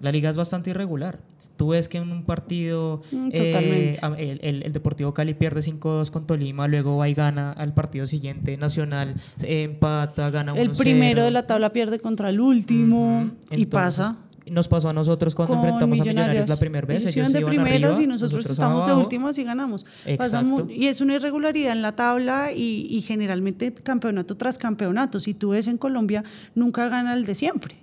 La 0.00 0.10
liga 0.10 0.28
es 0.30 0.36
bastante 0.36 0.70
irregular. 0.70 1.20
Tú 1.56 1.68
ves 1.68 1.88
que 1.88 1.98
en 1.98 2.10
un 2.10 2.24
partido 2.24 3.02
Mm, 3.12 3.28
eh, 3.30 3.96
el, 4.18 4.40
el- 4.42 4.62
el 4.64 4.72
Deportivo 4.72 5.14
Cali 5.14 5.34
pierde 5.34 5.60
5-2 5.62 6.10
con 6.10 6.26
Tolima, 6.26 6.66
luego 6.66 6.96
va 6.96 7.08
y 7.08 7.14
gana 7.14 7.52
al 7.52 7.72
partido 7.74 8.06
siguiente, 8.06 8.56
Nacional 8.56 9.14
eh, 9.40 9.62
empata, 9.62 10.30
gana 10.30 10.52
1-0. 10.52 10.58
El 10.60 10.70
primero 10.76 11.22
de 11.22 11.30
la 11.30 11.46
tabla 11.46 11.72
pierde 11.72 12.00
contra 12.00 12.30
el 12.30 12.40
último 12.40 13.30
y 13.52 13.62
Entonces, 13.62 13.68
pasa. 13.68 14.16
Nos 14.50 14.68
pasó 14.68 14.90
a 14.90 14.92
nosotros 14.92 15.34
cuando 15.34 15.54
con 15.54 15.58
enfrentamos 15.64 16.00
a 16.00 16.04
Millonarios 16.04 16.48
la 16.48 16.56
primera 16.56 16.86
vez. 16.86 17.02
Ellos 17.02 17.16
Ellos 17.16 17.16
iban 17.16 17.32
de 17.32 17.40
iban 17.40 17.50
primeros 17.64 17.90
arriba, 17.96 18.02
y 18.02 18.06
nosotros, 18.06 18.44
estamos 18.50 18.86
de 18.86 18.92
últimos 19.02 19.38
y 19.38 19.44
ganamos. 19.44 19.86
Pasamos- 20.18 20.60
y 20.70 20.86
es 20.86 21.00
una 21.00 21.14
irregularidad 21.14 21.72
en 21.72 21.80
la 21.82 21.92
tabla 21.96 22.52
y, 22.52 22.86
y 22.90 23.00
generalmente 23.00 23.72
campeonato 23.72 24.36
tras 24.36 24.58
campeonato. 24.58 25.18
Si 25.18 25.32
tú 25.34 25.50
ves 25.50 25.66
en 25.66 25.78
Colombia, 25.78 26.24
nunca 26.54 26.88
gana 26.88 27.14
el 27.14 27.24
de 27.24 27.34
siempre. 27.34 27.76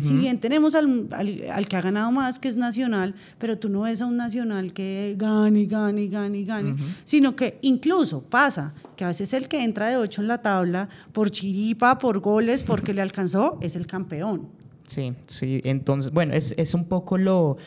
Si 0.00 0.12
bien 0.16 0.40
tenemos 0.40 0.74
al, 0.74 1.06
al- 1.12 1.44
al 1.52 1.68
que 1.68 1.76
ha 1.76 1.80
ganado 1.80 2.10
más, 2.10 2.40
que 2.40 2.48
es 2.48 2.56
Nacional, 2.56 3.14
pero 3.38 3.58
tú 3.58 3.68
no 3.68 3.82
ves 3.82 4.00
a 4.02 4.06
un 4.06 4.16
Nacional 4.16 4.72
que 4.72 5.14
gane 5.16 5.66
gane 5.66 6.08
gane 6.08 6.42
gane, 6.42 6.74
sino 7.04 7.36
que 7.36 7.58
incluso 7.62 8.22
pasa 8.22 8.74
que 8.96 9.04
a 9.04 9.06
veces 9.06 9.32
el 9.34 9.46
que 9.46 9.62
entra 9.62 9.86
de 9.86 9.96
8 9.96 10.22
en 10.22 10.26
la 10.26 10.42
tabla 10.42 10.88
por 11.12 11.30
chiripa, 11.30 11.96
por 11.98 12.18
goles, 12.18 12.64
porque 12.64 12.92
le 12.92 13.02
alcanzó, 13.02 13.56
es 13.60 13.76
el 13.76 13.86
campeón. 13.86 14.48
Sí, 14.88 15.14
sí. 15.26 15.60
Entonces, 15.64 16.12
bueno, 16.12 16.34
es, 16.34 16.54
es 16.56 16.74
un 16.74 16.86
poco 16.86 17.18
lo, 17.18 17.58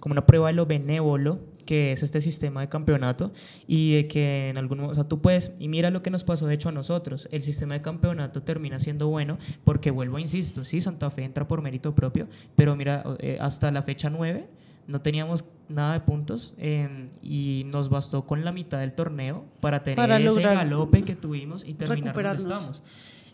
como 0.00 0.12
una 0.12 0.26
prueba 0.26 0.48
de 0.48 0.54
lo 0.54 0.66
benévolo 0.66 1.38
que 1.64 1.92
es 1.92 2.02
este 2.02 2.20
sistema 2.20 2.60
de 2.60 2.68
campeonato 2.68 3.32
y 3.66 3.94
de 3.94 4.06
que 4.06 4.48
en 4.48 4.56
algún 4.56 4.78
momento, 4.78 4.92
o 4.92 4.94
sea, 4.94 5.08
tú 5.08 5.20
puedes, 5.20 5.50
y 5.58 5.68
mira 5.68 5.90
lo 5.90 6.00
que 6.02 6.10
nos 6.10 6.22
pasó 6.22 6.46
de 6.46 6.54
hecho 6.54 6.68
a 6.68 6.72
nosotros, 6.72 7.28
el 7.32 7.42
sistema 7.42 7.74
de 7.74 7.82
campeonato 7.82 8.42
termina 8.42 8.78
siendo 8.78 9.08
bueno 9.08 9.36
porque 9.64 9.90
vuelvo, 9.90 10.20
insisto, 10.20 10.64
sí, 10.64 10.80
Santa 10.80 11.10
Fe 11.10 11.24
entra 11.24 11.48
por 11.48 11.62
mérito 11.62 11.94
propio, 11.94 12.28
pero 12.54 12.76
mira, 12.76 13.02
eh, 13.18 13.36
hasta 13.40 13.70
la 13.72 13.82
fecha 13.82 14.08
9 14.10 14.46
no 14.86 15.00
teníamos 15.00 15.44
nada 15.68 15.94
de 15.94 16.00
puntos 16.00 16.54
eh, 16.58 17.08
y 17.20 17.64
nos 17.66 17.88
bastó 17.88 18.24
con 18.24 18.44
la 18.44 18.52
mitad 18.52 18.78
del 18.78 18.92
torneo 18.92 19.44
para 19.60 19.82
tener 19.82 19.96
Para 19.96 20.18
ese 20.18 20.40
galope 20.40 21.02
que 21.02 21.16
tuvimos 21.16 21.64
y 21.66 21.74
terminar 21.74 22.14
donde 22.14 22.42
estamos. 22.42 22.84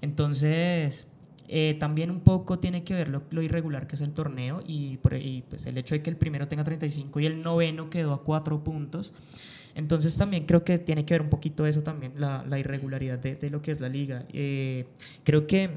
Entonces, 0.00 1.06
eh, 1.48 1.76
también 1.78 2.10
un 2.10 2.20
poco 2.20 2.58
tiene 2.58 2.82
que 2.84 2.94
ver 2.94 3.08
lo, 3.08 3.22
lo 3.30 3.42
irregular 3.42 3.86
que 3.86 3.96
es 3.96 4.00
el 4.02 4.12
torneo 4.12 4.62
y, 4.66 4.96
por, 4.98 5.14
y, 5.14 5.44
pues 5.48 5.66
el 5.66 5.76
hecho 5.78 5.94
de 5.94 6.02
que 6.02 6.10
el 6.10 6.16
primero 6.16 6.48
tenga 6.48 6.64
35 6.64 7.20
y 7.20 7.26
el 7.26 7.42
noveno 7.42 7.90
quedó 7.90 8.12
a 8.12 8.22
4 8.22 8.62
puntos. 8.64 9.12
Entonces 9.74 10.16
también 10.16 10.44
creo 10.44 10.64
que 10.64 10.78
tiene 10.78 11.04
que 11.06 11.14
ver 11.14 11.22
un 11.22 11.30
poquito 11.30 11.66
eso 11.66 11.82
también, 11.82 12.12
la, 12.18 12.44
la 12.46 12.58
irregularidad 12.58 13.18
de, 13.18 13.36
de, 13.36 13.48
lo 13.50 13.62
que 13.62 13.70
es 13.72 13.80
la 13.80 13.88
liga. 13.88 14.26
Eh, 14.32 14.84
creo 15.24 15.46
que 15.46 15.70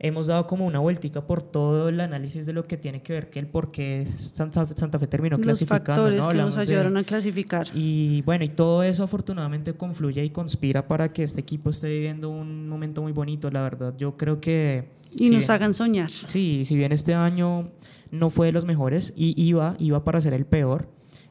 hemos 0.00 0.26
dado 0.28 0.46
como 0.48 0.66
una 0.66 0.80
vueltica 0.80 1.24
por 1.26 1.42
todo 1.42 1.88
el 1.88 2.00
análisis 2.00 2.46
de 2.46 2.52
lo 2.52 2.64
que 2.64 2.76
tiene 2.76 3.00
que 3.02 3.12
ver 3.12 3.30
que 3.30 3.38
el 3.40 3.46
por 3.46 3.70
qué 3.72 4.06
Santa, 4.16 4.66
Santa 4.76 4.98
Fe 4.98 5.06
terminó 5.06 5.36
Los 5.36 5.44
clasificando. 5.44 5.84
factores 5.94 6.18
¿no? 6.18 6.28
que 6.28 6.34
nos 6.36 6.46
Hablamos 6.46 6.54
de- 6.56 6.62
ayudaron 6.62 6.96
a 6.96 7.04
clasificar. 7.04 7.68
y 7.74 8.22
bueno, 8.22 8.44
y 8.44 8.48
todo 8.48 8.82
eso 8.82 9.04
afortunadamente 9.04 9.72
confluye 9.74 10.24
y 10.24 10.30
conspira 10.30 10.86
para 10.88 11.12
que 11.12 11.22
este 11.22 11.40
equipo 11.40 11.70
esté 11.70 11.88
viviendo 11.88 12.30
un 12.30 12.68
momento 12.68 13.02
muy 13.02 13.12
bonito, 13.12 13.50
la 13.52 13.62
verdad. 13.62 13.94
Yo 13.96 14.16
creo 14.16 14.40
que... 14.40 14.97
Y 15.10 15.18
si 15.18 15.30
nos 15.30 15.38
bien- 15.40 15.50
hagan 15.50 15.74
soñar. 15.74 16.10
Sí, 16.10 16.64
si 16.64 16.76
bien 16.76 16.92
este 16.92 17.14
año 17.14 17.70
no 18.10 18.30
fue 18.30 18.46
de 18.46 18.52
los 18.52 18.64
mejores 18.64 19.12
y 19.16 19.34
iba, 19.42 19.74
iba 19.78 20.04
para 20.04 20.20
ser 20.20 20.32
el 20.34 20.44
peor. 20.46 20.88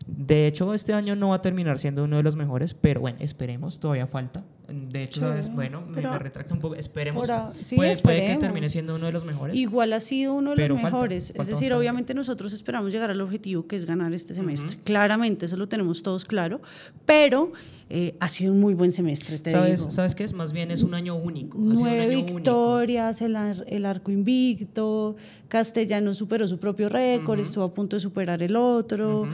De 0.07 0.47
hecho, 0.47 0.73
este 0.73 0.93
año 0.93 1.15
no 1.15 1.29
va 1.29 1.35
a 1.35 1.41
terminar 1.41 1.79
siendo 1.79 2.03
uno 2.05 2.17
de 2.17 2.23
los 2.23 2.35
mejores, 2.35 2.73
pero 2.73 3.01
bueno, 3.01 3.17
esperemos, 3.21 3.79
todavía 3.79 4.07
falta. 4.07 4.43
De 4.69 5.03
hecho, 5.03 5.15
Sí, 5.15 5.19
¿sabes? 5.21 5.53
bueno, 5.53 5.81
me, 5.87 6.01
retracto 6.19 6.53
un 6.53 6.59
poco, 6.59 6.75
esperemos. 6.75 7.27
sí, 7.61 7.75
puede, 7.77 7.97
puede 7.99 8.25
que 8.25 8.35
termine 8.35 8.69
siendo 8.69 8.95
uno 8.95 9.05
de 9.05 9.11
los 9.13 9.23
mejores. 9.25 9.55
Igual 9.55 9.93
ha 9.93 9.99
sido 10.01 10.33
uno 10.33 10.55
de 10.55 10.67
los 10.67 10.81
mejores. 10.81 11.27
falta 11.27 11.41
es 11.41 11.47
decir, 11.47 11.71
obviamente 11.73 12.13
nosotros 12.13 12.51
esperamos 12.53 12.91
llegar 12.91 13.09
al 13.09 13.19
objetivo 13.21 13.65
que 13.67 13.75
es 13.77 13.85
ganar 13.85 14.13
este 14.13 14.33
semestre. 14.33 14.77
Claramente, 14.83 15.45
eso 15.45 15.55
lo 15.57 15.67
tenemos 15.69 16.03
todos 16.03 16.25
claro, 16.25 16.61
pero 17.05 17.53
eh, 17.89 18.15
ha 18.19 18.27
sido 18.27 18.51
un 18.51 18.59
muy 18.59 18.73
buen 18.73 18.91
semestre, 18.91 19.39
te 19.39 19.51
¿Sabes, 19.51 19.79
digo. 19.81 19.91
¿Sabes 19.91 20.15
qué 20.15 20.25
es? 20.25 20.33
Más 20.33 20.51
bien 20.51 20.71
es 20.71 20.83
un 20.83 20.93
año 20.93 21.15
único. 21.15 21.57
Nueve 21.57 22.17
único. 22.17 22.35
victorias, 22.35 23.21
el, 23.21 23.37
ar- 23.37 23.63
el 23.67 23.85
arco 23.85 24.11
invicto, 24.11 25.15
Castellano 25.47 26.13
superó 26.13 26.45
su 26.47 26.59
propio 26.59 26.89
récord, 26.89 27.39
estuvo 27.39 27.63
a 27.63 27.73
punto 27.73 27.95
de 27.95 28.01
superar 28.01 28.43
el 28.43 28.57
otro, 28.57 29.27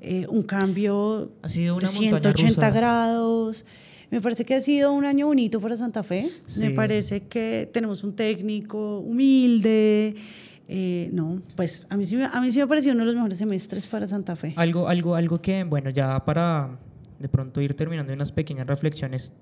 eh, 0.00 0.26
un 0.28 0.42
cambio 0.42 1.30
Ha 1.42 1.48
sido 1.48 1.76
una 1.76 1.88
de 1.88 1.94
montaña 2.00 2.20
180 2.34 2.54
rusa. 2.68 2.70
grados. 2.70 3.64
Me 4.10 4.20
parece 4.20 4.44
que 4.44 4.54
ha 4.56 4.60
sido 4.60 4.92
un 4.92 5.04
año 5.04 5.26
bonito 5.26 5.60
para 5.60 5.76
Santa 5.76 6.02
Fe. 6.02 6.28
Me 6.58 6.70
parece 6.70 7.22
que 7.28 7.68
tenemos 7.72 8.02
un 8.02 8.14
técnico 8.16 8.98
humilde. 9.00 10.14
eh, 10.68 11.10
no, 11.12 11.40
pues 11.56 11.86
a 11.90 11.96
mí, 11.96 12.04
sí 12.04 12.16
me, 12.16 12.24
a 12.24 12.40
mí 12.40 12.50
sí 12.50 12.58
me 12.58 12.64
ha 12.64 12.66
parecido 12.66 12.94
uno 12.94 13.02
de 13.02 13.06
los 13.06 13.14
mejores 13.14 13.38
semestres 13.38 13.86
para 13.86 14.06
Santa 14.06 14.34
Fe. 14.36 14.52
Algo, 14.56 14.88
algo, 14.88 15.14
algo 15.14 15.40
que, 15.40 15.62
bueno, 15.64 15.90
ya 15.90 16.24
para 16.24 16.78
de 17.18 17.28
pronto 17.28 17.60
ir 17.60 17.74
terminando 17.74 18.12
unas 18.12 18.32
pequeñas 18.32 18.66
reflexiones, 18.66 19.32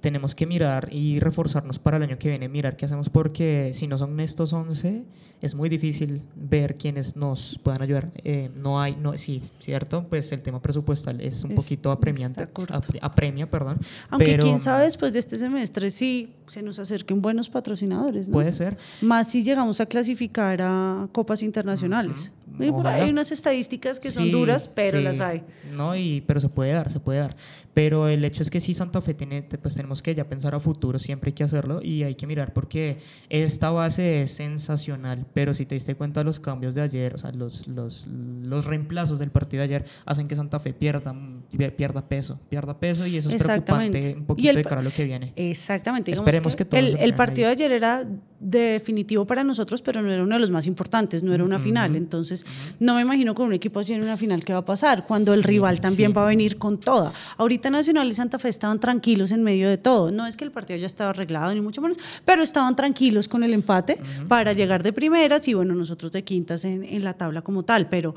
tenemos 0.00 0.34
que 0.34 0.46
mirar 0.46 0.88
y 0.92 1.18
reforzarnos 1.20 1.78
para 1.78 1.96
el 1.96 2.02
año 2.02 2.18
que 2.18 2.28
viene, 2.28 2.48
mirar 2.48 2.76
qué 2.76 2.84
hacemos, 2.86 3.08
porque 3.08 3.70
si 3.74 3.86
no 3.86 3.96
son 3.98 4.18
estos 4.20 4.52
11, 4.52 5.04
es 5.40 5.54
muy 5.54 5.68
difícil 5.68 6.22
ver 6.36 6.76
quiénes 6.76 7.16
nos 7.16 7.58
puedan 7.62 7.82
ayudar. 7.82 8.10
Eh, 8.24 8.50
no 8.60 8.80
hay, 8.80 8.96
no, 8.96 9.16
sí, 9.16 9.40
cierto, 9.60 10.06
pues 10.08 10.30
el 10.32 10.42
tema 10.42 10.60
presupuestal 10.60 11.20
es 11.20 11.42
un 11.44 11.52
Es- 11.52 11.56
poquito 11.56 11.90
apremiante, 11.90 12.48
apremia, 13.00 13.50
perdón. 13.50 13.78
Aunque 14.10 14.26
pero 14.26 14.42
quién 14.42 14.60
sabe 14.60 14.84
después 14.84 15.12
de 15.12 15.18
este 15.20 15.38
semestre 15.38 15.90
si 15.90 16.32
se 16.48 16.62
nos 16.62 16.78
acerquen 16.78 17.22
buenos 17.22 17.48
patrocinadores. 17.48 18.28
¿no? 18.28 18.32
Puede 18.34 18.52
ser. 18.52 18.76
Más 19.00 19.28
si 19.30 19.42
llegamos 19.42 19.80
a 19.80 19.86
clasificar 19.86 20.60
a 20.62 21.08
copas 21.12 21.42
internacionales. 21.42 22.32
Y 22.64 22.70
por 22.72 22.86
ahí 22.86 23.02
hay 23.02 23.10
unas 23.10 23.32
estadísticas 23.32 23.98
que 24.00 24.10
son 24.10 24.24
Sí, 24.24 24.30
duras, 24.30 24.68
pero 24.68 24.98
sí. 24.98 25.04
las 25.04 25.20
hay. 25.20 25.42
No, 25.72 25.96
y, 25.96 26.20
pero 26.22 26.40
se 26.40 26.48
puede 26.48 26.72
dar, 26.72 26.90
se 26.90 27.00
puede 27.00 27.20
dar. 27.20 27.36
Pero 27.74 28.08
el 28.08 28.22
hecho 28.24 28.42
es 28.42 28.50
que 28.50 28.60
sí, 28.60 28.74
Santa 28.74 29.00
Fe 29.00 29.14
tiene, 29.14 29.42
pues 29.42 29.74
tenemos 29.74 30.02
que 30.02 30.14
ya 30.14 30.28
pensar 30.28 30.54
a 30.54 30.60
futuro, 30.60 30.98
siempre 30.98 31.30
hay 31.30 31.32
que 31.32 31.44
hacerlo 31.44 31.80
y 31.82 32.02
hay 32.02 32.14
que 32.14 32.26
mirar 32.26 32.52
porque 32.52 32.98
esta 33.30 33.70
base 33.70 34.22
es 34.22 34.30
sensacional, 34.32 35.24
pero 35.32 35.54
si 35.54 35.64
te 35.64 35.74
diste 35.74 35.94
cuenta 35.94 36.22
los 36.22 36.38
cambios 36.38 36.74
de 36.74 36.82
ayer, 36.82 37.14
o 37.14 37.18
sea, 37.18 37.32
los, 37.32 37.66
los, 37.68 38.06
los 38.06 38.66
reemplazos 38.66 39.18
del 39.18 39.30
partido 39.30 39.62
de 39.62 39.64
ayer 39.64 39.84
hacen 40.04 40.28
que 40.28 40.36
Santa 40.36 40.60
Fe 40.60 40.74
pierda, 40.74 41.14
pierda 41.76 42.06
peso, 42.06 42.38
pierda 42.50 42.78
peso 42.78 43.06
y 43.06 43.16
eso 43.16 43.30
es 43.30 43.42
preocupante 43.42 44.16
un 44.18 44.26
poquito 44.26 44.50
el 44.50 44.56
de 44.56 44.64
cara 44.64 44.80
a 44.82 44.84
lo 44.84 44.90
que 44.90 45.04
viene. 45.04 45.32
Exactamente. 45.36 46.12
Esperemos 46.12 46.54
que 46.56 46.64
el, 46.64 46.68
se 46.70 46.78
el 46.78 46.94
pongan 46.96 47.16
partido 47.16 47.46
de 47.48 47.52
ahí. 47.52 47.56
ayer 47.56 47.72
era 47.72 48.04
definitivo 48.42 49.24
para 49.24 49.44
nosotros, 49.44 49.80
pero 49.82 50.02
no 50.02 50.12
era 50.12 50.22
uno 50.22 50.34
de 50.34 50.40
los 50.40 50.50
más 50.50 50.66
importantes, 50.66 51.22
no 51.22 51.32
era 51.32 51.44
una 51.44 51.60
final. 51.60 51.94
Entonces, 51.94 52.44
no 52.80 52.96
me 52.96 53.02
imagino 53.02 53.34
con 53.34 53.46
un 53.46 53.54
equipo 53.54 53.80
así 53.80 53.92
en 53.92 54.02
una 54.02 54.16
final 54.16 54.44
qué 54.44 54.52
va 54.52 54.58
a 54.58 54.64
pasar, 54.64 55.04
cuando 55.06 55.32
el 55.32 55.44
rival 55.44 55.80
también 55.80 56.10
sí. 56.10 56.14
va 56.14 56.24
a 56.24 56.26
venir 56.26 56.58
con 56.58 56.78
toda. 56.78 57.12
Ahorita 57.36 57.70
Nacional 57.70 58.08
y 58.08 58.14
Santa 58.14 58.38
Fe 58.38 58.48
estaban 58.48 58.80
tranquilos 58.80 59.30
en 59.30 59.42
medio 59.42 59.68
de 59.68 59.78
todo. 59.78 60.10
No 60.10 60.26
es 60.26 60.36
que 60.36 60.44
el 60.44 60.50
partido 60.50 60.78
ya 60.78 60.86
estaba 60.86 61.10
arreglado, 61.10 61.54
ni 61.54 61.60
mucho 61.60 61.80
menos, 61.80 61.98
pero 62.24 62.42
estaban 62.42 62.74
tranquilos 62.74 63.28
con 63.28 63.44
el 63.44 63.54
empate 63.54 64.00
para 64.28 64.52
llegar 64.52 64.82
de 64.82 64.92
primeras 64.92 65.46
y, 65.46 65.54
bueno, 65.54 65.74
nosotros 65.74 66.10
de 66.10 66.24
quintas 66.24 66.64
en, 66.64 66.82
en 66.82 67.04
la 67.04 67.14
tabla 67.14 67.42
como 67.42 67.62
tal. 67.62 67.88
Pero 67.88 68.14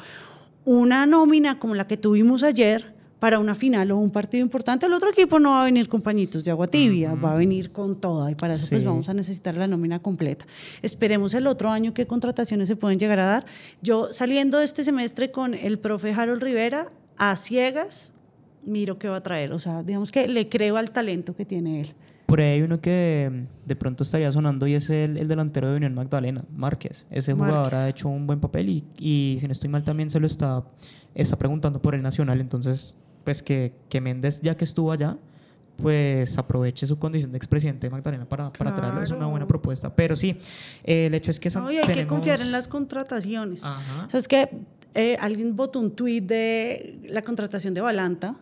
una 0.64 1.06
nómina 1.06 1.60
como 1.60 1.76
la 1.76 1.88
que 1.88 1.98
tuvimos 1.98 2.42
ayer 2.42 2.95
para 3.26 3.40
una 3.40 3.56
final 3.56 3.90
o 3.90 3.98
un 3.98 4.12
partido 4.12 4.44
importante, 4.44 4.86
el 4.86 4.94
otro 4.94 5.10
equipo 5.10 5.40
no 5.40 5.50
va 5.50 5.64
a 5.64 5.66
venir 5.66 5.90
con 5.90 6.00
pañitos 6.02 6.44
de 6.44 6.52
agua 6.52 6.68
tibia, 6.68 7.16
va 7.16 7.32
a 7.32 7.36
venir 7.36 7.72
con 7.72 8.00
toda 8.00 8.30
y 8.30 8.36
para 8.36 8.54
eso 8.54 8.68
pues 8.70 8.82
Sí. 8.82 8.86
vamos 8.86 9.10
a 9.10 9.16
necesitar 9.16 9.56
la 9.56 9.66
nómina 9.66 9.98
completa. 10.00 10.46
Esperemos 10.84 11.34
el 11.34 11.48
otro 11.48 11.72
año 11.72 11.92
qué 11.96 12.06
contrataciones 12.06 12.68
se 12.68 12.76
pueden 12.76 13.00
llegar 13.00 13.20
a 13.20 13.26
dar. 13.26 13.46
Yo 13.82 14.14
saliendo 14.14 14.60
de 14.60 14.66
este 14.66 14.84
semestre 14.84 15.32
con 15.32 15.56
el 15.56 15.80
profe 15.80 16.14
Harold 16.14 16.44
Rivera 16.44 16.92
a 17.18 17.36
ciegas, 17.36 18.12
miro 18.64 19.00
qué 19.00 19.08
va 19.08 19.16
a 19.16 19.24
traer, 19.24 19.54
o 19.54 19.58
sea, 19.58 19.82
digamos 19.82 20.12
que 20.12 20.28
le 20.28 20.48
creo 20.48 20.78
al 20.78 20.92
talento 20.92 21.36
que 21.36 21.46
tiene 21.46 21.82
él. 21.82 21.88
Por 22.28 22.42
ahí 22.42 22.52
hay 22.54 22.62
uno 22.62 22.80
que 22.80 23.32
mm, 23.32 23.68
de 23.68 23.76
pronto 23.76 24.04
estaría 24.04 24.32
sonando 24.32 24.68
y 24.68 24.76
es 24.76 24.92
el, 24.92 25.18
el 25.18 25.28
delantero 25.28 25.72
de 25.72 25.78
Unión 25.78 25.96
Magdalena, 25.96 26.44
Márquez. 26.56 27.08
Ese 27.10 27.34
jugador 27.34 27.56
Márquez. 27.64 27.80
ha 27.80 27.90
hecho 27.90 28.08
un 28.08 28.28
buen 28.28 28.40
papel 28.40 28.70
y, 28.70 28.84
y 29.00 29.38
si 29.40 29.48
no 29.48 29.52
estoy 29.52 29.70
mal 29.70 29.84
también 29.84 30.12
se 30.12 30.20
lo 30.20 30.28
está, 30.28 30.64
está 31.16 31.38
preguntando 31.40 31.82
por 31.82 31.96
el 31.96 32.02
Nacional. 32.04 32.40
Entonces, 32.42 32.98
pues 33.26 33.44
que, 33.44 33.74
que 33.90 34.00
Méndez, 34.00 34.40
ya 34.42 34.56
que 34.56 34.64
estuvo 34.64 34.92
allá, 34.92 35.18
pues 35.76 36.38
aproveche 36.38 36.88
su 36.88 36.98
condición 36.98 37.32
de 37.32 37.38
expresidente 37.38 37.88
de 37.88 37.92
Magdalena 37.92 38.26
para, 38.26 38.54
para 38.54 38.74
traerlo. 38.74 39.04
Es 39.04 39.12
una 39.12 39.26
buena 39.26 39.46
propuesta. 39.46 39.94
Pero 39.94 40.16
sí, 40.16 40.38
eh, 40.84 41.08
el 41.08 41.14
hecho 41.14 41.32
es 41.32 41.40
que 41.40 41.50
No, 41.50 41.70
y 41.70 41.78
hay 41.78 41.94
que 41.94 42.08
confiar 42.08 42.40
en 42.40 42.52
las 42.52 42.70
contrataciones. 42.70 43.64
Ajá. 43.64 44.08
¿Sabes 44.10 44.28
qué? 44.30 44.50
Eh, 44.94 45.18
alguien 45.20 45.56
votó 45.58 45.82
un 45.82 45.92
tuit 45.92 46.26
de 46.26 47.00
la 47.10 47.22
contratación 47.24 47.74
de 47.74 47.82
Balanta. 47.82 48.38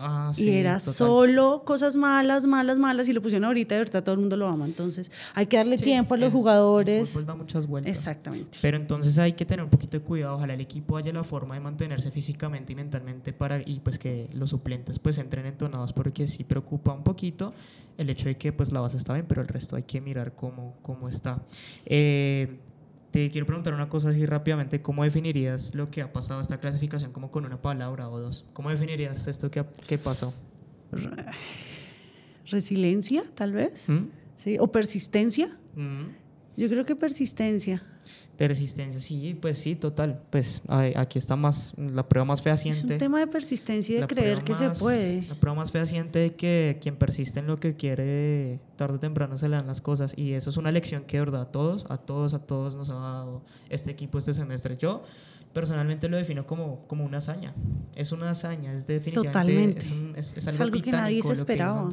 Ah, 0.00 0.32
y 0.36 0.48
era 0.50 0.78
total. 0.78 0.94
solo 0.94 1.62
cosas 1.64 1.96
malas, 1.96 2.46
malas, 2.46 2.78
malas, 2.78 3.08
y 3.08 3.12
lo 3.12 3.20
pusieron 3.20 3.44
ahorita, 3.46 3.74
de 3.74 3.80
verdad 3.80 4.02
todo 4.04 4.14
el 4.14 4.20
mundo 4.20 4.36
lo 4.36 4.46
ama. 4.46 4.64
Entonces, 4.66 5.10
hay 5.34 5.46
que 5.46 5.56
darle 5.56 5.76
Sí, 5.78 5.84
tiempo 5.84 6.14
a 6.14 6.16
los 6.16 6.26
el- 6.28 6.32
el 6.32 6.32
jugadores. 6.38 7.10
fútbol 7.10 7.26
da 7.26 7.34
muchas 7.34 7.66
vueltas. 7.66 7.90
Exactamente. 7.96 8.58
Pero 8.62 8.76
entonces 8.76 9.18
hay 9.18 9.32
que 9.32 9.44
tener 9.44 9.64
un 9.64 9.70
poquito 9.70 9.98
de 9.98 10.04
cuidado, 10.04 10.36
ojalá 10.36 10.54
el 10.54 10.60
equipo 10.60 10.96
haya 10.96 11.12
la 11.12 11.24
forma 11.24 11.54
de 11.54 11.60
mantenerse 11.60 12.10
físicamente 12.10 12.72
y 12.72 12.76
mentalmente 12.76 13.32
para 13.32 13.60
y 13.60 13.80
pues 13.80 13.98
que 13.98 14.28
los 14.32 14.50
suplentes 14.50 14.98
pues 14.98 15.18
entren 15.18 15.46
entonados 15.46 15.92
porque 15.92 16.26
sí 16.26 16.44
preocupa 16.44 16.92
un 16.92 17.02
poquito 17.02 17.52
el 17.96 18.10
hecho 18.10 18.28
de 18.28 18.36
que 18.36 18.52
pues 18.52 18.70
la 18.70 18.80
base 18.80 18.96
está 18.96 19.14
bien, 19.14 19.26
pero 19.28 19.42
el 19.42 19.48
resto 19.48 19.74
hay 19.74 19.82
que 19.82 20.00
mirar 20.00 20.32
cómo, 20.36 20.76
cómo 20.82 21.08
está. 21.08 21.42
Eh, 21.86 22.60
te 23.10 23.30
quiero 23.30 23.46
preguntar 23.46 23.74
una 23.74 23.88
cosa 23.88 24.10
así 24.10 24.26
rápidamente, 24.26 24.82
¿cómo 24.82 25.04
definirías 25.04 25.74
lo 25.74 25.90
que 25.90 26.02
ha 26.02 26.12
pasado 26.12 26.40
esta 26.40 26.58
clasificación 26.58 27.12
como 27.12 27.30
con 27.30 27.44
una 27.44 27.60
palabra 27.60 28.08
o 28.08 28.20
dos? 28.20 28.44
¿Cómo 28.52 28.70
definirías 28.70 29.26
esto 29.26 29.50
que, 29.50 29.64
que 29.86 29.98
pasó? 29.98 30.34
Resiliencia, 32.46 33.22
tal 33.34 33.52
vez. 33.52 33.88
¿Mm? 33.88 34.08
¿Sí? 34.36 34.56
O 34.58 34.70
persistencia. 34.70 35.58
Mm. 35.74 36.08
Yo 36.56 36.68
creo 36.68 36.84
que 36.84 36.96
persistencia. 36.96 37.82
Persistencia, 38.38 39.00
sí, 39.00 39.36
pues 39.40 39.58
sí, 39.58 39.74
total. 39.74 40.22
Pues 40.30 40.62
aquí 40.94 41.18
está 41.18 41.34
más 41.34 41.74
la 41.76 42.08
prueba 42.08 42.24
más 42.24 42.38
Es 42.38 42.44
fehaciente. 42.44 42.92
un 42.94 42.98
tema 42.98 43.18
de 43.18 43.26
persistencia 43.26 43.92
y 43.92 43.94
de 43.96 44.00
La 44.02 44.06
creer 44.06 44.44
que 44.44 44.54
se 44.54 44.68
más- 44.68 44.78
puede. 44.78 45.26
La 45.26 45.34
prueba 45.34 45.56
más 45.56 45.72
fehaciente 45.72 46.20
de 46.20 46.34
que 46.36 46.78
quien 46.80 46.94
persiste 46.94 47.40
en 47.40 47.48
lo 47.48 47.58
que 47.58 47.74
quiere, 47.74 48.60
tarde 48.76 48.94
o 48.94 48.98
temprano 49.00 49.36
se 49.38 49.48
le 49.48 49.56
dan 49.56 49.66
las 49.66 49.80
cosas. 49.80 50.14
Y 50.16 50.34
eso 50.34 50.50
es 50.50 50.56
una 50.56 50.70
lección 50.70 51.02
que, 51.02 51.16
de 51.16 51.24
verdad, 51.24 51.42
a 51.42 51.46
todos, 51.50 51.84
a 51.88 51.98
todos, 51.98 52.32
a 52.32 52.38
todos 52.38 52.76
nos 52.76 52.90
ha 52.90 52.94
dado 52.94 53.42
este 53.70 53.90
equipo 53.90 54.18
este 54.20 54.32
semestre. 54.32 54.76
Yo 54.76 55.02
personalmente 55.52 56.08
lo 56.08 56.16
defino 56.16 56.46
como, 56.46 56.86
como 56.86 57.04
una 57.04 57.18
hazaña. 57.18 57.54
Es 57.96 58.12
una 58.12 58.30
hazaña, 58.30 58.72
es 58.72 58.86
definitivamente 58.86 59.32
Totalmente. 59.32 59.78
Es, 59.80 59.90
un- 59.90 60.14
es- 60.16 60.30
es 60.36 60.46
Es 60.46 60.48
algo, 60.60 60.62
algo 60.74 60.80
que 60.82 60.92
nadie 60.92 61.22
se 61.24 61.32
esperaba. 61.32 61.88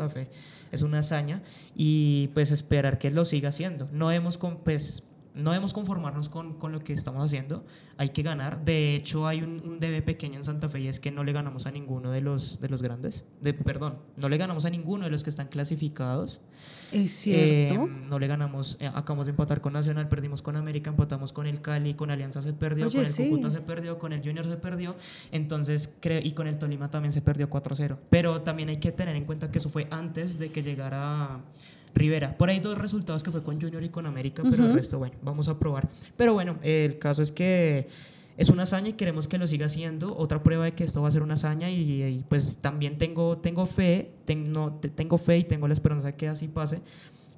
Es 0.72 0.84
una 0.84 1.00
hazaña 1.00 1.41
y 1.74 2.28
pues 2.36 2.52
esperar 2.52 3.00
que 3.00 3.10
lo 3.10 3.26
siga 3.26 3.50
haciendo. 3.50 3.89
No 3.91 4.12
hemos 4.12 4.38
pues, 4.64 5.02
no 5.36 5.51
debemos 5.51 5.73
conformarnos 5.73 6.29
con, 6.29 6.53
con, 6.53 6.71
lo 6.71 6.79
que 6.79 6.93
estamos 6.93 7.23
haciendo, 7.23 7.65
hay 7.97 8.09
que 8.09 8.23
ganar. 8.23 8.63
De 8.63 8.95
hecho, 8.95 9.27
hay 9.27 9.41
un, 9.41 9.61
un, 9.65 9.79
debe 9.79 10.01
pequeño 10.01 10.38
en 10.38 10.45
Santa 10.45 10.69
Fe 10.69 10.79
y 10.81 10.88
es 10.88 10.99
que 10.99 11.11
no 11.11 11.23
le 11.23 11.33
ganamos 11.33 11.65
a 11.65 11.71
ninguno 11.71 12.11
de 12.11 12.21
los, 12.21 12.59
de 12.61 12.69
los 12.69 12.81
grandes. 12.81 13.25
De, 13.41 13.53
perdón, 13.53 13.97
no 14.15 14.29
le 14.29 14.38
ganamos 14.38 14.65
a 14.65 14.69
ninguno 14.69 15.05
de 15.05 15.11
los 15.11 15.23
que 15.23 15.29
están 15.29 15.47
clasificados. 15.47 16.41
Es 16.91 17.11
cierto. 17.11 17.73
Eh, 17.73 17.89
no 18.09 18.19
le 18.19 18.27
ganamos, 18.27 18.77
eh, 18.79 18.88
acabamos 18.88 19.25
de 19.25 19.31
empatar 19.31 19.59
con 19.59 19.73
Nacional, 19.73 20.07
perdimos 20.07 20.41
con 20.41 20.55
América, 20.55 20.89
empatamos 20.89 21.33
con 21.33 21.47
el 21.47 21.61
Cali, 21.61 21.93
con 21.95 22.11
Alianza 22.11 22.41
se 22.41 22.53
perdió, 22.53 22.86
Oye, 22.86 22.93
con 22.93 23.05
el 23.05 23.11
sí. 23.11 23.29
Cúcuta 23.29 23.49
se 23.49 23.61
perdió, 23.61 23.99
con 23.99 24.13
el 24.13 24.21
Junior 24.23 24.45
se 24.45 24.57
perdió. 24.57 24.95
Entonces, 25.31 25.93
creo, 25.99 26.21
y 26.23 26.31
con 26.31 26.47
el 26.47 26.57
Tolima 26.57 26.89
también 26.89 27.11
se 27.11 27.21
perdió 27.21 27.49
4-0. 27.49 27.97
Pero 28.09 28.41
también 28.41 28.69
hay 28.69 28.77
que 28.77 28.91
tener 28.91 29.15
en 29.15 29.25
cuenta 29.25 29.51
que 29.51 29.59
eso 29.59 29.69
fue 29.69 29.88
antes 29.91 30.39
de 30.39 30.51
que 30.51 30.63
llegara. 30.63 31.41
Rivera. 31.96 32.38
Por 32.38 32.50
ahí 32.50 32.60
dos 32.60 32.78
resultados 32.78 33.24
que 33.24 33.32
fue 33.32 33.41
con 33.41 33.60
Junior 33.60 33.84
y 33.84 33.89
con 33.89 34.06
América, 34.06 34.43
pero 34.43 34.64
Ujú. 34.64 34.72
el 34.72 34.78
resto, 34.78 35.00
bueno, 35.00 35.16
vamos 35.24 35.48
a 35.48 35.58
probar. 35.58 35.89
Pero 36.18 36.34
bueno, 36.34 36.58
el 36.62 37.00
caso 37.00 37.22
es 37.22 37.32
que 37.32 37.88
es 38.38 38.50
una 38.50 38.64
hazaña 38.64 38.89
y 38.89 38.93
queremos 38.93 39.28
que 39.30 39.38
lo 39.38 39.48
siga 39.48 39.68
haciendo. 39.68 40.16
Otra 40.18 40.43
prueba 40.43 40.66
de 40.66 40.74
que 40.74 40.84
esto 40.84 41.02
va 41.02 41.08
a 41.08 41.12
ser 41.12 41.24
una 41.24 41.36
hazaña 41.36 41.70
y, 41.72 42.04
y, 42.04 42.26
pues 42.28 42.58
también 42.58 42.98
tengo, 42.98 43.38
tengo 43.38 43.66
fe, 43.66 44.12
tengo, 44.26 44.74
tengo 44.93 45.18
fe 45.18 45.38
y 45.38 45.43
tengo 45.46 45.68
la 45.70 45.74
esperanza 45.74 46.08
de 46.08 46.16
que 46.16 46.28
así 46.28 46.48
pase. 46.50 46.82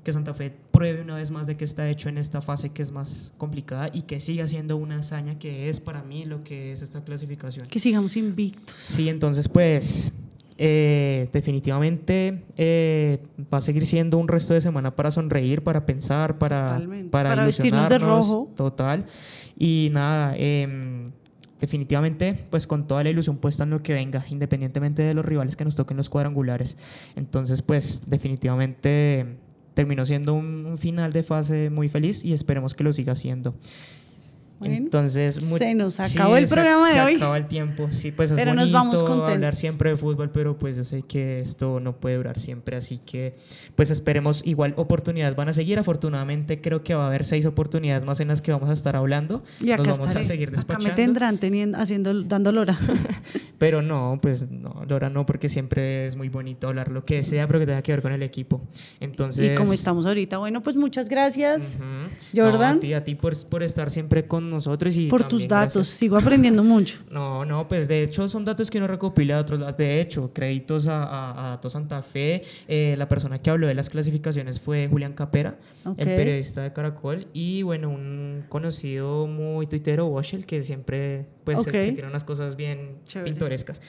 Que 0.04 0.14
Santa 0.14 0.34
Fe 0.34 0.56
pruebe 0.72 1.02
una 1.02 1.16
vez 1.16 1.32
más 1.32 1.48
de 1.48 1.58
que 1.58 1.66
está 1.66 1.90
hecho 1.90 2.08
en 2.08 2.18
esta 2.18 2.40
fase 2.42 2.70
que 2.70 2.82
es 2.82 2.92
más 2.92 3.34
complicada 3.38 3.90
y 3.94 4.04
que 4.04 4.22
siga 4.22 4.48
siendo 4.48 4.78
una 4.78 5.00
hazaña 5.00 5.38
que 5.38 5.68
es 5.68 5.82
para 5.82 6.02
mí 6.02 6.24
lo 6.24 6.46
que 6.46 6.72
es 6.72 6.82
esta 6.82 7.04
clasificación. 7.04 7.66
Que 7.66 7.78
sigamos 7.78 8.16
invictos. 8.16 8.74
Sí, 8.78 9.10
entonces 9.10 9.50
pues 9.50 10.14
eh, 10.60 11.30
definitivamente 11.32 12.44
eh, 12.58 13.20
va 13.54 13.60
a 13.60 13.62
seguir 13.62 13.86
siendo 13.86 14.18
un 14.18 14.28
resto 14.28 14.56
de 14.56 14.62
semana 14.62 14.96
para 14.96 15.12
sonreír, 15.12 15.64
para 15.64 15.86
pensar, 15.86 16.40
para, 16.40 16.66
Totalmente. 16.66 17.10
para, 17.10 17.30
Para 17.30 17.46
vestirnos 17.46 17.88
de 17.90 18.00
rojo. 18.00 18.52
Total. 18.56 19.06
Y 19.56 19.90
nada, 19.92 20.36
em, 20.36 21.06
definitivamente 21.60 22.46
pues 22.50 22.66
con 22.66 22.88
toda 22.88 23.04
la 23.04 23.12
ilusión 23.12 23.38
puesta 23.38 23.64
en 23.64 23.70
lo 23.70 23.84
que 23.84 23.94
venga, 23.94 24.26
independientemente 24.30 25.04
de 25.04 25.14
los 25.14 25.26
rivales 25.26 25.56
que 25.56 25.66
nos 25.66 25.76
toquen 25.76 25.98
los 25.98 26.10
cuadrangulares. 26.10 26.78
Entonces 27.16 27.62
pues 27.62 28.02
definitivamente 28.08 29.38
terminó 29.76 30.08
siendo 30.08 30.34
un, 30.34 30.66
un 30.66 30.78
final 30.80 31.14
de 31.14 31.22
fase 31.22 31.70
muy 31.70 31.88
feliz 31.88 32.26
y 32.26 32.34
esperemos 32.34 32.74
que 32.74 32.84
lo 32.84 32.94
siga 32.94 33.14
siendo. 33.14 33.54
Bueno, 34.60 34.74
Entonces, 34.76 35.36
se 35.36 35.76
nos 35.76 35.96
sí, 35.96 36.02
acabó 36.18 36.36
el 36.38 36.48
se- 36.48 36.54
programa 36.56 36.88
de 36.88 36.94
se 36.96 37.02
hoy. 37.02 37.16
acaba 37.16 37.38
el 37.38 37.48
tiempo. 37.48 37.88
Sí, 37.92 38.12
pues 38.12 38.32
es 38.32 38.38
Pero 38.38 38.54
nos 38.56 38.64
bonito 38.64 38.78
vamos 38.78 39.04
contentos. 39.04 39.30
hablar 39.36 39.56
siempre 39.56 39.92
de 39.92 39.96
fútbol, 39.98 40.32
pero 40.32 40.58
pues 40.58 40.78
yo 40.78 40.84
sé 40.84 41.04
que 41.04 41.40
esto 41.40 41.80
no 41.80 41.96
puede 41.98 42.16
durar 42.18 42.40
siempre, 42.40 42.76
así 42.76 42.98
que 43.06 43.36
pues 43.76 43.92
esperemos 43.92 44.42
igual 44.46 44.74
oportunidades 44.78 45.36
van 45.36 45.50
a 45.50 45.54
seguir. 45.54 45.78
Afortunadamente 45.78 46.60
creo 46.60 46.84
que 46.84 46.96
va 46.96 47.04
a 47.04 47.08
haber 47.08 47.24
seis 47.24 47.46
oportunidades 47.46 48.04
más 48.04 48.20
en 48.20 48.30
las 48.30 48.42
que 48.42 48.52
vamos 48.52 48.70
a 48.70 48.74
estar 48.74 48.96
hablando. 48.96 49.44
Y 49.60 49.72
acá 49.72 49.84
Nos 49.84 50.00
vamos 50.00 50.08
estaré. 50.08 50.26
a 50.26 50.28
seguir 50.28 50.48
Acá 50.50 50.58
despachando. 50.58 50.90
me 50.90 50.96
tendrán 50.96 51.38
teniendo, 51.38 51.78
haciendo, 51.78 52.24
dando 52.24 52.52
lora. 52.52 52.78
Pero 53.58 53.82
no, 53.82 54.20
pues 54.22 54.52
no, 54.52 54.84
Laura 54.88 55.10
no, 55.10 55.26
porque 55.26 55.50
siempre 55.50 56.06
es 56.06 56.16
muy 56.16 56.30
bonito 56.30 56.68
hablar 56.68 56.92
lo 56.92 57.04
que 57.04 57.24
sea, 57.24 57.48
pero 57.48 57.60
que 57.60 57.66
tenga 57.66 57.82
que 57.82 57.92
ver 57.92 58.02
con 58.02 58.12
el 58.12 58.22
equipo. 58.24 58.62
Entonces. 59.00 59.52
y 59.54 59.56
como 59.56 59.74
estamos 59.74 60.06
ahorita, 60.06 60.38
bueno, 60.38 60.62
pues 60.62 60.76
muchas 60.76 61.10
gracias, 61.10 61.78
No, 61.80 62.08
Jordan, 62.36 62.78
a 62.78 62.80
ti, 62.80 62.94
a 62.94 63.04
ti 63.04 63.16
por, 63.16 63.34
por 63.50 63.64
estar 63.64 63.90
siempre 63.90 64.28
con 64.28 64.50
nosotros 64.50 64.96
y 64.96 65.08
por 65.08 65.24
tus 65.28 65.48
datos. 65.48 65.74
gracias. 65.76 65.98
Sigo 65.98 66.18
aprendiendo 66.18 66.64
mucho. 66.64 67.00
No, 67.18 67.46
no, 67.46 67.68
pues 67.68 67.88
de 67.88 68.04
hecho 68.04 68.28
son 68.28 68.46
datos 68.46 68.70
que 68.70 68.78
uno 68.78 68.86
recopila 68.88 69.36
de 69.36 69.42
otros 69.42 69.60
lados. 69.60 69.76
De 69.78 70.00
hecho, 70.02 70.32
créditos 70.34 70.86
a, 70.88 71.04
a, 71.04 71.54
a 71.56 71.70
Santa 71.70 72.02
Fe. 72.04 72.44
Eh, 72.68 72.94
la 72.98 73.08
persona 73.08 73.42
que 73.42 73.50
habló 73.50 73.66
de 73.68 73.74
las 73.74 73.90
clasificaciones 73.90 74.60
fue 74.60 74.88
Julián 74.88 75.14
Capera, 75.14 75.58
Ok. 75.84 75.96
el 75.98 76.06
periodista 76.06 76.62
de 76.62 76.74
Caracol. 76.74 77.28
Y 77.34 77.64
bueno, 77.64 77.90
un 77.90 78.44
conocido 78.50 79.26
muy 79.26 79.66
tuitero, 79.68 80.06
Woshel, 80.08 80.46
que 80.46 80.62
siempre 80.62 81.26
pues 81.44 81.64
se- 81.64 81.70
Ok. 81.72 81.76
se, 81.80 81.92
tiene 81.94 82.10
unas 82.10 82.24
cosas 82.24 82.56
bien 82.56 82.98
Chévere. 83.06 83.32
pintorescas 83.32 83.47
pintorescas. 83.48 83.82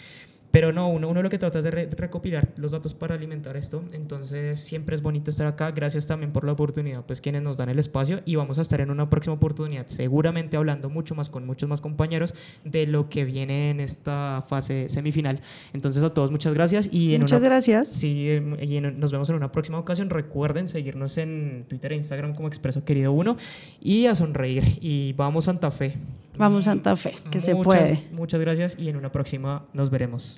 Pero 0.51 0.73
no, 0.73 0.89
uno, 0.89 1.09
uno 1.11 1.23
lo 1.23 1.29
que 1.29 1.39
trata 1.39 1.59
es 1.59 1.65
de 1.65 1.71
re- 1.71 1.91
recopilar 1.91 2.49
los 2.57 2.73
datos 2.73 2.95
para 2.95 3.15
alimentar 3.15 3.57
esto. 3.57 3.85
Entonces, 3.93 4.59
siempre 4.59 4.95
es 4.95 5.03
bonito 5.03 5.31
estar 5.31 5.47
acá. 5.47 5.73
Gracias 5.73 6.07
también 6.07 6.33
por 6.33 6.45
la 6.45 6.53
oportunidad, 6.53 7.05
pues 7.05 7.21
quienes 7.21 7.43
nos 7.43 7.59
dan 7.59 7.69
el 7.69 7.79
espacio. 7.79 8.21
Y 8.25 8.37
vamos 8.37 8.59
a 8.59 8.63
estar 8.63 8.81
en 8.81 8.91
una 8.91 9.11
próxima 9.11 9.35
oportunidad, 9.35 9.87
seguramente 9.89 10.57
hablando 10.57 10.89
mucho 10.89 11.15
más 11.15 11.29
con 11.29 11.45
muchos 11.47 11.69
más 11.69 11.81
compañeros 11.83 12.35
de 12.65 12.87
lo 12.87 13.09
que 13.11 13.25
viene 13.27 13.71
en 13.71 13.81
esta 13.81 14.45
fase 14.49 14.89
semifinal. 14.89 15.41
Entonces, 15.75 16.03
a 16.03 16.15
todos, 16.15 16.31
muchas 16.31 16.55
gracias. 16.55 16.89
Y 16.91 17.15
en 17.15 17.21
Muchas 17.21 17.41
una- 17.41 17.49
gracias. 17.51 17.89
Sí, 17.89 18.29
y 18.61 18.77
en- 18.79 18.99
nos 18.99 19.13
vemos 19.13 19.29
en 19.29 19.37
una 19.37 19.53
próxima 19.53 19.79
ocasión. 19.79 20.09
Recuerden 20.09 20.69
seguirnos 20.69 21.19
en 21.19 21.67
Twitter 21.69 21.93
e 21.93 21.97
Instagram 21.97 22.35
como 22.35 22.49
Expreso 22.49 22.85
Querido 22.85 23.13
1 23.13 23.37
y 23.83 24.07
a 24.07 24.15
sonreír. 24.15 24.65
Y 24.81 25.13
vamos 25.13 25.45
Santa 25.45 25.71
Fe. 25.71 25.95
Vamos 26.39 26.67
Santa 26.67 26.95
Fe, 26.95 27.15
que 27.33 27.41
se 27.41 27.57
puede. 27.57 28.05
Muchas 28.13 28.41
gracias 28.41 28.77
y 28.79 28.89
en 28.89 28.97
una 28.97 29.11
próxima 29.11 29.67
nos 29.73 29.91
veremos. 29.91 30.38